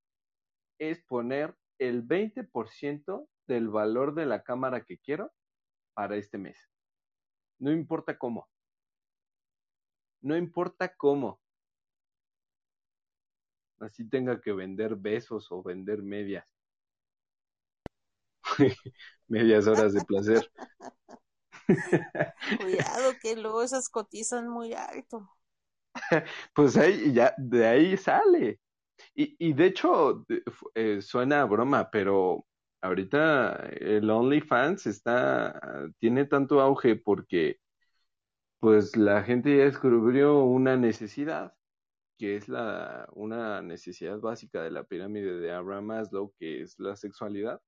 es 0.80 1.00
poner 1.04 1.56
el 1.78 2.02
20% 2.02 3.28
del 3.46 3.68
valor 3.68 4.14
de 4.14 4.26
la 4.26 4.42
cámara 4.42 4.84
que 4.84 4.98
quiero 4.98 5.32
para 5.94 6.16
este 6.16 6.36
mes. 6.36 6.58
No 7.60 7.70
importa 7.70 8.18
cómo. 8.18 8.48
No 10.22 10.36
importa 10.36 10.92
cómo. 10.96 11.40
Así 13.78 14.08
tenga 14.08 14.40
que 14.40 14.52
vender 14.52 14.96
besos 14.96 15.46
o 15.52 15.62
vender 15.62 16.02
medias. 16.02 16.52
medias 19.28 19.68
horas 19.68 19.92
de 19.94 20.04
placer. 20.04 20.50
Cuidado 22.60 23.12
que 23.22 23.36
luego 23.36 23.62
esas 23.62 23.88
cotizan 23.88 24.48
muy 24.48 24.74
alto. 24.74 25.30
pues 26.54 26.76
ahí 26.76 27.12
ya 27.12 27.34
de 27.38 27.66
ahí 27.66 27.96
sale. 27.96 28.60
Y, 29.14 29.36
y 29.38 29.52
de 29.54 29.66
hecho, 29.66 30.26
eh, 30.74 31.02
suena 31.02 31.44
broma, 31.46 31.90
pero 31.90 32.46
ahorita 32.82 33.68
el 33.80 34.10
OnlyFans 34.10 34.86
está, 34.86 35.60
tiene 36.00 36.26
tanto 36.26 36.60
auge 36.60 36.96
porque 36.96 37.58
pues 38.58 38.96
la 38.96 39.22
gente 39.22 39.56
ya 39.56 39.64
descubrió 39.64 40.44
una 40.44 40.76
necesidad, 40.76 41.54
que 42.18 42.36
es 42.36 42.48
la, 42.48 43.08
una 43.14 43.62
necesidad 43.62 44.20
básica 44.20 44.62
de 44.62 44.70
la 44.70 44.84
pirámide 44.84 45.38
de 45.40 45.52
Abraham 45.52 45.86
Maslow, 45.86 46.34
que 46.38 46.62
es 46.62 46.78
la 46.78 46.96
sexualidad, 46.96 47.60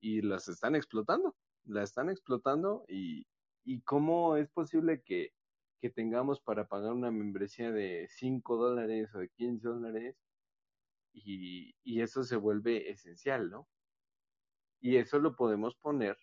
y 0.00 0.22
las 0.22 0.48
están 0.48 0.76
explotando, 0.76 1.36
la 1.66 1.82
están 1.84 2.10
explotando 2.10 2.84
y, 2.88 3.26
y 3.64 3.82
cómo 3.82 4.36
es 4.36 4.50
posible 4.50 5.02
que 5.02 5.32
que 5.80 5.90
tengamos 5.90 6.40
para 6.40 6.68
pagar 6.68 6.92
una 6.92 7.10
membresía 7.10 7.70
de 7.70 8.08
5 8.08 8.56
dólares 8.56 9.14
o 9.14 9.18
de 9.18 9.28
15 9.30 9.68
dólares 9.68 10.16
y, 11.12 12.00
eso 12.00 12.24
se 12.24 12.36
vuelve 12.36 12.90
esencial, 12.90 13.50
¿no? 13.50 13.68
Y 14.80 14.96
eso 14.96 15.18
lo 15.18 15.34
podemos 15.34 15.74
poner 15.76 16.18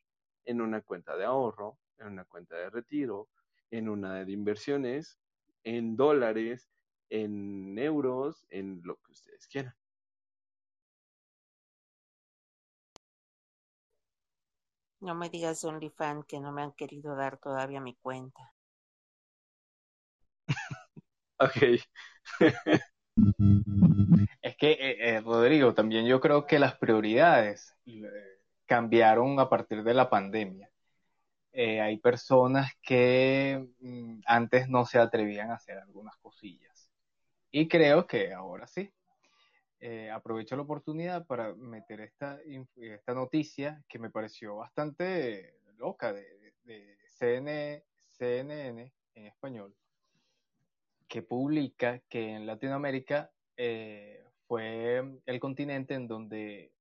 en 0.46 0.62
una 0.62 0.82
cuenta 0.82 1.18
de 1.18 1.26
ahorro, 1.26 1.80
en 1.98 2.08
una 2.08 2.26
cuenta 2.26 2.56
de 2.56 2.70
retiro, 2.70 3.30
en 3.72 3.90
una 3.90 4.24
de 4.24 4.32
inversiones, 4.32 5.20
en 5.64 5.96
dólares, 5.96 6.70
en 7.10 7.78
euros, 7.80 8.46
en 8.50 8.82
lo 8.84 8.98
que 8.98 9.12
ustedes 9.12 9.48
quieran. 9.48 9.76
No 15.00 15.16
me 15.16 15.30
digas 15.30 15.66
OnlyFans 15.66 16.26
que 16.26 16.40
no 16.40 16.54
me 16.54 16.62
han 16.62 16.72
querido 16.72 17.16
dar 17.16 17.38
todavía 17.38 17.82
mi 17.82 17.96
cuenta. 17.96 18.53
Ok. 21.44 21.58
es 24.42 24.56
que, 24.58 24.72
eh, 24.72 25.16
eh, 25.18 25.22
Rodrigo, 25.22 25.74
también 25.74 26.06
yo 26.06 26.20
creo 26.20 26.46
que 26.46 26.60
las 26.60 26.76
prioridades 26.78 27.76
eh, 27.86 28.40
cambiaron 28.66 29.40
a 29.40 29.50
partir 29.50 29.84
de 29.84 29.94
la 29.94 30.10
pandemia. 30.10 30.70
Eh, 31.54 31.82
hay 31.82 31.98
personas 32.00 32.72
que 32.82 33.66
mm, 33.80 34.22
antes 34.28 34.70
no 34.70 34.86
se 34.86 35.00
atrevían 35.00 35.52
a 35.52 35.56
hacer 35.56 35.78
algunas 35.80 36.16
cosillas. 36.18 36.92
Y 37.52 37.68
creo 37.68 38.08
que 38.08 38.34
ahora 38.34 38.68
sí. 38.68 38.92
eh, 39.80 40.10
aprovecho 40.12 40.56
la 40.56 40.64
oportunidad 40.64 41.26
para 41.28 41.54
meter 41.56 42.02
esta, 42.02 42.40
esta 42.78 43.14
noticia 43.14 43.84
que 43.90 44.00
me 44.00 44.10
pareció 44.10 44.58
bastante 44.58 45.56
loca 45.78 46.14
de, 46.14 46.54
de 46.64 46.98
CNN 47.20 48.94
en 49.16 49.26
español, 49.28 49.76
que 51.14 51.22
publica 51.22 52.00
que 52.10 52.32
en 52.32 52.48
Latinoamérica 52.48 53.32
eh, 53.56 54.26
fue 54.48 55.20
el 55.28 55.40
continente 55.40 55.94
en 55.94 56.08
donde 56.08 56.74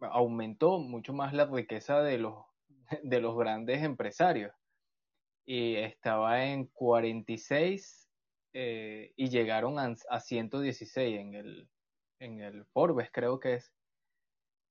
aumentó 0.00 0.80
mucho 0.80 1.14
más 1.14 1.32
la 1.32 1.46
riqueza 1.46 2.02
de 2.02 2.18
los, 2.18 2.44
de 3.02 3.20
los 3.22 3.34
grandes 3.38 3.82
empresarios. 3.82 4.52
Y 5.46 5.76
estaba 5.76 6.44
en 6.44 6.66
46 6.66 8.10
eh, 8.52 9.14
y 9.16 9.30
llegaron 9.30 9.78
a, 9.78 9.94
a 10.10 10.20
116 10.20 11.18
en 11.18 11.34
el, 11.34 11.70
en 12.18 12.40
el 12.42 12.66
Forbes, 12.66 13.08
creo 13.10 13.40
que 13.40 13.54
es. 13.54 13.72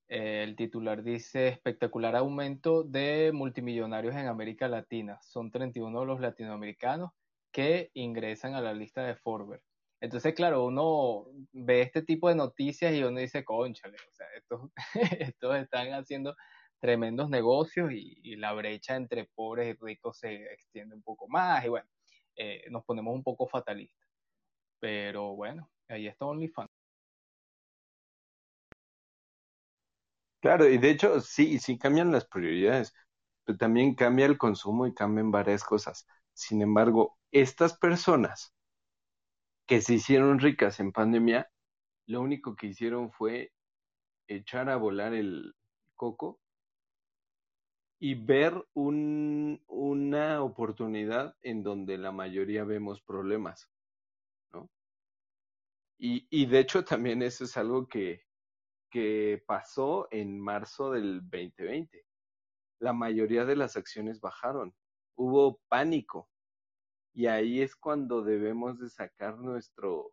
Eh, 0.06 0.44
el 0.44 0.54
titular 0.54 1.02
dice 1.02 1.48
espectacular 1.48 2.14
aumento 2.14 2.84
de 2.84 3.32
multimillonarios 3.34 4.14
en 4.14 4.28
América 4.28 4.68
Latina. 4.68 5.18
Son 5.20 5.50
31 5.50 6.04
los 6.04 6.20
latinoamericanos 6.20 7.10
que 7.54 7.92
ingresan 7.94 8.54
a 8.54 8.60
la 8.60 8.74
lista 8.74 9.04
de 9.04 9.14
Forbes. 9.14 9.62
Entonces, 10.00 10.34
claro, 10.34 10.64
uno 10.66 11.26
ve 11.52 11.82
este 11.82 12.02
tipo 12.02 12.28
de 12.28 12.34
noticias 12.34 12.92
y 12.92 13.02
uno 13.04 13.20
dice, 13.20 13.44
conchale, 13.44 13.96
o 13.96 14.14
sea, 14.14 14.26
estos, 14.36 14.70
estos 15.34 15.56
están 15.56 15.94
haciendo 15.94 16.34
tremendos 16.80 17.30
negocios 17.30 17.92
y, 17.92 18.36
la 18.36 18.52
brecha 18.52 18.96
entre 18.96 19.26
pobres 19.36 19.68
y 19.74 19.78
ricos 19.80 20.18
se 20.18 20.52
extiende 20.52 20.96
un 20.96 21.02
poco 21.02 21.28
más 21.28 21.64
y 21.64 21.68
bueno, 21.68 21.88
eh, 22.36 22.64
nos 22.70 22.84
ponemos 22.84 23.14
un 23.14 23.22
poco 23.22 23.46
fatalistas. 23.46 24.08
Pero 24.80 25.36
bueno, 25.36 25.70
ahí 25.88 26.08
está 26.08 26.26
OnlyFans. 26.26 26.68
Claro, 30.42 30.68
y 30.68 30.76
de 30.76 30.90
hecho 30.90 31.20
sí, 31.20 31.58
sí 31.60 31.78
cambian 31.78 32.10
las 32.12 32.26
prioridades, 32.26 32.92
pero 33.44 33.56
también 33.56 33.94
cambia 33.94 34.26
el 34.26 34.36
consumo 34.38 34.86
y 34.88 34.92
cambian 34.92 35.30
varias 35.30 35.62
cosas. 35.64 36.06
Sin 36.34 36.62
embargo, 36.62 37.16
estas 37.30 37.78
personas 37.78 38.54
que 39.66 39.80
se 39.80 39.94
hicieron 39.94 40.38
ricas 40.38 40.80
en 40.80 40.92
pandemia, 40.92 41.50
lo 42.06 42.20
único 42.20 42.54
que 42.54 42.66
hicieron 42.66 43.10
fue 43.10 43.52
echar 44.28 44.68
a 44.68 44.76
volar 44.76 45.14
el 45.14 45.54
coco 45.94 46.40
y 47.98 48.14
ver 48.14 48.66
un, 48.74 49.62
una 49.66 50.42
oportunidad 50.42 51.36
en 51.40 51.62
donde 51.62 51.96
la 51.96 52.12
mayoría 52.12 52.64
vemos 52.64 53.00
problemas, 53.00 53.70
¿no? 54.52 54.68
Y, 55.98 56.26
y 56.28 56.46
de 56.46 56.58
hecho 56.58 56.84
también 56.84 57.22
eso 57.22 57.44
es 57.44 57.56
algo 57.56 57.86
que, 57.88 58.24
que 58.90 59.42
pasó 59.46 60.08
en 60.10 60.38
marzo 60.38 60.90
del 60.90 61.20
2020. 61.22 62.04
La 62.80 62.92
mayoría 62.92 63.44
de 63.44 63.56
las 63.56 63.76
acciones 63.76 64.20
bajaron, 64.20 64.74
hubo 65.16 65.60
pánico, 65.68 66.28
y 67.12 67.26
ahí 67.26 67.60
es 67.62 67.76
cuando 67.76 68.22
debemos 68.22 68.78
de 68.78 68.90
sacar 68.90 69.38
nuestro 69.38 70.12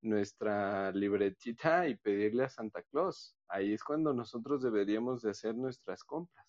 nuestra 0.00 0.92
libretita 0.92 1.88
y 1.88 1.96
pedirle 1.96 2.44
a 2.44 2.48
Santa 2.48 2.82
Claus. 2.84 3.36
Ahí 3.48 3.72
es 3.72 3.82
cuando 3.82 4.14
nosotros 4.14 4.62
deberíamos 4.62 5.22
de 5.22 5.30
hacer 5.30 5.56
nuestras 5.56 6.04
compras, 6.04 6.46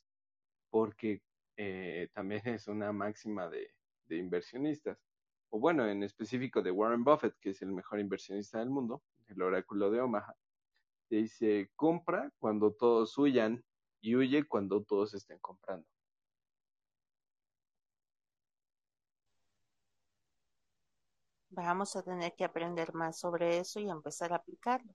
porque 0.70 1.22
eh, 1.58 2.10
también 2.14 2.42
es 2.46 2.68
una 2.68 2.92
máxima 2.94 3.50
de, 3.50 3.74
de 4.06 4.18
inversionistas, 4.18 5.00
o 5.50 5.60
bueno, 5.60 5.88
en 5.88 6.04
específico 6.04 6.62
de 6.62 6.72
Warren 6.72 7.04
Buffett, 7.04 7.36
que 7.40 7.52
es 7.52 7.62
el 7.62 7.72
mejor 7.72 8.00
inversionista 8.00 8.60
del 8.60 8.70
mundo, 8.70 9.02
el 9.28 9.42
oráculo 9.42 9.90
de 9.90 10.02
Omaha, 10.02 10.36
dice, 11.10 11.72
compra 11.76 12.32
cuando 12.38 12.74
todos 12.74 13.18
huyan 13.18 13.64
y 14.00 14.16
huye 14.16 14.48
cuando 14.48 14.84
todos 14.84 15.14
estén 15.16 15.40
comprando. 15.40 15.88
Vamos 21.66 21.96
a 21.96 22.04
tener 22.04 22.34
que 22.36 22.46
aprender 22.46 22.94
más 22.94 23.20
sobre 23.20 23.60
eso 23.60 23.80
y 23.80 23.90
empezar 23.90 24.34
a 24.34 24.38
aplicarlo. 24.38 24.94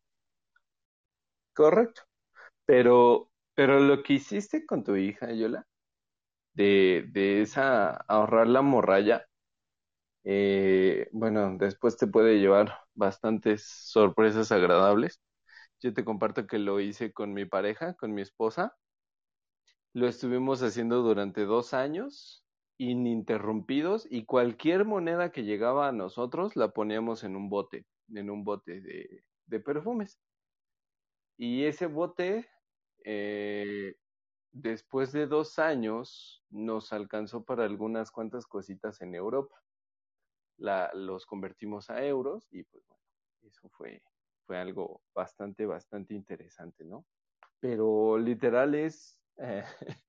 Correcto. 1.52 2.02
Pero, 2.66 3.30
pero 3.54 3.80
lo 3.80 4.02
que 4.02 4.14
hiciste 4.14 4.66
con 4.66 4.84
tu 4.84 4.96
hija, 4.96 5.32
Yola, 5.32 5.66
de, 6.54 7.06
de 7.12 7.42
esa 7.42 7.90
ahorrar 8.08 8.48
la 8.48 8.62
morralla, 8.62 9.26
eh, 10.24 11.08
bueno, 11.12 11.56
después 11.58 11.96
te 11.96 12.06
puede 12.06 12.38
llevar 12.40 12.78
bastantes 12.94 13.64
sorpresas 13.66 14.52
agradables. 14.52 15.20
Yo 15.80 15.94
te 15.94 16.04
comparto 16.04 16.46
que 16.46 16.58
lo 16.58 16.80
hice 16.80 17.12
con 17.12 17.32
mi 17.34 17.44
pareja, 17.46 17.94
con 17.94 18.14
mi 18.14 18.22
esposa. 18.22 18.76
Lo 19.94 20.06
estuvimos 20.06 20.62
haciendo 20.62 21.00
durante 21.00 21.46
dos 21.46 21.72
años 21.72 22.43
ininterrumpidos 22.79 24.07
y 24.11 24.25
cualquier 24.25 24.85
moneda 24.85 25.31
que 25.31 25.45
llegaba 25.45 25.89
a 25.89 25.93
nosotros 25.93 26.57
la 26.57 26.70
poníamos 26.70 27.25
en 27.25 27.37
un 27.37 27.49
bote, 27.49 27.87
en 28.12 28.31
un 28.31 28.45
bote 28.45 28.81
de, 28.81 29.61
perfumes. 29.61 30.20
Y 31.37 31.64
ese 31.64 31.87
bote, 31.87 32.49
eh, 33.05 33.95
después 34.53 35.12
de 35.12 35.27
dos 35.27 35.59
años, 35.59 36.45
nos 36.51 36.93
alcanzó 36.93 37.45
para 37.45 37.64
algunas 37.64 38.11
cuantas 38.11 38.47
cositas 38.47 39.01
en 39.01 39.14
Europa. 39.14 39.55
La, 40.57 40.91
los 40.95 41.27
convertimos 41.27 41.91
a 41.91 42.05
euros 42.05 42.47
y 42.53 42.62
pues 42.64 42.85
eso 43.43 43.68
fue, 43.70 44.03
fue 44.47 44.59
algo 44.59 45.03
bastante, 45.14 45.66
bastante 45.66 46.14
interesante, 46.14 46.85
¿no? 46.85 47.05
Pero 47.61 48.18
literal 48.18 48.75
es, 48.75 49.18
eh, 49.39 49.64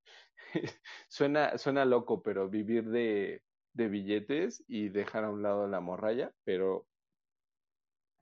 suena, 1.09 1.57
suena 1.57 1.85
loco, 1.85 2.21
pero 2.23 2.49
vivir 2.49 2.85
de, 2.89 3.43
de 3.73 3.87
billetes 3.89 4.63
y 4.67 4.89
dejar 4.89 5.25
a 5.25 5.29
un 5.31 5.43
lado 5.43 5.67
la 5.67 5.79
morralla, 5.81 6.31
pero, 6.43 6.87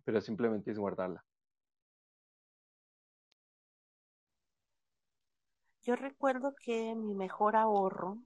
pero 0.05 0.21
simplemente 0.21 0.71
es 0.71 0.77
guardarla. 0.79 1.23
Yo 5.83 5.95
recuerdo 5.95 6.55
que 6.59 6.95
mi 6.95 7.13
mejor 7.13 7.55
ahorro, 7.55 8.17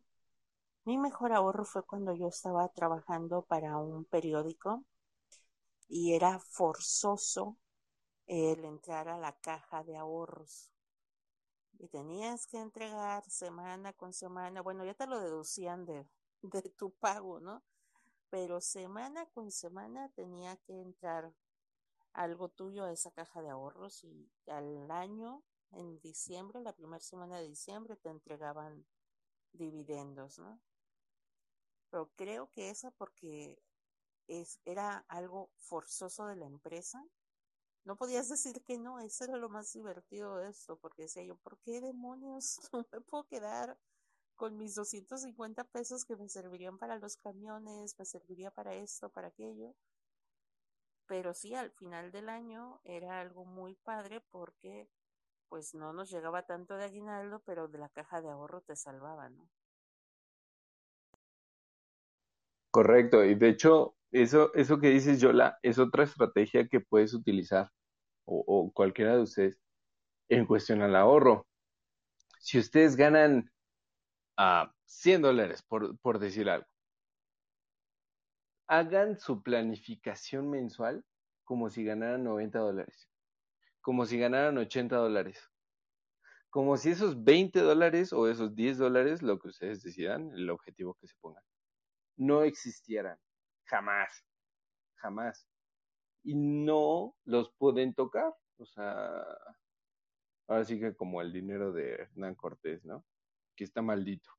mi 0.85 0.97
mejor 0.97 1.33
ahorro 1.33 1.65
fue 1.65 1.83
cuando 1.85 2.13
yo 2.15 2.27
estaba 2.29 2.69
trabajando 2.69 3.43
para 3.43 3.77
un 3.77 4.05
periódico 4.05 4.85
y 5.89 6.13
era 6.13 6.39
forzoso 6.39 7.57
el 8.27 8.65
entrar 8.65 9.09
a 9.09 9.17
la 9.19 9.33
caja 9.39 9.83
de 9.83 9.97
ahorros 9.97 10.71
y 11.79 11.87
tenías 11.87 12.47
que 12.47 12.59
entregar 12.59 13.29
semana 13.29 13.93
con 13.93 14.13
semana, 14.13 14.61
bueno, 14.61 14.85
ya 14.85 14.93
te 14.93 15.07
lo 15.07 15.19
deducían 15.19 15.85
de, 15.85 16.07
de 16.41 16.61
tu 16.61 16.91
pago, 16.91 17.39
¿no? 17.39 17.63
Pero 18.29 18.61
semana 18.61 19.25
con 19.27 19.51
semana 19.51 20.09
tenía 20.09 20.57
que 20.57 20.81
entrar 20.81 21.33
algo 22.13 22.49
tuyo 22.49 22.83
a 22.83 22.91
esa 22.91 23.11
caja 23.11 23.41
de 23.41 23.49
ahorros 23.49 24.03
y 24.03 24.29
al 24.47 24.89
año, 24.91 25.43
en 25.71 25.99
diciembre, 25.99 26.61
la 26.61 26.73
primera 26.73 26.99
semana 26.99 27.37
de 27.37 27.47
diciembre, 27.47 27.95
te 27.95 28.09
entregaban 28.09 28.85
dividendos, 29.53 30.39
¿no? 30.39 30.59
Pero 31.89 32.09
creo 32.15 32.49
que 32.51 32.69
esa 32.69 32.91
porque 32.91 33.61
es, 34.27 34.59
era 34.65 35.05
algo 35.07 35.51
forzoso 35.57 36.25
de 36.25 36.35
la 36.35 36.45
empresa 36.45 37.05
no 37.87 37.95
podías 37.95 38.27
decir 38.27 38.61
que 38.63 38.77
no, 38.77 38.99
eso 38.99 39.23
era 39.23 39.37
lo 39.37 39.47
más 39.47 39.71
divertido 39.71 40.35
de 40.35 40.49
esto, 40.49 40.77
porque 40.77 41.03
decía 41.03 41.23
yo, 41.23 41.37
¿por 41.37 41.57
qué 41.59 41.79
demonios 41.79 42.59
no 42.73 42.85
me 42.91 43.01
puedo 43.01 43.25
quedar 43.27 43.79
con 44.35 44.57
mis 44.57 44.75
250 44.75 45.63
pesos 45.63 46.03
que 46.05 46.17
me 46.17 46.27
servirían 46.27 46.77
para 46.77 46.99
los 46.99 47.15
camiones, 47.15 47.97
me 47.97 48.05
serviría 48.05 48.51
para 48.51 48.75
esto, 48.75 49.09
para 49.09 49.29
aquello? 49.29 49.73
Pero 51.07 51.33
sí, 51.33 51.55
al 51.55 51.71
final 51.71 52.11
del 52.11 52.27
año 52.27 52.81
era 52.83 53.21
algo 53.21 53.45
muy 53.45 53.75
padre 53.75 54.19
porque 54.31 54.89
pues 55.47 55.73
no 55.73 55.93
nos 55.93 56.11
llegaba 56.11 56.45
tanto 56.45 56.75
de 56.75 56.83
aguinaldo, 56.83 57.41
pero 57.45 57.69
de 57.69 57.77
la 57.77 57.87
caja 57.87 58.21
de 58.21 58.29
ahorro 58.29 58.61
te 58.61 58.75
salvaba, 58.75 59.29
¿no? 59.29 59.49
Correcto, 62.77 63.25
y 63.25 63.33
de 63.33 63.49
hecho, 63.49 63.95
eso, 64.11 64.53
eso 64.53 64.79
que 64.79 64.91
dices, 64.91 65.19
Yola, 65.19 65.57
es 65.63 65.79
otra 65.79 66.03
estrategia 66.03 66.67
que 66.67 66.79
puedes 66.79 67.11
utilizar 67.15 67.71
o, 68.23 68.71
cualquiera 68.71 69.15
de 69.15 69.23
ustedes 69.23 69.59
en 70.29 70.45
cuestión 70.45 70.83
al 70.83 70.95
ahorro. 70.95 71.47
Si 72.37 72.59
ustedes 72.59 72.95
ganan 72.95 73.51
a 74.37 74.61
ah, 74.61 74.75
100 74.85 75.23
dólares, 75.23 75.63
por, 75.63 75.97
por 76.01 76.19
decir 76.19 76.51
algo, 76.51 76.67
hagan 78.67 79.17
su 79.17 79.41
planificación 79.41 80.47
mensual 80.47 81.03
como 81.45 81.71
si 81.71 81.83
ganaran 81.83 82.23
90 82.23 82.59
dólares, 82.59 83.09
como 83.81 84.05
si 84.05 84.19
ganaran 84.19 84.55
80 84.55 84.97
dólares, 84.97 85.49
como 86.51 86.77
si 86.77 86.91
esos 86.91 87.23
20 87.23 87.59
dólares 87.59 88.13
o 88.13 88.27
esos 88.29 88.53
10 88.53 88.77
dólares, 88.77 89.23
lo 89.23 89.39
que 89.39 89.47
ustedes 89.47 89.81
decidan, 89.81 90.31
el 90.33 90.51
objetivo 90.51 90.93
que 91.01 91.07
se 91.07 91.15
pongan, 91.19 91.41
no 92.17 92.43
existieran. 92.43 93.17
Jamás, 93.65 94.23
jamás. 94.95 95.47
y 96.23 96.35
no 96.35 97.15
los 97.25 97.51
pueden 97.53 97.93
tocar. 97.93 98.35
O 98.57 98.65
sea, 98.65 99.23
ahora 100.47 100.65
sí 100.65 100.79
que 100.79 100.95
como 100.95 101.21
el 101.21 101.31
dinero 101.31 101.71
de 101.71 101.93
Hernán 101.93 102.35
Cortés, 102.35 102.83
¿no? 102.85 103.05
Que 103.55 103.63
está 103.63 103.81
maldito. 103.81 104.29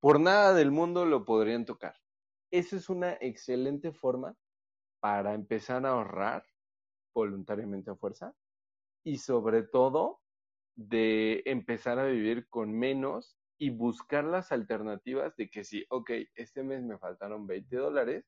Por 0.00 0.20
nada 0.20 0.54
del 0.54 0.70
mundo 0.70 1.04
lo 1.04 1.24
podrían 1.24 1.64
tocar. 1.64 1.96
Esa 2.50 2.76
es 2.76 2.88
una 2.88 3.12
excelente 3.20 3.92
forma 3.92 4.36
para 5.00 5.34
empezar 5.34 5.84
a 5.84 5.90
ahorrar 5.90 6.46
voluntariamente 7.14 7.90
a 7.90 7.96
fuerza 7.96 8.34
y 9.04 9.18
sobre 9.18 9.62
todo 9.64 10.20
de 10.76 11.42
empezar 11.46 11.98
a 11.98 12.06
vivir 12.06 12.48
con 12.48 12.72
menos 12.72 13.36
y 13.58 13.70
buscar 13.70 14.24
las 14.24 14.52
alternativas 14.52 15.36
de 15.36 15.50
que 15.50 15.64
si, 15.64 15.84
ok, 15.90 16.10
este 16.34 16.62
mes 16.62 16.82
me 16.82 16.98
faltaron 16.98 17.46
20 17.46 17.76
dólares, 17.76 18.24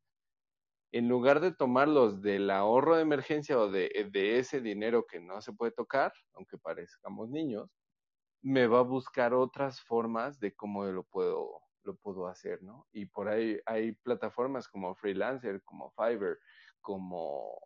en 0.93 1.09
lugar 1.09 1.41
de 1.41 1.53
tomarlos 1.53 2.21
del 2.21 2.51
ahorro 2.51 2.97
de 2.97 3.03
emergencia 3.03 3.59
o 3.59 3.71
de, 3.71 4.09
de 4.11 4.39
ese 4.39 4.61
dinero 4.61 5.07
que 5.07 5.21
no 5.21 5.41
se 5.41 5.53
puede 5.53 5.71
tocar, 5.71 6.13
aunque 6.35 6.59
parezcamos 6.59 7.31
niños, 7.31 7.71
me 8.43 8.67
va 8.67 8.81
a 8.81 8.83
buscar 8.83 9.35
otras 9.35 9.81
formas 9.81 10.41
de 10.41 10.55
cómo 10.55 10.85
lo 10.87 11.05
puedo, 11.05 11.61
lo 11.85 11.97
puedo 11.97 12.27
hacer, 12.27 12.63
¿no? 12.63 12.89
Y 12.93 13.07
por 13.07 13.29
ahí 13.29 13.61
hay 13.67 13.93
plataformas 13.93 14.67
como 14.67 14.97
Freelancer, 14.97 15.63
como 15.63 15.93
Fiverr, 15.93 16.39
como 16.81 17.57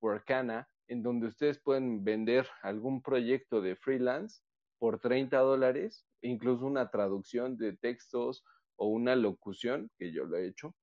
Workana, 0.00 0.68
en 0.88 1.02
donde 1.02 1.26
ustedes 1.26 1.60
pueden 1.60 2.02
vender 2.02 2.48
algún 2.62 3.02
proyecto 3.02 3.60
de 3.60 3.76
freelance 3.76 4.42
por 4.78 4.98
30 4.98 5.38
dólares, 5.38 6.06
incluso 6.22 6.66
una 6.66 6.90
traducción 6.90 7.56
de 7.56 7.76
textos 7.76 8.44
o 8.76 8.86
una 8.88 9.16
locución, 9.16 9.90
que 9.98 10.12
yo 10.12 10.24
lo 10.24 10.36
he 10.36 10.46
hecho, 10.48 10.74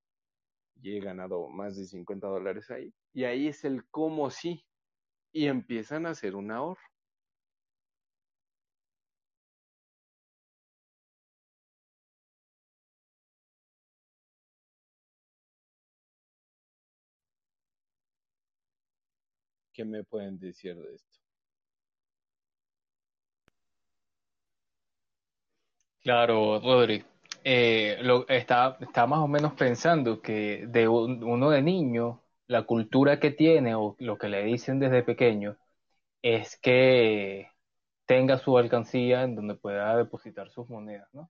y 0.81 0.97
he 0.97 0.99
ganado 1.01 1.49
más 1.49 1.77
de 1.77 1.85
50 1.85 2.27
dólares 2.27 2.69
ahí. 2.71 2.93
Y 3.13 3.25
ahí 3.25 3.47
es 3.47 3.65
el 3.65 3.88
cómo 3.89 4.29
sí. 4.31 4.65
Y 5.33 5.47
empiezan 5.47 6.05
a 6.07 6.11
hacer 6.11 6.35
un 6.35 6.51
ahorro. 6.51 6.81
¿Qué 19.71 19.85
me 19.85 20.03
pueden 20.03 20.38
decir 20.39 20.75
de 20.75 20.95
esto? 20.95 21.19
Claro, 26.08 26.62
Rodri. 26.62 27.03
Eh, 27.43 27.99
está, 28.30 28.78
más 29.08 29.20
o 29.20 29.28
menos 29.28 29.51
pensando 29.55 30.22
que 30.22 30.66
de 30.66 30.88
un- 30.88 31.22
uno 31.22 31.49
de 31.49 31.62
niño, 31.62 32.24
la 32.47 32.64
cultura 32.64 33.20
que 33.20 33.32
tiene 33.32 33.76
o 33.76 33.93
lo 33.99 34.18
que 34.18 34.30
le 34.30 34.41
dicen 34.45 34.80
desde 34.80 35.03
pequeño 35.03 35.58
es 36.22 36.58
que 36.62 37.49
tenga 38.05 38.38
su 38.38 38.58
alcancía 38.58 39.24
en 39.24 39.36
donde 39.36 39.55
pueda 39.55 39.97
depositar 39.97 40.49
sus 40.51 40.70
monedas, 40.70 41.10
¿no? 41.14 41.30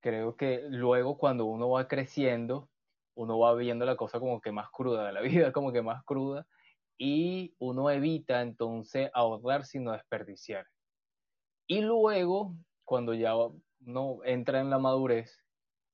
Creo 0.00 0.36
que 0.36 0.64
luego 0.70 1.18
cuando 1.18 1.46
uno 1.46 1.70
va 1.70 1.88
creciendo, 1.88 2.68
uno 3.16 3.38
va 3.40 3.54
viendo 3.56 3.86
la 3.86 3.96
cosa 3.96 4.20
como 4.20 4.40
que 4.40 4.52
más 4.52 4.70
cruda, 4.70 5.12
la 5.12 5.22
vida 5.22 5.52
como 5.52 5.72
que 5.72 5.82
más 5.82 6.04
cruda, 6.04 6.46
y 6.98 7.54
uno 7.58 7.90
evita 7.90 8.42
entonces 8.42 9.10
ahorrar 9.14 9.64
sino 9.66 9.92
desperdiciar. 9.92 10.66
Y 11.68 11.82
luego, 11.82 12.54
cuando 12.84 13.14
ya 13.14 13.32
uno 13.80 14.20
entra 14.24 14.60
en 14.60 14.70
la 14.70 14.78
madurez, 14.78 15.44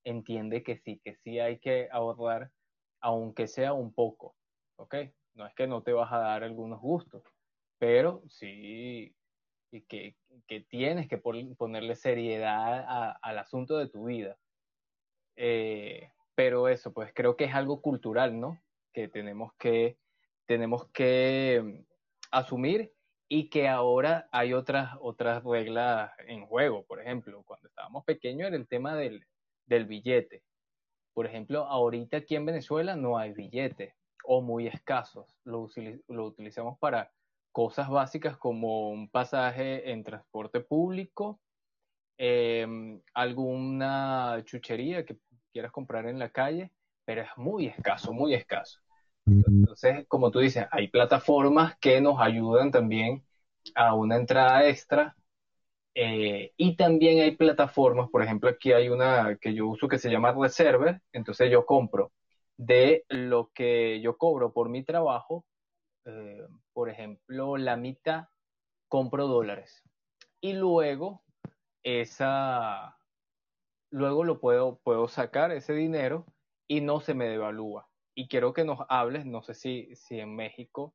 entiende 0.04 0.62
que 0.62 0.76
sí, 0.78 1.00
que 1.04 1.14
sí 1.16 1.38
hay 1.40 1.60
que 1.60 1.88
ahorrar, 1.90 2.52
aunque 3.00 3.46
sea 3.46 3.72
un 3.72 3.94
poco, 3.94 4.36
¿ok? 4.76 4.94
No 5.34 5.46
es 5.46 5.54
que 5.54 5.66
no 5.66 5.82
te 5.82 5.92
vas 5.92 6.12
a 6.12 6.18
dar 6.18 6.44
algunos 6.44 6.80
gustos, 6.80 7.22
pero 7.78 8.22
sí 8.28 9.16
que, 9.88 10.16
que 10.46 10.60
tienes 10.62 11.08
que 11.08 11.18
pon- 11.18 11.56
ponerle 11.56 11.96
seriedad 11.96 13.16
al 13.22 13.38
asunto 13.38 13.78
de 13.78 13.88
tu 13.88 14.04
vida. 14.06 14.38
Eh, 15.36 16.10
pero 16.34 16.68
eso, 16.68 16.92
pues 16.92 17.12
creo 17.14 17.36
que 17.36 17.44
es 17.44 17.54
algo 17.54 17.80
cultural, 17.82 18.38
¿no? 18.38 18.62
Que 18.92 19.08
tenemos 19.08 19.52
que, 19.58 19.98
tenemos 20.46 20.90
que 20.92 21.62
mm, 21.64 21.86
asumir 22.32 22.93
y 23.36 23.48
que 23.48 23.68
ahora 23.68 24.28
hay 24.30 24.52
otras, 24.52 24.96
otras 25.00 25.42
reglas 25.42 26.12
en 26.28 26.46
juego. 26.46 26.84
Por 26.84 27.00
ejemplo, 27.00 27.42
cuando 27.42 27.66
estábamos 27.66 28.04
pequeños 28.04 28.46
era 28.46 28.56
el 28.56 28.68
tema 28.68 28.94
del, 28.94 29.26
del 29.66 29.86
billete. 29.86 30.44
Por 31.14 31.26
ejemplo, 31.26 31.64
ahorita 31.64 32.18
aquí 32.18 32.36
en 32.36 32.46
Venezuela 32.46 32.94
no 32.94 33.18
hay 33.18 33.32
billetes 33.32 33.92
o 34.22 34.40
muy 34.40 34.68
escasos. 34.68 35.26
Lo, 35.42 35.68
lo 36.06 36.26
utilizamos 36.26 36.78
para 36.78 37.10
cosas 37.50 37.88
básicas 37.88 38.36
como 38.36 38.90
un 38.90 39.08
pasaje 39.08 39.90
en 39.90 40.04
transporte 40.04 40.60
público, 40.60 41.40
eh, 42.16 42.64
alguna 43.14 44.42
chuchería 44.44 45.04
que 45.04 45.16
quieras 45.52 45.72
comprar 45.72 46.06
en 46.06 46.20
la 46.20 46.28
calle, 46.28 46.70
pero 47.04 47.22
es 47.22 47.30
muy 47.36 47.66
escaso, 47.66 48.12
muy 48.12 48.32
escaso. 48.32 48.78
Entonces, 49.26 50.06
como 50.08 50.30
tú 50.30 50.38
dices, 50.40 50.66
hay 50.70 50.88
plataformas 50.88 51.76
que 51.78 52.00
nos 52.00 52.20
ayudan 52.20 52.70
también 52.70 53.24
a 53.74 53.94
una 53.94 54.16
entrada 54.16 54.68
extra 54.68 55.16
eh, 55.94 56.52
y 56.56 56.76
también 56.76 57.20
hay 57.22 57.36
plataformas, 57.36 58.10
por 58.10 58.22
ejemplo, 58.22 58.50
aquí 58.50 58.72
hay 58.72 58.88
una 58.88 59.36
que 59.40 59.54
yo 59.54 59.68
uso 59.68 59.88
que 59.88 59.98
se 59.98 60.10
llama 60.10 60.32
Reserver, 60.34 61.02
entonces 61.12 61.50
yo 61.50 61.66
compro 61.66 62.12
de 62.56 63.04
lo 63.08 63.50
que 63.54 64.00
yo 64.02 64.18
cobro 64.18 64.52
por 64.52 64.68
mi 64.70 64.84
trabajo, 64.84 65.46
eh, 66.06 66.46
por 66.72 66.90
ejemplo, 66.90 67.56
la 67.58 67.76
mitad 67.76 68.28
compro 68.88 69.28
dólares 69.28 69.82
y 70.40 70.54
luego 70.54 71.22
esa, 71.84 72.98
luego 73.90 74.24
lo 74.24 74.40
puedo, 74.40 74.78
puedo 74.84 75.08
sacar 75.08 75.52
ese 75.52 75.74
dinero 75.74 76.26
y 76.68 76.80
no 76.82 77.00
se 77.00 77.14
me 77.14 77.28
devalúa. 77.28 77.88
Y 78.14 78.28
quiero 78.28 78.52
que 78.52 78.64
nos 78.64 78.80
hables, 78.88 79.26
no 79.26 79.42
sé 79.42 79.54
si, 79.54 79.94
si 79.96 80.20
en 80.20 80.34
México 80.34 80.94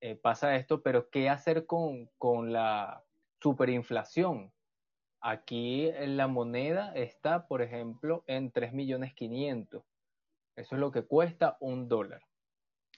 eh, 0.00 0.14
pasa 0.14 0.56
esto, 0.56 0.82
pero 0.82 1.10
¿qué 1.10 1.28
hacer 1.28 1.66
con, 1.66 2.08
con 2.18 2.52
la 2.52 3.04
superinflación? 3.40 4.52
Aquí 5.20 5.90
la 6.06 6.28
moneda 6.28 6.94
está, 6.94 7.46
por 7.46 7.62
ejemplo, 7.62 8.22
en 8.26 8.50
3 8.50 8.72
millones 8.72 9.14
500. 9.14 9.82
Eso 10.56 10.74
es 10.74 10.80
lo 10.80 10.90
que 10.90 11.02
cuesta 11.02 11.56
un 11.60 11.88
dólar. 11.88 12.22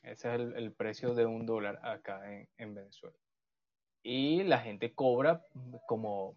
Ese 0.02 0.34
es 0.34 0.40
el, 0.40 0.72
precio 0.72 1.14
de 1.14 1.26
un 1.26 1.46
dólar 1.46 1.80
acá 1.82 2.32
en, 2.32 2.48
en 2.56 2.74
Venezuela. 2.74 3.16
Y 4.02 4.44
la 4.44 4.58
gente 4.58 4.94
cobra 4.94 5.44
como, 5.86 6.36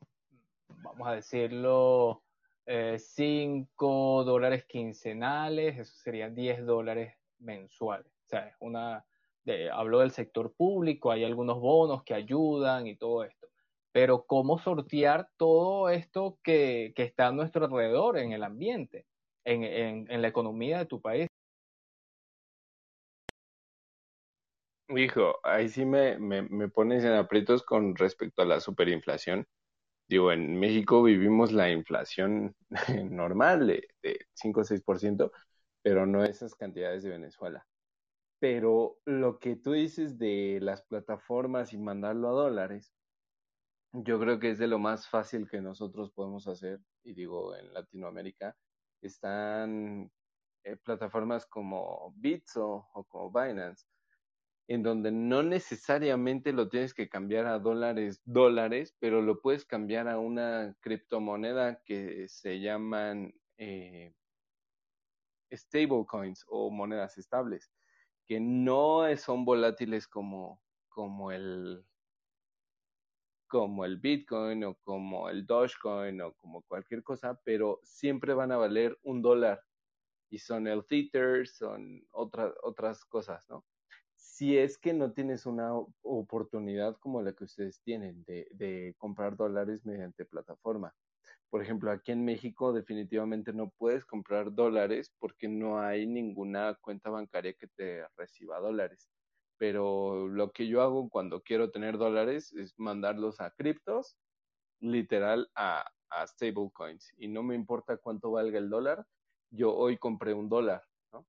vamos 0.67 1.07
a 1.07 1.13
decirlo, 1.13 2.24
5 2.66 4.24
dólares 4.24 4.66
quincenales, 4.66 5.78
eso 5.78 5.93
serían 5.95 6.36
10 6.36 6.66
dólares 6.66 7.16
mensuales. 7.39 8.12
O 8.26 8.30
sea, 8.30 8.47
es 8.47 8.55
una, 8.59 9.05
de, 9.43 9.70
hablo 9.70 9.99
del 9.99 10.12
sector 10.12 10.53
público, 10.53 11.12
hay 11.12 11.24
algunos 11.24 11.59
bonos 11.59 12.03
que 12.03 12.14
ayudan 12.14 12.88
y 12.88 12.95
todo 12.95 13.24
esto. 13.24 13.47
Pero 13.91 14.26
¿cómo 14.26 14.57
sortear 14.57 15.30
todo 15.38 15.89
esto 15.89 16.39
que, 16.43 16.93
está 16.95 17.28
a 17.28 17.32
nuestro 17.32 17.66
alrededor, 17.66 18.18
en 18.18 18.32
el 18.32 18.43
ambiente, 18.43 19.05
en, 19.43 19.64
en, 19.64 20.09
en 20.09 20.22
la 20.22 20.28
economía 20.30 20.78
de 20.80 20.86
tu 20.86 21.01
país? 21.01 21.28
Hijo, 24.97 25.39
ahí 25.43 25.70
sí 25.70 25.86
me, 25.86 26.20
me, 26.20 26.41
me 26.41 26.68
pones 26.68 27.03
en 27.03 27.14
aprietos 27.14 27.64
con 27.64 27.95
respecto 27.95 28.41
a 28.41 28.45
la 28.45 28.59
superinflación. 28.59 29.47
Digo, 30.12 30.34
en 30.34 30.59
México 30.59 31.01
vivimos 31.03 31.53
la 31.53 31.72
inflación 31.72 32.53
normal 33.09 33.66
de, 33.66 33.88
de 34.03 34.28
5 34.34 34.59
o 34.59 34.64
6%, 34.66 35.32
pero 35.82 36.05
no 36.05 36.26
esas 36.26 36.53
cantidades 36.53 37.03
de 37.03 37.12
Venezuela. 37.12 37.66
Pero 38.39 38.99
lo 39.05 39.39
que 39.39 39.55
tú 39.55 39.72
dices 39.72 40.18
de 40.18 40.59
las 40.62 40.82
plataformas 40.82 41.72
y 41.72 41.78
mandarlo 41.78 42.28
a 42.28 42.32
dólares, 42.34 42.93
yo 43.93 44.20
creo 44.20 44.38
que 44.38 44.49
es 44.49 44.59
de 44.59 44.68
lo 44.68 44.80
más 44.80 45.07
fácil 45.07 45.49
que 45.49 45.62
nosotros 45.62 46.12
podemos 46.12 46.45
hacer. 46.49 46.82
Y 47.03 47.14
digo, 47.14 47.55
en 47.55 47.74
Latinoamérica 47.74 48.53
están 49.01 50.12
eh, 50.66 50.76
plataformas 50.76 51.45
como 51.45 52.14
Bitso 52.18 52.89
o 52.93 53.05
como 53.05 53.32
Binance, 53.32 53.86
en 54.68 54.84
donde 54.84 55.12
no 55.12 55.43
necesariamente 55.43 56.53
lo 56.53 56.70
tienes 56.70 56.93
que 56.93 57.09
cambiar 57.09 57.45
a 57.47 57.59
dólares, 57.59 58.22
dólares, 58.26 58.95
pero 58.99 59.22
lo 59.22 59.41
puedes 59.41 59.66
cambiar 59.66 60.07
a 60.07 60.20
una 60.20 60.76
criptomoneda 60.82 61.82
que 61.84 62.28
se 62.30 62.59
llaman 62.59 63.34
eh, 63.57 64.14
stablecoins 65.51 66.45
o 66.47 66.72
monedas 66.72 67.18
estables, 67.18 67.72
que 68.26 68.39
no 68.39 69.05
son 69.18 69.45
volátiles 69.45 70.07
como, 70.07 70.62
como 70.89 71.32
el 71.32 71.86
como 73.47 73.84
el 73.84 73.97
Bitcoin 73.97 74.64
o 74.64 74.76
como 74.76 75.28
el 75.28 75.45
Dogecoin 75.45 76.22
o 76.22 76.34
como 76.36 76.62
cualquier 76.62 77.03
cosa, 77.03 77.38
pero 77.43 77.82
siempre 77.84 78.34
van 78.34 78.53
a 78.53 78.57
valer 78.57 78.97
un 79.03 79.22
dólar 79.22 79.62
y 80.30 80.39
son 80.39 80.68
el 80.68 80.86
Tether, 80.86 81.45
son 81.45 82.07
otras 82.12 82.53
otras 82.64 83.03
cosas, 83.03 83.45
¿no? 83.49 83.66
Si 84.41 84.57
es 84.57 84.79
que 84.79 84.91
no 84.91 85.11
tienes 85.11 85.45
una 85.45 85.71
oportunidad 86.01 86.97
como 86.97 87.21
la 87.21 87.31
que 87.31 87.43
ustedes 87.43 87.79
tienen 87.83 88.23
de, 88.23 88.47
de 88.49 88.95
comprar 88.97 89.37
dólares 89.37 89.85
mediante 89.85 90.25
plataforma. 90.25 90.95
Por 91.51 91.61
ejemplo, 91.61 91.91
aquí 91.91 92.11
en 92.11 92.25
México 92.25 92.73
definitivamente 92.73 93.53
no 93.53 93.69
puedes 93.69 94.03
comprar 94.03 94.51
dólares 94.51 95.13
porque 95.19 95.47
no 95.47 95.79
hay 95.79 96.07
ninguna 96.07 96.73
cuenta 96.81 97.11
bancaria 97.11 97.53
que 97.53 97.67
te 97.67 98.03
reciba 98.17 98.59
dólares. 98.59 99.11
Pero 99.57 100.27
lo 100.27 100.51
que 100.51 100.67
yo 100.67 100.81
hago 100.81 101.07
cuando 101.07 101.43
quiero 101.43 101.69
tener 101.69 101.99
dólares 101.99 102.51
es 102.53 102.73
mandarlos 102.79 103.39
a 103.41 103.51
criptos, 103.51 104.17
literal 104.79 105.51
a, 105.53 105.85
a 106.09 106.25
stablecoins. 106.25 107.13
Y 107.15 107.27
no 107.27 107.43
me 107.43 107.53
importa 107.53 107.97
cuánto 107.97 108.31
valga 108.31 108.57
el 108.57 108.71
dólar, 108.71 109.05
yo 109.51 109.75
hoy 109.75 109.99
compré 109.99 110.33
un 110.33 110.49
dólar, 110.49 110.81
¿no? 111.13 111.27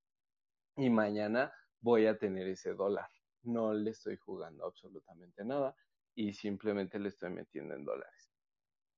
Y 0.77 0.89
mañana 0.89 1.53
voy 1.83 2.07
a 2.07 2.17
tener 2.19 2.49
ese 2.49 2.73
dólar. 2.73 3.09
No 3.43 3.75
le 3.75 3.91
estoy 3.91 4.17
jugando 4.17 4.65
absolutamente 4.65 5.45
nada 5.45 5.77
y 6.15 6.33
simplemente 6.33 6.99
le 6.99 7.11
estoy 7.11 7.31
metiendo 7.31 7.75
en 7.75 7.85
dólares. 7.85 8.33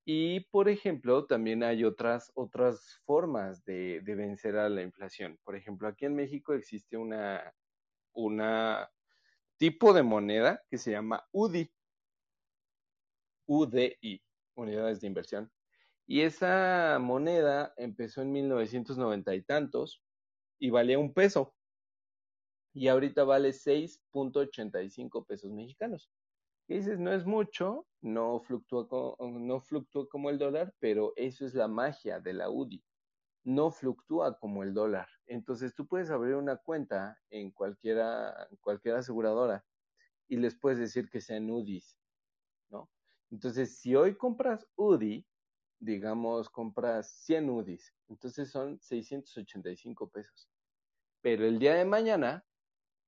Y, 0.06 0.40
por 0.50 0.68
ejemplo, 0.68 1.26
también 1.26 1.62
hay 1.62 1.82
otras, 1.82 2.30
otras 2.34 3.00
formas 3.06 3.64
de, 3.64 4.02
de 4.02 4.14
vencer 4.14 4.56
a 4.56 4.68
la 4.68 4.82
inflación. 4.82 5.38
Por 5.44 5.56
ejemplo, 5.56 5.88
aquí 5.88 6.04
en 6.04 6.14
México 6.14 6.52
existe 6.52 6.98
una, 6.98 7.54
una 8.12 8.90
tipo 9.56 9.94
de 9.94 10.02
moneda 10.02 10.62
que 10.68 10.76
se 10.76 10.90
llama 10.90 11.26
UDI. 11.32 11.72
UDI, 13.46 14.22
Unidades 14.54 15.00
de 15.00 15.06
Inversión. 15.06 15.50
Y 16.06 16.20
esa 16.20 16.98
moneda 17.00 17.72
empezó 17.78 18.20
en 18.20 18.32
1990 18.32 19.34
y 19.34 19.42
tantos 19.42 20.02
y 20.58 20.68
valía 20.68 20.98
un 20.98 21.14
peso. 21.14 21.54
Y 22.74 22.88
ahorita 22.88 23.24
vale 23.24 23.50
6.85 23.50 25.24
pesos 25.26 25.50
mexicanos. 25.52 26.10
Dices, 26.66 26.98
no 26.98 27.12
es 27.12 27.24
mucho, 27.24 27.86
no 28.00 28.40
fluctúa, 28.40 28.88
no 29.20 29.62
como 30.10 30.30
el 30.30 30.38
dólar, 30.38 30.74
pero 30.80 31.12
eso 31.16 31.46
es 31.46 31.54
la 31.54 31.68
magia 31.68 32.20
de 32.20 32.32
la 32.32 32.50
UDI. 32.50 32.82
No 33.44 33.70
fluctúa 33.70 34.38
como 34.38 34.62
el 34.62 34.74
dólar. 34.74 35.08
Entonces 35.26 35.74
tú 35.74 35.86
puedes 35.86 36.10
abrir 36.10 36.34
una 36.34 36.56
cuenta 36.56 37.18
en 37.30 37.50
cualquiera, 37.50 38.48
cualquier 38.60 38.96
aseguradora 38.96 39.64
y 40.26 40.36
les 40.36 40.56
puedes 40.58 40.78
decir 40.78 41.08
que 41.10 41.20
sean 41.20 41.50
UDIs, 41.50 41.98
¿no? 42.70 42.90
Entonces, 43.30 43.78
si 43.78 43.94
hoy 43.94 44.16
compras 44.16 44.66
UDI, 44.76 45.26
digamos, 45.78 46.48
compras 46.48 47.10
100 47.24 47.50
UDIs, 47.50 47.94
entonces 48.08 48.50
son 48.50 48.80
685 48.80 50.08
pesos. 50.08 50.48
Pero 51.20 51.44
el 51.44 51.58
día 51.58 51.74
de 51.74 51.84
mañana, 51.84 52.44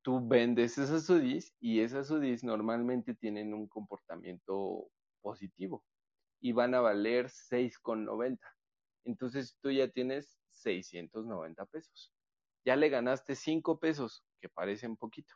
tú 0.07 0.24
vendes 0.24 0.78
esas 0.78 1.11
UDIs 1.11 1.52
y 1.59 1.80
esas 1.80 2.09
UDIs 2.12 2.44
normalmente 2.44 3.12
tienen 3.12 3.52
un 3.52 3.66
comportamiento 3.66 4.88
positivo 5.20 5.84
y 6.40 6.52
van 6.52 6.76
a 6.76 6.80
valer 6.80 7.26
6,90. 7.26 8.38
Entonces 9.04 9.59
tú 9.61 9.72
ya 9.72 9.88
tienes 9.88 10.38
690 10.52 11.66
pesos. 11.66 12.12
Ya 12.64 12.76
le 12.76 12.88
ganaste 12.88 13.34
5 13.34 13.80
pesos, 13.80 14.24
que 14.40 14.48
parecen 14.48 14.96
poquito. 14.96 15.34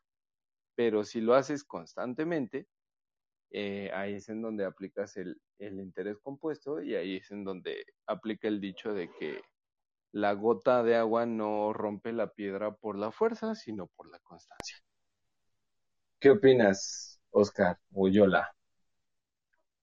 Pero 0.76 1.02
si 1.02 1.20
lo 1.20 1.34
haces 1.34 1.64
constantemente, 1.64 2.68
eh, 3.50 3.90
ahí 3.92 4.14
es 4.14 4.28
en 4.28 4.40
donde 4.40 4.66
aplicas 4.66 5.16
el, 5.16 5.36
el 5.58 5.80
interés 5.80 6.16
compuesto 6.20 6.80
y 6.80 6.94
ahí 6.94 7.16
es 7.16 7.28
en 7.32 7.42
donde 7.42 7.84
aplica 8.06 8.46
el 8.46 8.60
dicho 8.60 8.94
de 8.94 9.10
que 9.18 9.42
la 10.12 10.32
gota 10.34 10.82
de 10.82 10.96
agua 10.96 11.26
no 11.26 11.72
rompe 11.72 12.12
la 12.12 12.28
piedra 12.28 12.74
por 12.74 12.98
la 12.98 13.10
fuerza, 13.10 13.54
sino 13.54 13.86
por 13.86 14.10
la 14.10 14.18
constancia. 14.20 14.76
¿Qué 16.18 16.30
opinas, 16.30 17.20
Oscar 17.30 17.78
o 17.94 18.08
Yola? 18.08 18.54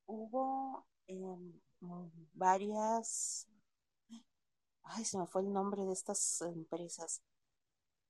Hubo 0.06 0.86
em, 1.08 1.54
mm, 1.80 2.10
varias, 2.34 3.48
ay, 4.84 5.06
se 5.06 5.18
me 5.18 5.28
fue 5.28 5.42
el 5.42 5.52
nombre 5.52 5.86
de 5.86 5.94
estas 5.94 6.42
empresas, 6.42 7.22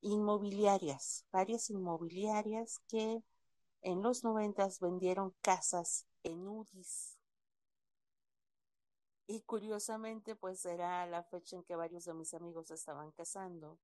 inmobiliarias, 0.01 1.25
varias 1.31 1.69
inmobiliarias 1.69 2.79
que 2.87 3.23
en 3.81 4.01
los 4.01 4.23
noventas 4.23 4.79
vendieron 4.79 5.33
casas 5.41 6.05
en 6.23 6.47
UDIs. 6.47 7.16
Y 9.27 9.41
curiosamente, 9.41 10.35
pues 10.35 10.65
era 10.65 11.05
la 11.05 11.21
fecha 11.23 11.57
en 11.57 11.63
que 11.63 11.75
varios 11.75 12.05
de 12.05 12.13
mis 12.13 12.33
amigos 12.33 12.71
estaban 12.71 13.11
casando. 13.11 13.77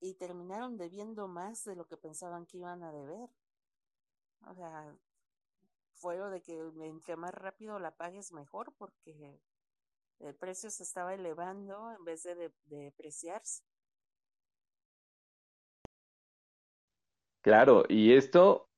Y 0.00 0.14
terminaron 0.14 0.76
debiendo 0.76 1.28
más 1.28 1.64
de 1.64 1.76
lo 1.76 1.86
que 1.86 1.96
pensaban 1.96 2.44
que 2.44 2.58
iban 2.58 2.82
a 2.82 2.92
deber. 2.92 3.30
O 4.46 4.54
sea, 4.54 4.96
fue 5.94 6.18
lo 6.18 6.28
de 6.30 6.42
que 6.42 6.58
entre 6.82 7.16
más 7.16 7.32
rápido 7.32 7.78
la 7.78 7.96
pagues 7.96 8.32
mejor 8.32 8.74
porque 8.76 9.40
el 10.18 10.34
precio 10.34 10.70
se 10.70 10.82
estaba 10.82 11.14
elevando 11.14 11.92
en 11.92 12.04
vez 12.04 12.24
de, 12.24 12.34
de, 12.34 12.52
de 12.64 12.76
depreciarse. 12.78 13.62
Claro, 17.42 17.84
y 17.88 18.14
esto, 18.14 18.70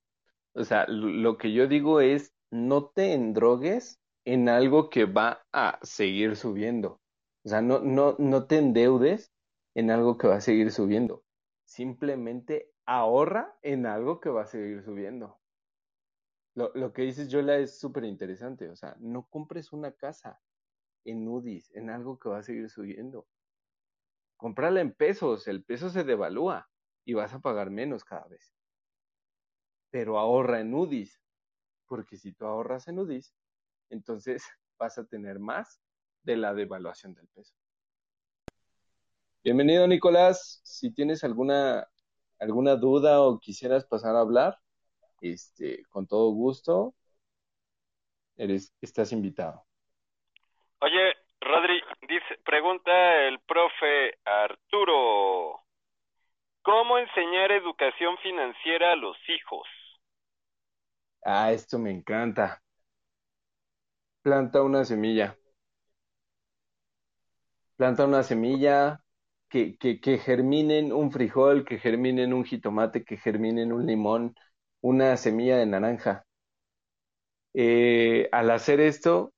o 0.55 0.65
sea, 0.65 0.87
lo 0.89 1.39
que 1.39 1.53
yo 1.53 1.69
digo 1.69 2.01
es, 2.01 2.35
no 2.51 2.91
te 2.91 3.13
endrogues 3.15 4.01
en 4.27 4.49
algo 4.49 4.91
que 4.91 5.05
va 5.05 5.47
a 5.53 5.79
seguir 5.83 6.37
subiendo. 6.37 7.01
O 7.45 7.49
sea, 7.49 7.63
no, 7.63 7.79
no, 7.79 8.17
no 8.19 8.47
te 8.47 8.59
endeudes 8.59 9.33
en 9.75 9.91
algo 9.91 10.19
que 10.19 10.27
va 10.27 10.37
a 10.37 10.41
seguir 10.41 10.73
subiendo. 10.73 11.25
Simplemente 11.65 12.73
ahorra 12.85 13.57
en 13.63 13.87
algo 13.87 14.21
que 14.21 14.29
va 14.29 14.43
a 14.43 14.47
seguir 14.47 14.83
subiendo. 14.83 15.39
Lo, 16.57 16.73
lo 16.75 16.93
que 16.93 17.03
dices, 17.03 17.29
Yola, 17.29 17.59
es 17.59 17.79
súper 17.79 18.05
interesante. 18.05 18.69
O 18.69 18.75
sea, 18.75 18.97
no 18.99 19.29
compres 19.29 19.73
una 19.73 19.93
casa 19.93 20.41
en 21.05 21.29
UDIs, 21.29 21.71
en 21.77 21.89
algo 21.89 22.19
que 22.19 22.29
va 22.29 22.39
a 22.39 22.43
seguir 22.43 22.69
subiendo. 22.69 23.29
Cómprala 24.37 24.81
en 24.81 24.93
pesos, 24.93 25.47
el 25.47 25.63
peso 25.65 25.89
se 25.89 26.03
devalúa 26.03 26.69
y 27.05 27.15
vas 27.15 27.33
a 27.33 27.39
pagar 27.39 27.71
menos 27.71 28.05
cada 28.05 28.27
vez. 28.27 28.53
Pero 29.91 30.19
ahorra 30.19 30.61
en 30.61 30.75
UDIs, 30.75 31.23
porque 31.87 32.17
si 32.17 32.33
tú 32.33 32.45
ahorras 32.45 32.89
en 32.89 32.99
UDIs, 32.99 33.33
entonces 33.91 34.45
vas 34.79 34.99
a 34.99 35.07
tener 35.07 35.39
más 35.39 35.81
de 36.23 36.37
la 36.37 36.55
devaluación 36.55 37.15
del 37.15 37.29
peso. 37.29 37.55
Bienvenido, 39.43 39.87
Nicolás. 39.87 40.61
Si 40.65 40.93
tienes 40.93 41.23
alguna, 41.23 41.87
alguna 42.41 42.75
duda 42.75 43.21
o 43.21 43.39
quisieras 43.39 43.87
pasar 43.87 44.17
a 44.17 44.21
hablar, 44.21 44.59
este, 45.21 45.85
con 45.89 46.07
todo 46.07 46.31
gusto, 46.33 46.95
eres, 48.37 48.75
estás 48.81 49.13
invitado. 49.13 49.65
Oye, 50.81 51.15
Rodri, 51.41 51.81
dice, 52.09 52.39
pregunta 52.45 52.91
el 53.29 53.39
profe 53.41 54.19
Arturo, 54.25 55.61
¿cómo 56.63 56.99
enseñar 56.99 57.53
educación 57.53 58.19
financiera 58.19 58.93
a 58.93 58.97
los 58.97 59.17
hijos? 59.29 59.67
Ah, 61.25 61.53
esto 61.53 61.79
me 61.79 61.91
encanta. 61.91 62.63
Planta 64.27 64.61
una 64.61 64.85
semilla. 64.85 65.39
Planta 67.77 68.07
una 68.07 68.25
semilla 68.25 69.01
que, 69.49 69.77
que, 69.79 70.01
que 70.01 70.19
germinen 70.19 70.93
un 70.93 71.13
frijol, 71.13 71.65
que 71.65 71.79
germinen 71.79 72.33
un 72.33 72.45
jitomate, 72.45 73.05
que 73.05 73.19
germinen 73.19 73.73
un 73.73 73.87
limón, 73.87 74.35
una 74.81 75.17
semilla 75.17 75.59
de 75.59 75.67
naranja. 75.67 76.27
Eh, 77.55 78.29
al 78.33 78.51
hacer 78.51 78.81
esto, 78.81 79.33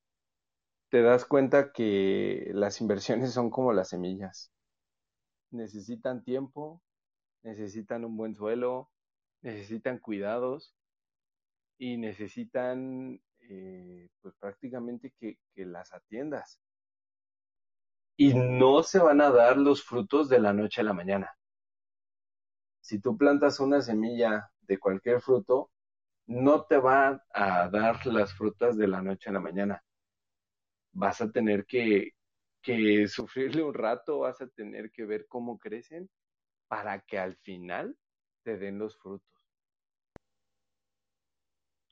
te 0.89 1.03
das 1.03 1.27
cuenta 1.27 1.71
que 1.71 2.51
las 2.55 2.81
inversiones 2.81 3.35
son 3.35 3.51
como 3.51 3.75
las 3.75 3.91
semillas. 3.91 4.51
Necesitan 5.51 6.25
tiempo, 6.25 6.81
necesitan 7.43 8.07
un 8.07 8.17
buen 8.17 8.35
suelo, 8.35 8.91
necesitan 9.43 9.99
cuidados 9.99 10.75
y 11.77 11.99
necesitan 11.99 13.21
eh, 13.49 14.09
pues 14.21 14.35
prácticamente 14.39 15.13
que, 15.19 15.39
que 15.55 15.65
las 15.67 15.93
atiendas. 15.93 16.61
Y 18.19 18.35
no 18.35 18.83
se 18.83 18.99
van 18.99 19.23
a 19.23 19.31
dar 19.31 19.57
los 19.57 19.83
frutos 19.83 20.29
de 20.29 20.39
la 20.41 20.53
noche 20.53 20.83
a 20.83 20.85
la 20.85 20.93
mañana. 20.93 21.35
Si 22.81 22.99
tú 23.01 23.17
plantas 23.17 23.61
una 23.61 23.81
semilla 23.81 24.51
de 24.63 24.79
cualquier 24.79 25.21
fruto, 25.21 25.71
no 26.27 26.65
te 26.65 26.79
va 26.79 27.25
a 27.35 27.69
dar 27.71 28.07
las 28.07 28.35
frutas 28.35 28.77
de 28.77 28.89
la 28.89 29.03
noche 29.03 29.31
a 29.31 29.33
la 29.33 29.41
mañana. 29.41 29.83
Vas 30.93 31.21
a 31.23 31.31
tener 31.31 31.65
que, 31.65 32.11
que 32.63 33.09
sufrirle 33.09 33.63
un 33.63 33.73
rato, 33.75 34.19
vas 34.21 34.41
a 34.43 34.49
tener 34.49 34.91
que 34.91 35.07
ver 35.07 35.27
cómo 35.29 35.59
crecen 35.59 36.11
para 36.69 37.01
que 37.01 37.19
al 37.19 37.37
final 37.39 37.97
te 38.45 38.59
den 38.59 38.79
los 38.79 38.99
frutos. 38.99 39.38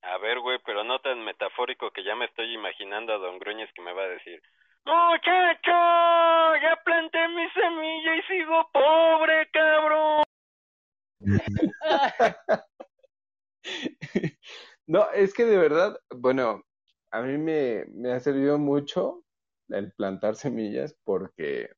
A 0.07 0.19
ver, 0.19 0.41
güey, 0.41 0.59
pero 0.65 0.85
no 0.85 1.01
tan 1.01 1.25
metafórico 1.25 1.91
que 1.91 2.05
ya 2.05 2.15
me 2.15 2.27
estoy 2.27 2.53
imaginando 2.55 3.13
a 3.13 3.19
Don 3.19 3.39
Gruñes 3.39 3.71
que 3.75 3.83
me 3.83 3.93
va 3.93 4.03
a 4.03 4.09
decir, 4.09 4.41
Muchacho, 4.87 5.73
ya 6.63 6.81
planté 6.85 7.27
mi 7.29 7.51
semilla 7.51 8.17
y 8.17 8.23
sigo 8.23 8.71
pobre, 8.73 9.51
cabrón. 9.51 10.23
No, 14.89 15.11
es 15.11 15.35
que 15.35 15.45
de 15.45 15.59
verdad, 15.59 15.99
bueno, 16.15 16.63
a 17.11 17.21
mí 17.21 17.37
me, 17.39 17.87
me 17.89 18.13
ha 18.13 18.21
servido 18.21 18.57
mucho 18.57 19.25
el 19.69 19.91
plantar 19.91 20.37
semillas 20.37 20.97
porque 21.03 21.71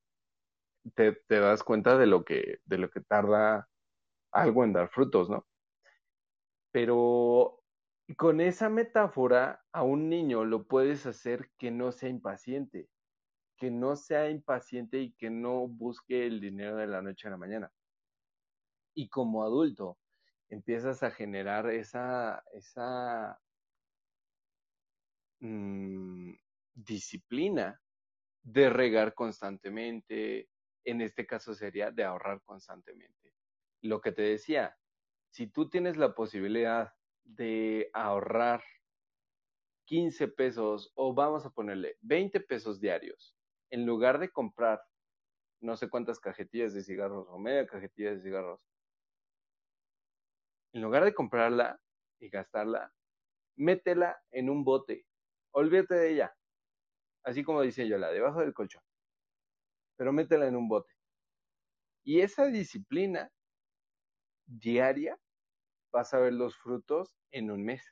te, 0.95 1.13
te 1.13 1.41
das 1.41 1.63
cuenta 1.63 1.97
de 1.97 2.07
lo 2.07 2.27
que, 2.27 2.59
de 2.67 2.77
lo 2.77 2.91
que 2.91 3.01
tarda 3.01 3.67
algo 4.31 4.65
en 4.65 4.75
dar 4.75 4.91
frutos, 4.91 5.31
¿no? 5.31 5.47
Pero 6.71 7.63
con 8.17 8.41
esa 8.41 8.71
metáfora 8.71 9.65
a 9.73 9.83
un 9.83 10.09
niño 10.09 10.45
lo 10.45 10.67
puedes 10.67 11.05
hacer 11.07 11.51
que 11.59 11.71
no 11.71 11.93
sea 11.93 12.09
impaciente, 12.09 12.89
que 13.57 13.71
no 13.71 13.97
sea 13.97 14.31
impaciente 14.31 14.99
y 15.01 15.13
que 15.13 15.31
no 15.31 15.69
busque 15.69 16.27
el 16.27 16.41
dinero 16.41 16.77
de 16.77 16.87
la 16.87 17.03
noche 17.03 17.29
a 17.29 17.33
la 17.33 17.37
mañana. 17.37 17.73
Y 18.95 19.09
como 19.09 19.45
adulto 19.45 19.99
empiezas 20.49 21.03
a 21.03 21.11
generar 21.11 21.69
esa, 21.71 22.43
esa 22.53 23.39
mm, 25.41 26.33
disciplina 26.75 27.81
de 28.43 28.71
regar 28.71 29.15
constantemente, 29.15 30.49
en 30.85 31.03
este 31.03 31.27
caso 31.27 31.55
sería 31.55 31.91
de 31.91 32.05
ahorrar 32.05 32.43
constantemente. 32.43 33.35
Lo 33.83 34.01
que 34.01 34.13
te 34.13 34.23
decía, 34.23 34.75
si 35.31 35.49
tú 35.49 35.69
tienes 35.69 35.99
la 35.99 36.15
posibilidad 36.15 36.95
de 37.29 37.91
ahorrar 37.93 38.63
15 39.87 40.29
pesos 40.29 40.93
o 40.95 41.15
vamos 41.15 41.45
a 41.47 41.51
ponerle 41.51 41.97
20 42.01 42.41
pesos 42.41 42.81
diarios, 42.81 43.37
en 43.71 43.87
lugar 43.87 44.19
de 44.19 44.31
comprar 44.31 44.83
no 45.61 45.77
sé 45.77 45.89
cuántas 45.89 46.21
cajetillas 46.21 46.73
de 46.73 46.83
cigarros 46.83 47.27
o 47.29 47.39
media 47.39 47.67
cajetilla 47.67 48.11
de 48.11 48.21
cigarros, 48.21 48.61
en 50.73 50.83
lugar 50.83 51.05
de 51.05 51.15
comprarla 51.15 51.81
y 52.21 52.29
gastarla, 52.29 52.93
métela 53.57 54.21
en 54.31 54.51
un 54.51 54.65
bote. 54.65 55.07
Olvídate 55.53 55.95
de 55.95 56.13
ella. 56.13 56.37
Así 57.25 57.43
como 57.43 57.63
dice 57.63 57.89
yo, 57.89 57.99
la 57.99 58.11
debajo 58.11 58.41
del 58.41 58.55
colchón. 58.55 58.83
Pero 59.97 60.13
métela 60.13 60.47
en 60.47 60.57
un 60.57 60.69
bote. 60.69 60.93
Y 62.05 62.21
esa 62.21 62.47
disciplina 62.47 63.31
diaria 64.47 65.19
vas 65.93 66.13
a 66.15 66.19
ver 66.19 66.33
los 66.33 66.57
frutos 66.57 67.15
en 67.31 67.51
un 67.51 67.65
mes. 67.65 67.83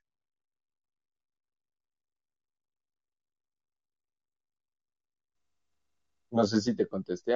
No 6.30 6.44
sé 6.44 6.60
si 6.60 6.76
te 6.76 6.86
contesté. 6.86 7.34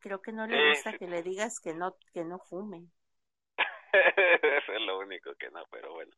Creo 0.00 0.20
que 0.20 0.32
no 0.32 0.46
le 0.46 0.70
gusta 0.70 0.96
que 0.98 1.06
le 1.06 1.22
digas 1.22 1.60
que 1.60 1.74
no, 1.74 1.96
que 2.12 2.24
no 2.24 2.38
fume. 2.38 2.88
Eso 3.56 4.72
es 4.72 4.80
lo 4.82 4.98
único 4.98 5.34
que 5.36 5.50
no, 5.50 5.64
pero 5.70 5.92
bueno, 5.94 6.12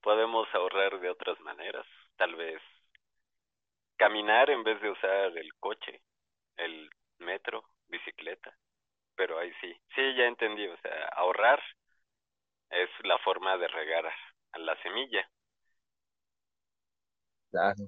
podemos 0.00 0.48
ahorrar 0.52 1.00
de 1.00 1.10
otras 1.10 1.38
maneras. 1.40 1.86
Tal 2.16 2.34
vez 2.34 2.60
caminar 3.96 4.50
en 4.50 4.64
vez 4.64 4.80
de 4.80 4.90
usar 4.90 5.36
el 5.38 5.54
coche, 5.60 6.02
el 6.56 6.90
metro, 7.18 7.64
bicicleta. 7.88 8.56
Pero 9.14 9.38
ahí 9.38 9.52
sí, 9.60 9.72
sí, 9.94 10.14
ya 10.16 10.24
entendí, 10.24 10.66
o 10.66 10.76
sea, 10.78 11.08
ahorrar 11.14 11.62
es 12.72 12.90
la 13.04 13.18
forma 13.20 13.56
de 13.58 13.68
regar 13.68 14.06
a 14.52 14.58
la 14.58 14.76
semilla. 14.82 15.28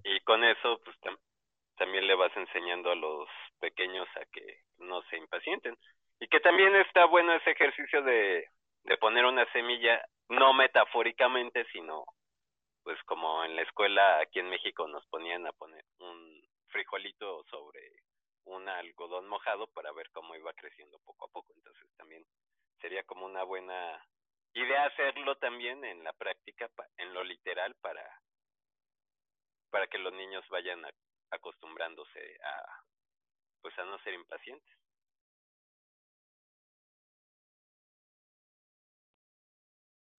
Y 0.04 0.20
con 0.20 0.44
eso, 0.44 0.80
pues 0.84 0.96
también 1.76 2.06
le 2.06 2.14
vas 2.14 2.36
enseñando 2.36 2.90
a 2.92 2.96
los 2.96 3.28
pequeños 3.60 4.08
a 4.16 4.24
que 4.26 4.62
no 4.78 5.02
se 5.04 5.16
impacienten. 5.16 5.76
Y 6.20 6.28
que 6.28 6.40
también 6.40 6.74
está 6.76 7.06
bueno 7.06 7.34
ese 7.34 7.52
ejercicio 7.52 8.02
de, 8.02 8.48
de 8.84 8.98
poner 8.98 9.24
una 9.24 9.50
semilla, 9.52 10.04
no 10.28 10.54
metafóricamente, 10.54 11.66
sino 11.72 12.04
pues 12.84 13.02
como 13.04 13.44
en 13.44 13.56
la 13.56 13.62
escuela 13.62 14.20
aquí 14.20 14.40
en 14.40 14.50
México 14.50 14.86
nos 14.88 15.06
ponían 15.06 15.46
a 15.46 15.52
poner 15.52 15.84
un 16.00 16.42
frijolito 16.68 17.44
sobre 17.44 17.80
un 18.44 18.68
algodón 18.68 19.26
mojado 19.28 19.66
para 19.68 19.92
ver 19.92 20.10
cómo 20.12 20.34
iba 20.36 20.52
creciendo 20.54 20.98
poco 21.04 21.26
a 21.26 21.28
poco. 21.28 21.52
Entonces 21.56 21.88
también 21.96 22.24
sería 22.80 23.02
como 23.04 23.26
una 23.26 23.42
buena 23.44 24.04
idea 24.54 24.86
hacerlo 24.86 25.36
también 25.36 25.84
en 25.84 26.02
la 26.04 26.12
práctica, 26.12 26.70
en 26.96 27.12
lo 27.12 27.24
literal, 27.24 27.74
para, 27.80 28.04
para 29.70 29.86
que 29.86 29.98
los 29.98 30.12
niños 30.12 30.44
vayan 30.50 30.82
acostumbrándose 31.30 32.20
a, 32.42 32.84
pues 33.60 33.78
a 33.78 33.84
no 33.84 33.98
ser 34.00 34.14
impacientes. 34.14 34.72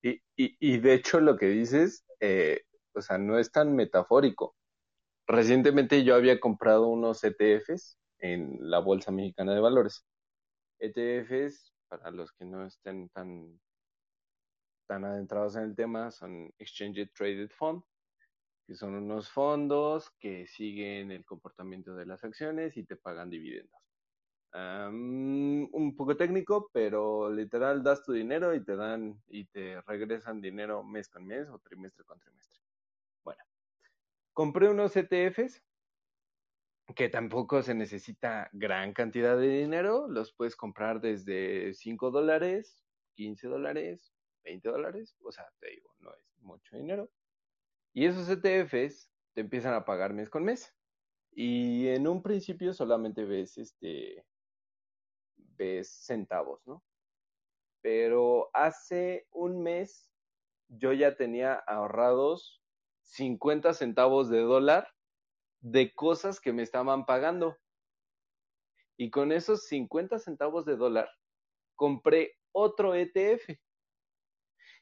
Y, 0.04 0.22
y, 0.36 0.56
y 0.60 0.78
de 0.78 0.94
hecho 0.94 1.20
lo 1.20 1.36
que 1.36 1.48
dices, 1.48 2.06
eh, 2.20 2.64
o 2.94 3.02
sea, 3.02 3.18
no 3.18 3.40
es 3.40 3.52
tan 3.52 3.76
metafórico. 3.76 4.56
Recientemente 5.28 6.04
yo 6.04 6.14
había 6.16 6.40
comprado 6.40 6.88
unos 6.88 7.24
ETFs 7.24 7.98
en 8.20 8.58
la 8.70 8.80
Bolsa 8.80 9.12
Mexicana 9.12 9.56
de 9.56 9.62
Valores. 9.62 10.06
ETFs, 10.80 11.74
para 11.88 12.12
los 12.12 12.32
que 12.34 12.46
no 12.46 12.66
estén 12.66 13.10
tan, 13.10 13.60
tan 14.88 15.06
adentrados 15.06 15.56
en 15.56 15.64
el 15.64 15.76
tema, 15.76 16.12
son 16.12 16.54
Exchange 16.58 17.12
Traded 17.14 17.50
Fund, 17.52 17.84
que 18.66 18.76
son 18.76 18.96
unos 18.96 19.30
fondos 19.30 20.10
que 20.20 20.48
siguen 20.48 21.12
el 21.12 21.24
comportamiento 21.26 21.96
de 21.96 22.06
las 22.06 22.24
acciones 22.24 22.78
y 22.78 22.84
te 22.84 22.96
pagan 22.96 23.30
dividendos 23.30 23.86
un 24.58 25.94
poco 25.98 26.16
técnico, 26.16 26.70
pero 26.72 27.30
literal 27.30 27.84
das 27.84 28.04
tu 28.04 28.14
dinero 28.14 28.56
y 28.56 28.64
te 28.64 28.76
dan 28.76 29.22
y 29.28 29.46
te 29.46 29.82
regresan 29.82 30.40
dinero 30.40 30.84
mes 30.84 31.10
con 31.10 31.26
mes 31.26 31.50
o 31.50 31.60
trimestre 31.60 32.06
con 32.06 32.20
trimestre. 32.20 32.62
Bueno, 33.24 33.44
compré 34.34 34.70
unos 34.70 34.96
ETFs 34.96 35.62
que 36.96 37.10
tampoco 37.10 37.64
se 37.64 37.74
necesita 37.74 38.50
gran 38.54 38.94
cantidad 38.94 39.38
de 39.38 39.50
dinero, 39.50 40.08
los 40.08 40.32
puedes 40.34 40.56
comprar 40.56 41.02
desde 41.02 41.74
5 41.74 42.12
dólares, 42.12 42.86
15 43.16 43.48
dólares, 43.48 44.15
20 44.46 44.70
dólares, 44.70 45.18
o 45.22 45.32
sea, 45.32 45.46
te 45.60 45.72
digo, 45.72 45.94
no 46.00 46.14
es 46.16 46.24
mucho 46.42 46.78
dinero. 46.78 47.12
Y 47.94 48.06
esos 48.06 48.30
ETFs 48.30 49.12
te 49.34 49.42
empiezan 49.42 49.74
a 49.74 49.84
pagar 49.84 50.14
mes 50.14 50.30
con 50.30 50.44
mes. 50.44 50.74
Y 51.32 51.88
en 51.90 52.08
un 52.08 52.22
principio 52.22 52.74
solamente 52.74 53.26
ves 53.26 53.58
este 53.58 54.26
ves 55.58 55.90
centavos, 56.06 56.66
¿no? 56.66 56.84
Pero 57.82 58.50
hace 58.54 59.28
un 59.32 59.62
mes 59.62 60.12
yo 60.68 60.94
ya 60.94 61.16
tenía 61.16 61.54
ahorrados 61.54 62.62
50 63.04 63.74
centavos 63.74 64.30
de 64.30 64.40
dólar 64.40 64.88
de 65.62 65.94
cosas 65.94 66.40
que 66.40 66.54
me 66.54 66.64
estaban 66.64 67.06
pagando. 67.06 67.58
Y 68.98 69.10
con 69.10 69.32
esos 69.32 69.68
50 69.68 70.20
centavos 70.20 70.66
de 70.66 70.78
dólar 70.78 71.10
compré 71.76 72.34
otro 72.52 72.96
ETF. 72.96 73.60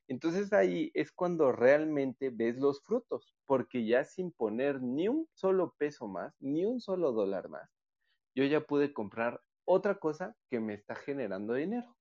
Entonces 0.07 0.51
ahí 0.53 0.91
es 0.93 1.11
cuando 1.11 1.51
realmente 1.51 2.29
ves 2.29 2.57
los 2.57 2.81
frutos, 2.81 3.33
porque 3.45 3.85
ya 3.85 4.03
sin 4.03 4.31
poner 4.31 4.81
ni 4.81 5.07
un 5.07 5.27
solo 5.33 5.73
peso 5.77 6.07
más, 6.07 6.35
ni 6.39 6.65
un 6.65 6.81
solo 6.81 7.11
dólar 7.13 7.49
más, 7.49 7.69
yo 8.35 8.43
ya 8.45 8.61
pude 8.61 8.93
comprar 8.93 9.41
otra 9.65 9.95
cosa 9.99 10.35
que 10.49 10.59
me 10.59 10.73
está 10.73 10.95
generando 10.95 11.53
dinero. 11.53 11.95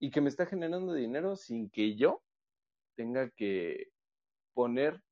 Y 0.00 0.10
que 0.10 0.20
me 0.20 0.28
está 0.28 0.44
generando 0.44 0.92
dinero 0.92 1.36
sin 1.36 1.70
que 1.70 1.96
yo 1.96 2.22
tenga 2.96 3.30
que 3.30 3.88
poner 4.52 5.02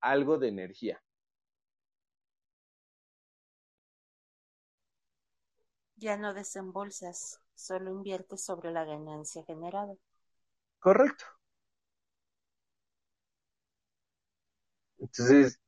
algo 0.00 0.38
de 0.38 0.48
energía. 0.48 1.02
Ya 5.96 6.16
no 6.16 6.32
desembolsas, 6.32 7.42
solo 7.54 7.90
inviertes 7.90 8.42
sobre 8.42 8.72
la 8.72 8.84
ganancia 8.86 9.44
generada. 9.44 9.94
Correcto. 10.78 11.26
Entonces, 15.00 15.58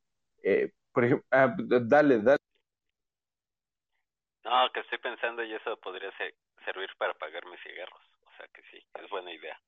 eh, 0.43 0.71
por 0.91 1.05
ejemplo, 1.05 1.25
ah, 1.31 1.55
dale, 1.57 2.19
dale. 2.21 2.37
No, 4.43 4.71
que 4.73 4.81
estoy 4.81 4.97
pensando 4.99 5.43
y 5.43 5.53
eso 5.53 5.77
podría 5.77 6.11
ser, 6.17 6.35
servir 6.65 6.89
para 6.97 7.13
pagar 7.13 7.45
mis 7.45 7.59
cigarros. 7.61 8.01
O 8.25 8.37
sea 8.37 8.47
que 8.53 8.61
sí, 8.71 8.85
es 9.01 9.09
buena 9.09 9.31
idea. 9.31 9.59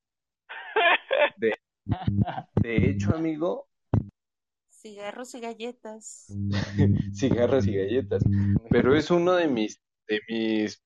De, 1.38 1.54
de 2.62 2.90
hecho, 2.90 3.16
amigo. 3.16 3.68
Cigarros 4.70 5.34
y 5.34 5.40
galletas. 5.40 6.28
cigarros 7.14 7.68
y 7.68 7.76
galletas. 7.76 8.24
Pero 8.70 8.96
es 8.96 9.10
uno 9.12 9.34
de 9.34 9.48
mis, 9.48 9.80
de 10.08 10.22
mis 10.30 10.82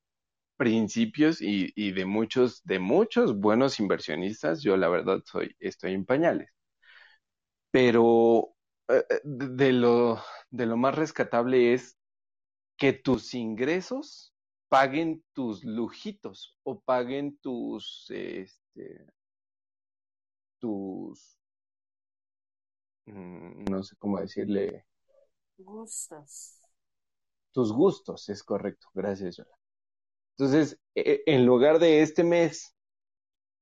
principios 0.57 1.41
y, 1.41 1.71
y 1.75 1.91
de 1.91 2.05
muchos, 2.05 2.63
de 2.63 2.79
muchos 2.79 3.39
buenos 3.39 3.79
inversionistas. 3.79 4.61
Yo 4.63 4.77
la 4.77 4.89
verdad 4.89 5.21
soy, 5.25 5.55
estoy 5.59 5.93
en 5.93 6.05
pañales. 6.05 6.49
Pero 7.71 8.55
de 9.23 9.73
lo, 9.73 10.21
de 10.51 10.65
lo 10.65 10.77
más 10.77 10.95
rescatable 10.95 11.73
es 11.73 11.97
que 12.77 12.93
tus 12.93 13.33
ingresos 13.35 14.33
paguen 14.69 15.23
tus 15.33 15.63
lujitos 15.63 16.57
o 16.63 16.81
paguen 16.81 17.37
tus, 17.39 18.07
este, 18.11 18.59
este, 18.75 19.05
tus, 20.59 21.37
mm, 23.07 23.65
no 23.69 23.83
sé 23.83 23.95
cómo 23.97 24.19
decirle, 24.21 24.85
Gustos. 25.57 26.59
tus 27.53 27.71
gustos, 27.73 28.29
es 28.29 28.43
correcto, 28.43 28.87
gracias, 28.93 29.37
Yola. 29.37 29.55
Entonces, 30.37 30.79
e- 30.95 31.23
en 31.27 31.45
lugar 31.45 31.79
de 31.79 32.01
este 32.01 32.23
mes 32.23 32.75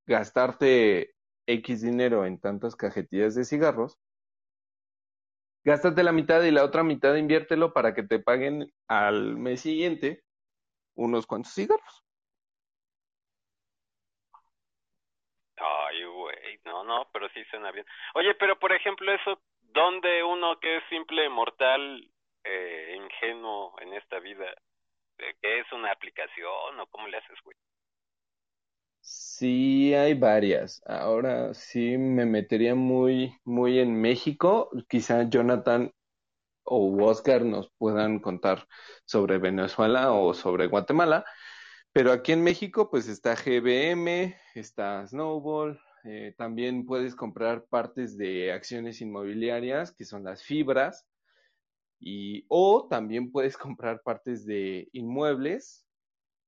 gastarte 0.07 1.15
X 1.47 1.81
dinero 1.81 2.25
en 2.25 2.39
tantas 2.39 2.75
cajetillas 2.75 3.35
de 3.35 3.45
cigarros, 3.45 3.97
gástate 5.67 6.01
la 6.01 6.13
mitad 6.13 6.41
y 6.43 6.51
la 6.51 6.63
otra 6.63 6.81
mitad 6.81 7.13
inviértelo 7.15 7.73
para 7.73 7.93
que 7.93 8.01
te 8.01 8.19
paguen 8.19 8.71
al 8.87 9.35
mes 9.35 9.59
siguiente 9.59 10.23
unos 10.95 11.27
cuantos 11.27 11.53
cigarros. 11.53 12.05
Ay, 15.57 16.05
güey, 16.05 16.59
no, 16.63 16.85
no, 16.85 17.09
pero 17.11 17.27
sí 17.29 17.43
suena 17.51 17.71
bien. 17.71 17.85
Oye, 18.15 18.33
pero 18.35 18.57
por 18.57 18.71
ejemplo, 18.71 19.11
eso, 19.11 19.41
¿dónde 19.59 20.23
uno 20.23 20.57
que 20.61 20.77
es 20.77 20.83
simple 20.89 21.27
mortal, 21.27 22.09
eh, 22.45 22.95
ingenuo 22.95 23.75
en 23.81 23.93
esta 23.93 24.19
vida, 24.19 24.49
eh, 25.17 25.35
que 25.41 25.59
es 25.59 25.71
una 25.73 25.91
aplicación 25.91 26.79
o 26.79 26.87
cómo 26.87 27.09
le 27.09 27.17
haces, 27.17 27.37
güey? 27.43 27.57
Sí, 29.09 29.93
hay 29.93 30.13
varias. 30.15 30.81
Ahora 30.85 31.53
sí 31.53 31.97
me 31.97 32.25
metería 32.25 32.75
muy, 32.75 33.33
muy 33.45 33.79
en 33.79 33.99
México. 34.01 34.69
Quizá 34.89 35.23
Jonathan 35.29 35.91
o 36.63 37.03
Oscar 37.05 37.43
nos 37.45 37.71
puedan 37.77 38.19
contar 38.19 38.67
sobre 39.05 39.39
Venezuela 39.39 40.13
o 40.13 40.33
sobre 40.33 40.67
Guatemala. 40.67 41.25
Pero 41.93 42.11
aquí 42.13 42.33
en 42.33 42.43
México, 42.43 42.89
pues 42.91 43.07
está 43.09 43.35
GBM, 43.35 44.35
está 44.55 45.07
Snowball. 45.07 45.79
eh, 46.05 46.35
también 46.37 46.85
puedes 46.85 47.15
comprar 47.15 47.65
partes 47.67 48.17
de 48.17 48.51
acciones 48.53 49.01
inmobiliarias, 49.01 49.93
que 49.93 50.05
son 50.05 50.23
las 50.25 50.43
fibras. 50.43 51.07
Y, 51.99 52.45
o 52.49 52.87
también 52.89 53.31
puedes 53.31 53.57
comprar 53.57 54.01
partes 54.03 54.45
de 54.45 54.89
inmuebles, 54.93 55.86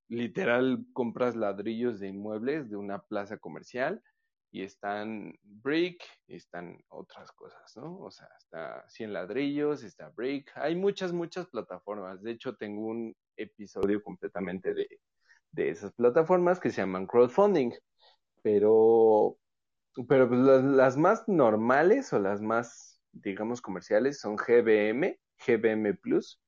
literal 0.09 0.85
compras 0.93 1.35
ladrillos 1.35 1.99
de 1.99 2.09
inmuebles 2.09 2.69
de 2.69 2.75
una 2.75 2.99
plaza 2.99 3.37
comercial 3.37 4.01
y 4.51 4.63
están 4.63 5.37
Brick, 5.43 6.03
están 6.27 6.83
otras 6.89 7.31
cosas, 7.31 7.77
¿no? 7.77 7.99
O 7.99 8.09
sea, 8.09 8.27
está 8.39 8.83
100 8.89 9.13
ladrillos, 9.13 9.83
está 9.83 10.09
Brick, 10.09 10.51
hay 10.55 10.75
muchas, 10.75 11.13
muchas 11.13 11.47
plataformas. 11.47 12.21
De 12.23 12.31
hecho, 12.31 12.55
tengo 12.55 12.87
un 12.87 13.15
episodio 13.37 14.01
completamente 14.01 14.73
de, 14.73 14.87
de 15.51 15.69
esas 15.69 15.93
plataformas 15.93 16.59
que 16.59 16.71
se 16.71 16.81
llaman 16.81 17.05
crowdfunding, 17.05 17.71
pero, 18.41 19.37
pero 20.07 20.27
pues 20.27 20.39
las, 20.39 20.63
las 20.63 20.97
más 20.97 21.27
normales 21.27 22.11
o 22.13 22.19
las 22.19 22.41
más, 22.41 22.99
digamos, 23.11 23.61
comerciales 23.61 24.19
son 24.19 24.35
GBM, 24.35 25.19
GBM 25.45 25.95
Plus, 25.97 26.41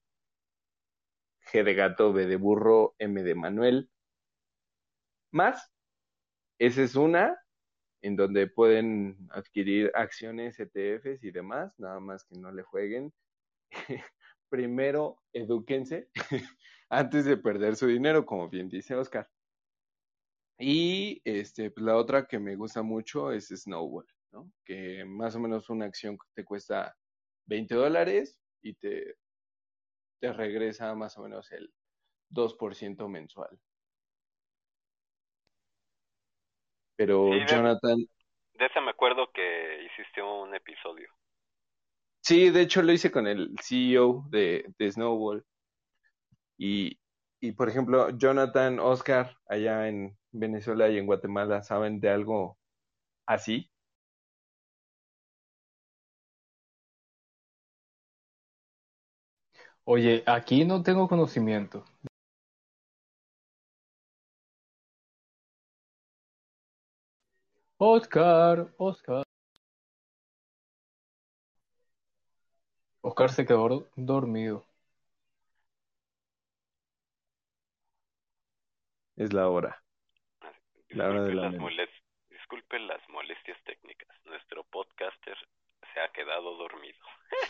G 1.51 1.63
de 1.63 1.73
gato, 1.73 2.13
B 2.13 2.25
de 2.25 2.37
burro, 2.37 2.95
M 2.97 3.21
de 3.23 3.35
Manuel. 3.35 3.89
Más, 5.31 5.71
esa 6.59 6.83
es 6.83 6.95
una 6.95 7.37
en 8.01 8.15
donde 8.15 8.47
pueden 8.47 9.27
adquirir 9.31 9.91
acciones, 9.93 10.59
ETFs 10.59 11.23
y 11.23 11.31
demás, 11.31 11.73
nada 11.77 11.99
más 11.99 12.23
que 12.23 12.35
no 12.37 12.51
le 12.51 12.63
jueguen. 12.63 13.13
Primero, 14.49 15.21
edúquense 15.33 16.09
antes 16.89 17.25
de 17.25 17.37
perder 17.37 17.75
su 17.75 17.87
dinero, 17.87 18.25
como 18.25 18.49
bien 18.49 18.69
dice 18.69 18.95
Oscar. 18.95 19.29
Y 20.57 21.21
este, 21.23 21.71
pues 21.71 21.85
la 21.85 21.95
otra 21.95 22.27
que 22.27 22.39
me 22.39 22.55
gusta 22.55 22.81
mucho 22.81 23.31
es 23.31 23.47
Snowball, 23.47 24.05
¿no? 24.31 24.51
Que 24.65 25.03
más 25.05 25.35
o 25.35 25.39
menos 25.39 25.69
una 25.69 25.85
acción 25.85 26.17
te 26.33 26.43
cuesta 26.43 26.95
20 27.45 27.75
dólares 27.75 28.39
y 28.61 28.73
te, 28.75 29.15
te 30.21 30.31
regresa 30.33 30.95
más 30.95 31.17
o 31.17 31.23
menos 31.23 31.51
el 31.51 31.73
2% 32.29 33.09
mensual. 33.09 33.59
Pero 36.95 37.19
Sí, 37.29 37.45
Jonathan, 37.45 37.97
De 38.53 38.65
esa 38.67 38.79
me 38.81 38.91
acuerdo 38.91 39.31
que 39.33 39.83
hiciste 39.83 40.21
un 40.21 40.55
episodio. 40.55 41.09
sí, 42.21 42.49
de 42.49 42.61
hecho 42.61 42.81
lo 42.81 42.91
hice 42.93 43.11
con 43.11 43.27
el 43.27 43.55
CEO 43.61 44.25
de, 44.29 44.73
de 44.77 44.91
Snowball. 44.91 45.45
Y, 46.57 46.99
y 47.41 47.51
por 47.53 47.69
ejemplo, 47.69 48.09
Jonathan, 48.17 48.79
Oscar, 48.79 49.37
allá 49.47 49.87
en 49.89 50.17
Venezuela 50.31 50.89
y 50.89 50.97
en 50.97 51.05
Guatemala, 51.05 51.61
¿saben 51.63 51.99
de 51.99 52.09
algo 52.09 52.57
así? 53.27 53.70
Oye, 59.93 60.23
aquí 60.25 60.63
no 60.63 60.81
tengo 60.83 61.05
conocimiento. 61.09 61.83
Oscar, 67.77 68.73
Oscar. 68.77 69.23
Oscar 73.01 73.29
se 73.31 73.45
quedó 73.45 73.67
dor- 73.67 73.89
dormido. 73.95 74.63
Es 79.15 79.33
la 79.33 79.49
hora. 79.49 79.83
La 80.89 81.09
hora 81.09 81.23
de 81.23 81.29
Disculpen 81.29 81.35
la 81.35 81.41
las, 81.43 81.51
meme. 81.53 81.63
moles- 81.63 82.03
disculpen 82.29 82.87
las 82.87 83.09
molestias 83.09 83.57
técnicas. 83.63 84.07
Nuestro 84.25 84.63
podcaster 84.65 85.37
se 85.93 85.99
ha 85.99 86.11
quedado 86.11 86.55
dormido. 86.57 86.99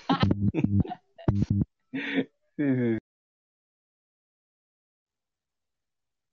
Sí, 2.58 2.64
sí, 2.76 2.98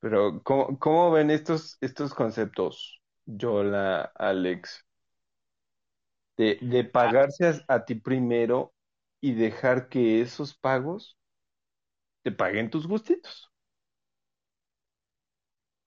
Pero, 0.00 0.42
¿cómo, 0.44 0.78
cómo 0.78 1.11
ven 1.11 1.30
estos, 1.30 1.76
estos 1.80 2.14
conceptos, 2.14 3.00
Yola, 3.26 4.12
Alex, 4.16 4.84
de, 6.36 6.59
de 6.62 6.84
pagarse 6.84 7.46
a, 7.46 7.74
a 7.74 7.84
ti 7.84 7.94
primero 7.96 8.74
y 9.20 9.34
dejar 9.34 9.88
que 9.88 10.20
esos 10.20 10.54
pagos 10.56 11.18
te 12.22 12.30
paguen 12.32 12.70
tus 12.70 12.86
gustitos? 12.86 13.50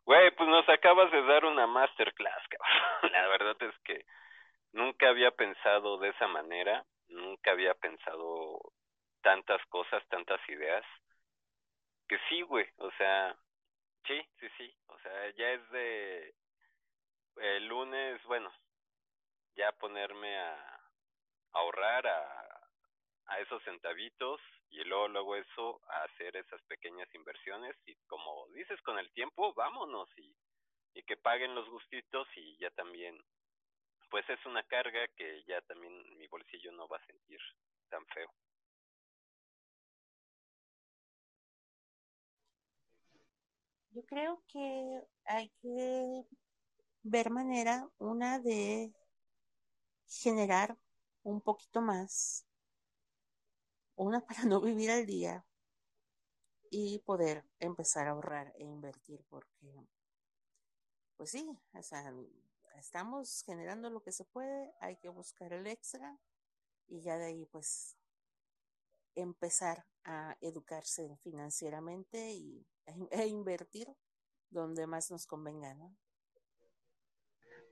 Güey, 0.05 0.31
pues 0.35 0.49
nos 0.49 0.67
acabas 0.69 1.11
de 1.11 1.21
dar 1.23 1.45
una 1.45 1.67
masterclass, 1.67 2.43
cabrón. 2.49 3.11
La 3.13 3.27
verdad 3.27 3.55
es 3.61 3.75
que 3.83 4.05
nunca 4.73 5.09
había 5.09 5.31
pensado 5.31 5.97
de 5.99 6.09
esa 6.09 6.27
manera, 6.27 6.85
nunca 7.09 7.51
había 7.51 7.73
pensado 7.75 8.59
tantas 9.21 9.65
cosas, 9.67 10.03
tantas 10.09 10.39
ideas. 10.49 10.85
Que 12.07 12.17
sí, 12.29 12.41
güey, 12.41 12.67
o 12.77 12.91
sea, 12.91 13.35
sí, 14.07 14.21
sí, 14.39 14.47
sí, 14.57 14.75
o 14.87 14.99
sea, 14.99 15.29
ya 15.31 15.51
es 15.51 15.71
de 15.71 16.35
el 17.37 17.67
lunes, 17.67 18.21
bueno, 18.25 18.51
ya 19.55 19.71
ponerme 19.73 20.37
a 20.37 20.81
ahorrar 21.53 22.07
a, 22.07 22.61
a 23.27 23.39
esos 23.39 23.63
centavitos 23.63 24.41
y 24.69 24.83
luego 24.83 25.07
luego 25.07 25.35
eso 25.35 25.81
a 25.89 26.03
hacer 26.03 26.35
esas 26.37 26.61
pequeñas 26.63 27.13
inversiones 27.15 27.75
y 27.85 27.95
como 28.07 28.47
dices 28.53 28.81
con 28.81 28.99
el 28.99 29.11
tiempo 29.11 29.53
vámonos 29.53 30.09
y, 30.17 30.35
y 30.93 31.03
que 31.03 31.17
paguen 31.17 31.55
los 31.55 31.69
gustitos 31.69 32.27
y 32.35 32.57
ya 32.57 32.69
también 32.71 33.21
pues 34.09 34.29
es 34.29 34.45
una 34.45 34.63
carga 34.63 35.07
que 35.15 35.43
ya 35.45 35.61
también 35.61 35.93
mi 36.17 36.27
bolsillo 36.27 36.71
no 36.73 36.87
va 36.87 36.97
a 36.97 37.05
sentir 37.05 37.39
tan 37.89 38.05
feo. 38.07 38.29
Yo 43.91 44.03
creo 44.05 44.41
que 44.47 45.01
hay 45.25 45.49
que 45.61 46.25
ver 47.03 47.29
manera, 47.31 47.89
una 47.99 48.39
de 48.39 48.93
generar 50.05 50.77
un 51.23 51.41
poquito 51.41 51.81
más, 51.81 52.45
una 53.95 54.19
para 54.27 54.43
no 54.43 54.59
vivir 54.59 54.91
al 54.91 55.05
día 55.05 55.45
y 56.71 56.97
poder 57.05 57.45
empezar 57.59 58.07
a 58.07 58.11
ahorrar 58.13 58.51
e 58.57 58.63
invertir, 58.63 59.23
porque, 59.29 59.85
pues 61.15 61.31
sí, 61.31 61.47
o 61.73 61.83
sea, 61.83 62.13
estamos 62.77 63.43
generando 63.45 63.89
lo 63.89 64.01
que 64.01 64.11
se 64.11 64.25
puede, 64.25 64.71
hay 64.79 64.97
que 64.97 65.09
buscar 65.09 65.53
el 65.53 65.67
extra 65.67 66.17
y 66.87 67.01
ya 67.01 67.17
de 67.17 67.25
ahí, 67.27 67.47
pues, 67.47 67.97
empezar 69.15 69.85
a 70.03 70.37
educarse 70.41 71.17
financieramente 71.17 72.31
y, 72.33 72.65
e 73.11 73.27
invertir 73.27 73.87
donde 74.49 74.87
más 74.87 75.11
nos 75.11 75.25
convenga, 75.27 75.73
¿no? 75.75 75.95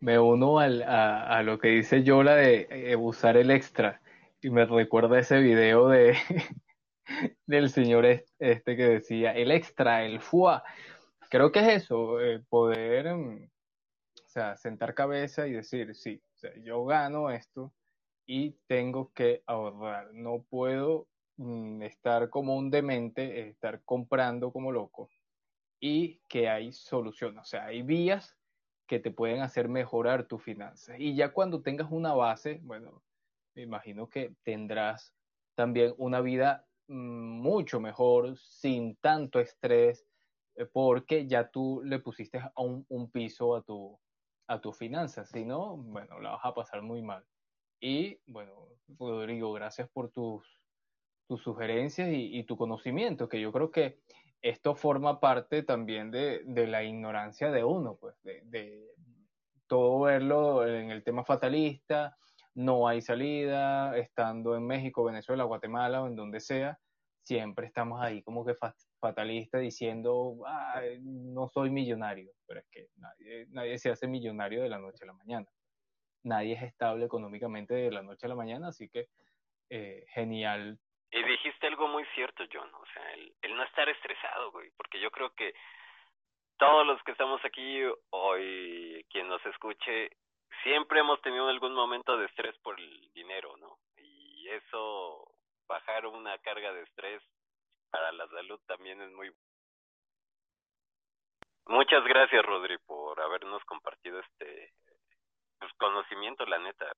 Me 0.02 0.18
uno 0.20 0.60
al, 0.60 0.82
a, 0.84 1.44
lo 1.44 1.60
que 1.60 1.70
dice 1.70 2.03
Yola 2.03 2.36
de 2.36 2.68
eh, 2.72 2.95
usar 2.95 3.36
el 3.38 3.52
extra 3.52 4.02
y 4.41 4.49
me 4.49 4.66
recuerda 4.66 5.20
ese 5.20 5.40
video 5.40 5.90
de 5.90 6.16
del 7.48 7.70
señor 7.70 8.06
es- 8.06 8.34
este 8.40 8.78
que 8.78 8.86
decía 8.86 9.34
el 9.34 9.52
extra, 9.52 10.06
el 10.06 10.18
FUA. 10.22 10.64
Creo 11.30 11.52
que 11.52 11.60
es 11.60 11.84
eso, 11.84 12.22
eh, 12.22 12.44
poder 12.49 13.14
mm, 13.16 13.45
O 14.26 14.30
sea, 14.30 14.57
sentar 14.57 14.95
cabeza 14.95 15.48
y 15.48 15.53
decir, 15.53 15.95
sí, 15.95 16.22
o 16.36 16.40
sea, 16.40 16.52
yo 16.64 16.86
gano 16.86 17.32
esto 17.32 17.74
y 18.28 18.53
tengo 18.68 19.11
que 19.14 19.44
ahorrar. 19.48 20.14
No 20.14 20.44
puedo 20.49 21.07
estar 21.82 22.30
como 22.30 22.56
un 22.56 22.70
demente, 22.70 23.48
estar 23.49 23.84
comprando 23.84 24.52
como 24.52 24.72
loco. 24.72 25.10
Y 25.80 26.20
que 26.28 26.49
hay 26.49 26.74
soluciones, 26.74 27.41
o 27.41 27.45
sea, 27.45 27.66
hay 27.66 27.82
vías 27.84 28.38
que 28.86 28.99
te 28.99 29.11
pueden 29.11 29.41
hacer 29.41 29.70
mejorar 29.70 30.26
tus 30.26 30.44
finanzas. 30.44 30.98
Y 30.99 31.16
ya 31.16 31.32
cuando 31.32 31.61
tengas 31.61 31.90
una 31.91 32.14
base, 32.14 32.60
bueno, 32.64 33.03
me 33.56 33.61
imagino 33.61 34.10
que 34.10 34.36
tendrás 34.44 35.14
también 35.56 35.94
una 35.98 36.22
vida 36.22 36.68
mm, 36.88 37.41
mucho 37.41 37.80
mejor, 37.80 38.38
sin 38.38 38.98
tanto 38.98 39.40
estrés, 39.40 40.06
eh, 40.56 40.66
porque 40.66 41.28
ya 41.28 41.49
tú 41.49 41.82
le 41.86 41.99
pusiste 41.99 42.41
un, 42.57 42.86
un 42.90 43.10
piso 43.11 43.56
a 43.56 43.61
tu, 43.61 43.98
a 44.48 44.60
tus 44.60 44.78
finanzas. 44.78 45.30
Si 45.30 45.45
no, 45.45 45.78
bueno, 45.78 46.20
la 46.20 46.32
vas 46.32 46.45
a 46.45 46.53
pasar 46.53 46.82
muy 46.82 47.02
mal. 47.02 47.24
Y 47.80 48.20
bueno, 48.28 48.68
Rodrigo, 48.98 49.53
gracias 49.53 49.88
por 49.90 50.11
tus, 50.11 50.59
tus 51.30 51.43
sugerencias 51.43 52.10
y, 52.11 52.43
tu 52.43 52.57
conocimiento, 52.57 53.30
que 53.30 53.39
yo 53.39 53.51
creo 53.51 53.69
que 53.69 53.99
esto 54.41 54.73
forma 54.73 55.19
parte 55.19 55.61
también 55.61 56.10
de, 56.10 56.41
de 56.43 56.65
la 56.65 56.84
ignorancia 56.84 57.51
de 57.51 57.64
uno, 57.64 57.97
pues, 58.01 58.15
de, 58.23 58.41
de, 58.45 58.89
todo 59.68 59.99
verlo 59.99 60.68
en 60.68 60.89
el 60.89 61.03
tema 61.03 61.23
fatalista, 61.23 62.18
no 62.56 62.88
hay 62.88 63.03
salida, 63.03 63.95
estando 63.95 64.56
en 64.56 64.65
México, 64.65 65.03
Venezuela, 65.03 65.43
Guatemala 65.43 66.01
o 66.01 66.07
en 66.07 66.15
donde 66.15 66.39
sea, 66.39 66.80
siempre 67.22 67.68
estamos 67.68 68.01
ahí 68.01 68.23
como 68.23 68.43
que 68.43 68.56
fatalista 68.99 69.60
diciendo, 69.60 70.35
no 71.01 71.47
soy 71.47 71.69
millonario, 71.69 72.31
pero 72.47 72.61
es 72.61 72.65
que 72.72 72.88
nadie, 72.95 73.45
nadie 73.49 73.77
se 73.77 73.91
hace 73.91 74.07
millonario 74.07 74.64
de 74.64 74.69
la 74.69 74.80
noche 74.80 75.03
a 75.03 75.07
la 75.07 75.14
mañana. 75.14 75.45
Nadie 76.23 76.53
es 76.53 76.64
estable 76.64 77.06
económicamente 77.06 77.76
de 77.76 77.91
la 77.91 78.01
noche 78.01 78.26
a 78.26 78.30
la 78.30 78.35
mañana, 78.35 78.69
así 78.69 78.89
que 78.89 79.10
eh, 79.69 80.06
genial. 80.15 80.80
Y 81.11 81.23
dijiste 81.23 81.68
algo 81.68 81.88
muy 81.88 82.06
cierto, 82.14 82.44
John, 82.52 82.69
o 82.73 82.86
sea, 82.94 83.14
el, 83.14 83.34
el 83.41 83.56
no 83.56 83.64
estar 83.64 83.90
estresado, 83.90 84.52
güey, 84.52 84.69
porque 84.77 84.99
yo 84.99 85.10
creo 85.10 85.34
que 85.34 85.53
todos 86.57 86.86
los 86.86 87.02
que 87.03 87.11
estamos 87.11 87.44
aquí 87.44 87.81
hoy, 88.11 89.06
quien 89.10 89.27
nos 89.27 89.44
escuche, 89.45 90.11
siempre 90.64 90.99
hemos 90.99 91.22
tenido 91.22 91.48
algún 91.48 91.73
momento 91.73 92.18
de 92.18 92.26
estrés 92.26 92.57
por 92.60 92.80
el 92.80 93.11
dinero, 93.14 93.56
¿no? 93.57 93.80
Y 93.98 94.48
eso, 94.49 95.34
bajar 95.68 96.06
una 96.06 96.38
carga 96.40 96.73
de 96.73 96.84
estrés 96.84 97.23
para 97.90 98.11
la 98.11 98.27
salud 98.27 98.60
también 98.68 99.02
es 99.02 99.11
muy 99.11 99.31
Muchas 101.69 102.03
gracias, 102.03 102.44
Rodri, 102.44 102.80
por 102.80 103.22
habernos 103.22 103.64
compartido 103.65 104.19
este 104.19 104.73
pues, 105.60 105.72
conocimiento, 105.73 106.44
la 106.48 106.57
neta. 106.57 106.91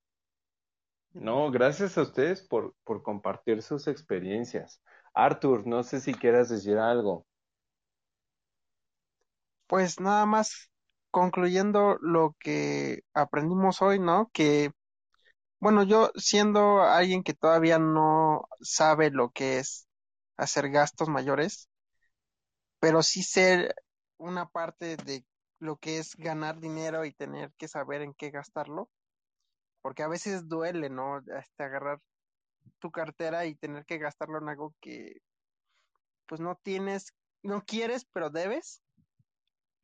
No, 1.14 1.52
gracias 1.52 1.98
a 1.98 2.04
ustedes 2.04 2.42
por, 2.42 2.74
por 2.84 3.04
compartir 3.04 3.62
sus 3.62 3.88
experiencias. 3.88 4.82
Arthur, 5.14 5.68
no 5.68 5.84
sé 5.84 6.00
si 6.00 6.14
quieras 6.14 6.50
decir 6.50 6.78
algo. 6.78 7.26
Pues 9.68 10.00
nada 10.00 10.26
más 10.26 10.72
concluyendo 11.12 11.98
lo 12.02 12.36
que 12.40 13.04
aprendimos 13.14 13.82
hoy, 13.82 14.00
¿no? 14.00 14.30
Que, 14.34 14.72
bueno, 15.60 15.84
yo 15.84 16.12
siendo 16.16 16.82
alguien 16.82 17.24
que 17.24 17.34
todavía 17.34 17.80
no 17.80 18.48
sabe 18.62 19.12
lo 19.12 19.32
que 19.32 19.60
es 19.60 19.88
hacer 20.38 20.70
gastos 20.70 21.10
mayores, 21.10 21.70
pero 22.80 23.04
sí 23.04 23.24
ser 23.24 23.76
una 24.18 24.48
parte 24.48 24.98
de 24.98 25.26
lo 25.60 25.78
que 25.78 26.00
es 26.00 26.16
ganar 26.16 26.60
dinero 26.60 27.06
y 27.06 27.14
tener 27.14 27.52
que 27.58 27.68
saber 27.68 28.02
en 28.02 28.14
qué 28.14 28.32
gastarlo, 28.32 28.90
porque 29.82 30.04
a 30.04 30.08
veces 30.08 30.48
duele, 30.48 30.90
¿no? 30.90 31.20
Este, 31.20 31.64
agarrar 31.64 32.00
tu 32.80 32.92
cartera 32.92 33.46
y 33.46 33.56
tener 33.56 33.86
que 33.86 33.98
gastarlo 33.98 34.38
en 34.38 34.50
algo 34.50 34.74
que 34.82 35.22
pues 36.28 36.40
no 36.40 36.56
tienes, 36.64 37.14
no 37.44 37.64
quieres, 37.64 38.06
pero 38.14 38.30
debes 38.30 38.82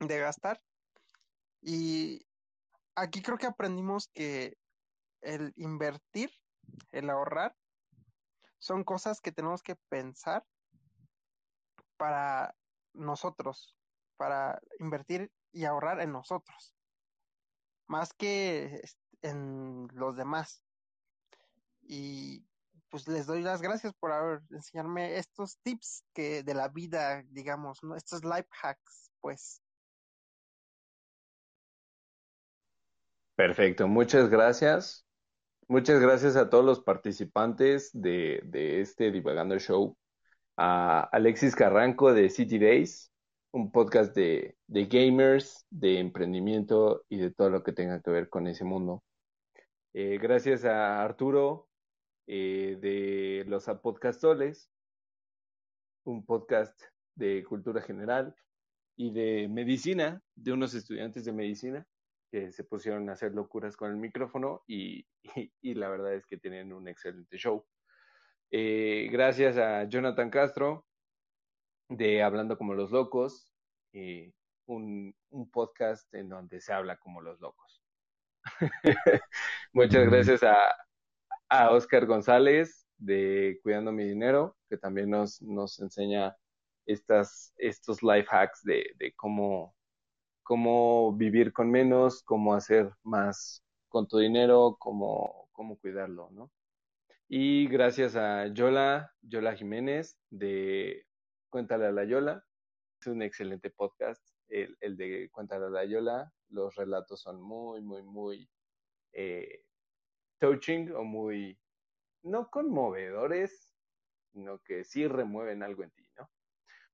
de 0.00 0.18
gastar. 0.18 0.62
Y 1.60 2.24
aquí 2.94 3.22
creo 3.22 3.38
que 3.38 3.46
aprendimos 3.46 4.08
que 4.14 4.56
el 5.20 5.52
invertir, 5.56 6.30
el 6.92 7.10
ahorrar, 7.10 7.54
son 8.58 8.84
cosas 8.84 9.20
que 9.20 9.32
tenemos 9.32 9.62
que 9.62 9.76
pensar 9.88 10.44
para 11.96 12.54
nosotros, 12.94 13.76
para 14.16 14.60
invertir 14.78 15.30
y 15.52 15.64
ahorrar 15.64 16.00
en 16.00 16.12
nosotros, 16.12 16.74
más 17.86 18.12
que 18.12 18.80
en 19.22 19.88
los 19.94 20.16
demás. 20.16 20.62
Y 21.82 22.44
pues 22.90 23.06
les 23.08 23.26
doy 23.26 23.42
las 23.42 23.60
gracias 23.60 23.92
por 23.94 24.12
haber 24.12 24.40
enseñarme 24.50 25.16
estos 25.16 25.58
tips 25.58 26.04
que 26.14 26.42
de 26.42 26.54
la 26.54 26.68
vida, 26.68 27.22
digamos, 27.28 27.80
estos 27.96 28.24
life 28.24 28.48
hacks, 28.62 29.10
pues. 29.20 29.62
Perfecto, 33.36 33.86
muchas 33.86 34.28
gracias. 34.28 35.04
Muchas 35.68 36.00
gracias 36.00 36.34
a 36.36 36.48
todos 36.48 36.64
los 36.64 36.80
participantes 36.80 37.90
de, 37.92 38.40
de 38.44 38.80
este 38.80 39.10
Divagando 39.10 39.58
Show. 39.58 39.96
A 40.56 41.02
Alexis 41.12 41.54
Carranco 41.54 42.12
de 42.12 42.30
City 42.30 42.58
Days, 42.58 43.12
un 43.52 43.70
podcast 43.70 44.14
de, 44.14 44.56
de, 44.66 44.86
gamers, 44.86 45.66
de 45.70 46.00
emprendimiento 46.00 47.04
y 47.08 47.18
de 47.18 47.30
todo 47.30 47.50
lo 47.50 47.62
que 47.62 47.72
tenga 47.72 48.00
que 48.00 48.10
ver 48.10 48.28
con 48.28 48.48
ese 48.48 48.64
mundo. 48.64 49.04
Eh, 49.94 50.18
gracias 50.18 50.64
a 50.64 51.02
Arturo 51.02 51.68
eh, 52.26 52.76
de 52.80 53.44
Los 53.46 53.64
Podcastoles, 53.82 54.70
un 56.04 56.26
podcast 56.26 56.78
de 57.14 57.42
cultura 57.44 57.80
general 57.80 58.34
y 58.96 59.12
de 59.12 59.48
medicina, 59.48 60.22
de 60.34 60.52
unos 60.52 60.74
estudiantes 60.74 61.24
de 61.24 61.32
medicina 61.32 61.86
que 62.30 62.52
se 62.52 62.64
pusieron 62.64 63.08
a 63.08 63.14
hacer 63.14 63.32
locuras 63.34 63.76
con 63.76 63.90
el 63.90 63.96
micrófono 63.96 64.62
y, 64.66 65.06
la 65.62 65.88
verdad 65.88 66.14
es 66.14 66.26
que 66.26 66.36
tienen 66.36 66.72
un 66.72 66.86
excelente 66.86 67.38
show. 67.38 67.66
Eh, 68.50 69.08
gracias 69.10 69.56
a 69.56 69.84
Jonathan 69.84 70.30
Castro 70.30 70.86
de 71.88 72.22
Hablando 72.22 72.58
como 72.58 72.74
los 72.74 72.90
locos, 72.90 73.54
un, 74.66 75.14
podcast 75.50 76.12
en 76.14 76.28
donde 76.28 76.60
se 76.60 76.74
habla 76.74 76.98
como 76.98 77.22
los 77.22 77.40
locos. 77.40 77.77
Muchas 79.72 80.06
gracias 80.06 80.42
a, 80.42 80.56
a 81.48 81.70
Oscar 81.72 82.06
González 82.06 82.86
de 82.98 83.60
Cuidando 83.62 83.92
mi 83.92 84.04
Dinero, 84.04 84.56
que 84.68 84.78
también 84.78 85.10
nos, 85.10 85.40
nos 85.42 85.78
enseña 85.80 86.36
estas, 86.86 87.52
estos 87.58 88.02
life 88.02 88.28
hacks 88.30 88.62
de, 88.64 88.92
de 88.96 89.12
cómo 89.14 89.74
cómo 90.42 91.12
vivir 91.14 91.52
con 91.52 91.70
menos, 91.70 92.22
cómo 92.22 92.54
hacer 92.54 92.90
más 93.04 93.64
con 93.88 94.08
tu 94.08 94.18
dinero, 94.18 94.76
cómo, 94.80 95.48
cómo 95.52 95.78
cuidarlo, 95.78 96.30
¿no? 96.32 96.50
Y 97.28 97.68
gracias 97.68 98.16
a 98.16 98.46
Yola, 98.48 99.12
Yola 99.22 99.54
Jiménez 99.56 100.18
de 100.30 101.06
Cuéntale 101.50 101.86
a 101.86 101.92
la 101.92 102.04
Yola. 102.04 102.44
Es 103.00 103.08
un 103.08 103.22
excelente 103.22 103.70
podcast, 103.70 104.22
el, 104.48 104.76
el 104.80 104.96
de 104.96 105.30
Cuéntale 105.30 105.66
a 105.66 105.70
la 105.70 105.84
Yola. 105.84 106.32
Los 106.50 106.74
relatos 106.74 107.20
son 107.20 107.40
muy, 107.40 107.80
muy, 107.80 108.02
muy 108.02 108.48
eh, 109.12 109.64
touching 110.38 110.92
o 110.92 111.04
muy, 111.04 111.58
no 112.22 112.48
conmovedores, 112.50 113.74
sino 114.32 114.58
que 114.60 114.84
sí 114.84 115.06
remueven 115.06 115.62
algo 115.62 115.82
en 115.82 115.90
ti, 115.90 116.08
¿no? 116.16 116.30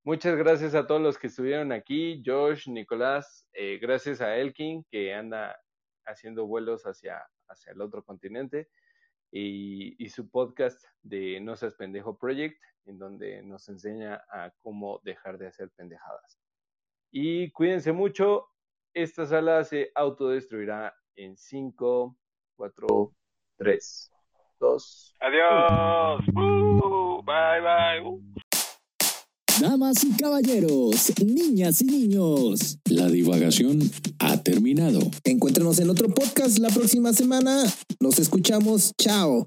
Muchas 0.02 0.36
gracias 0.36 0.74
a 0.74 0.86
todos 0.86 1.00
los 1.00 1.18
que 1.18 1.28
estuvieron 1.28 1.72
aquí, 1.72 2.22
Josh, 2.24 2.68
Nicolás, 2.68 3.48
eh, 3.54 3.78
gracias 3.80 4.20
a 4.20 4.36
Elkin 4.36 4.84
que 4.90 5.14
anda 5.14 5.58
haciendo 6.04 6.46
vuelos 6.46 6.84
hacia, 6.84 7.22
hacia 7.48 7.72
el 7.72 7.80
otro 7.80 8.04
continente 8.04 8.68
y, 9.30 10.02
y, 10.04 10.10
su 10.10 10.28
podcast 10.28 10.84
de 11.02 11.40
No 11.40 11.56
seas 11.56 11.74
pendejo 11.74 12.18
Project, 12.18 12.60
en 12.84 12.98
donde 12.98 13.42
nos 13.42 13.68
enseña 13.68 14.22
a 14.28 14.52
cómo 14.60 15.00
dejar 15.04 15.38
de 15.38 15.46
hacer 15.46 15.70
pendejadas. 15.70 16.38
Y 17.10 17.50
cuídense 17.52 17.92
mucho, 17.92 18.48
esta 18.94 19.26
sala 19.26 19.64
se 19.64 19.90
autodestruirá 19.94 20.94
en 21.16 21.36
5, 21.36 22.16
4, 22.56 23.12
3, 23.58 24.10
2. 24.60 25.14
Adiós. 25.20 26.20
Uh, 26.28 27.22
bye 27.22 27.60
bye. 27.60 28.00
Uh. 28.08 28.20
Damas 29.60 30.02
y 30.02 30.16
caballeros, 30.16 31.12
niñas 31.24 31.80
y 31.80 31.84
niños, 31.84 32.78
la 32.90 33.08
divagación 33.08 33.78
ha 34.18 34.42
terminado. 34.42 34.98
Encuéntranos 35.22 35.78
en 35.78 35.90
otro 35.90 36.08
podcast 36.08 36.58
la 36.58 36.70
próxima 36.70 37.12
semana. 37.12 37.62
Nos 38.00 38.18
escuchamos. 38.18 38.92
Chao. 39.00 39.46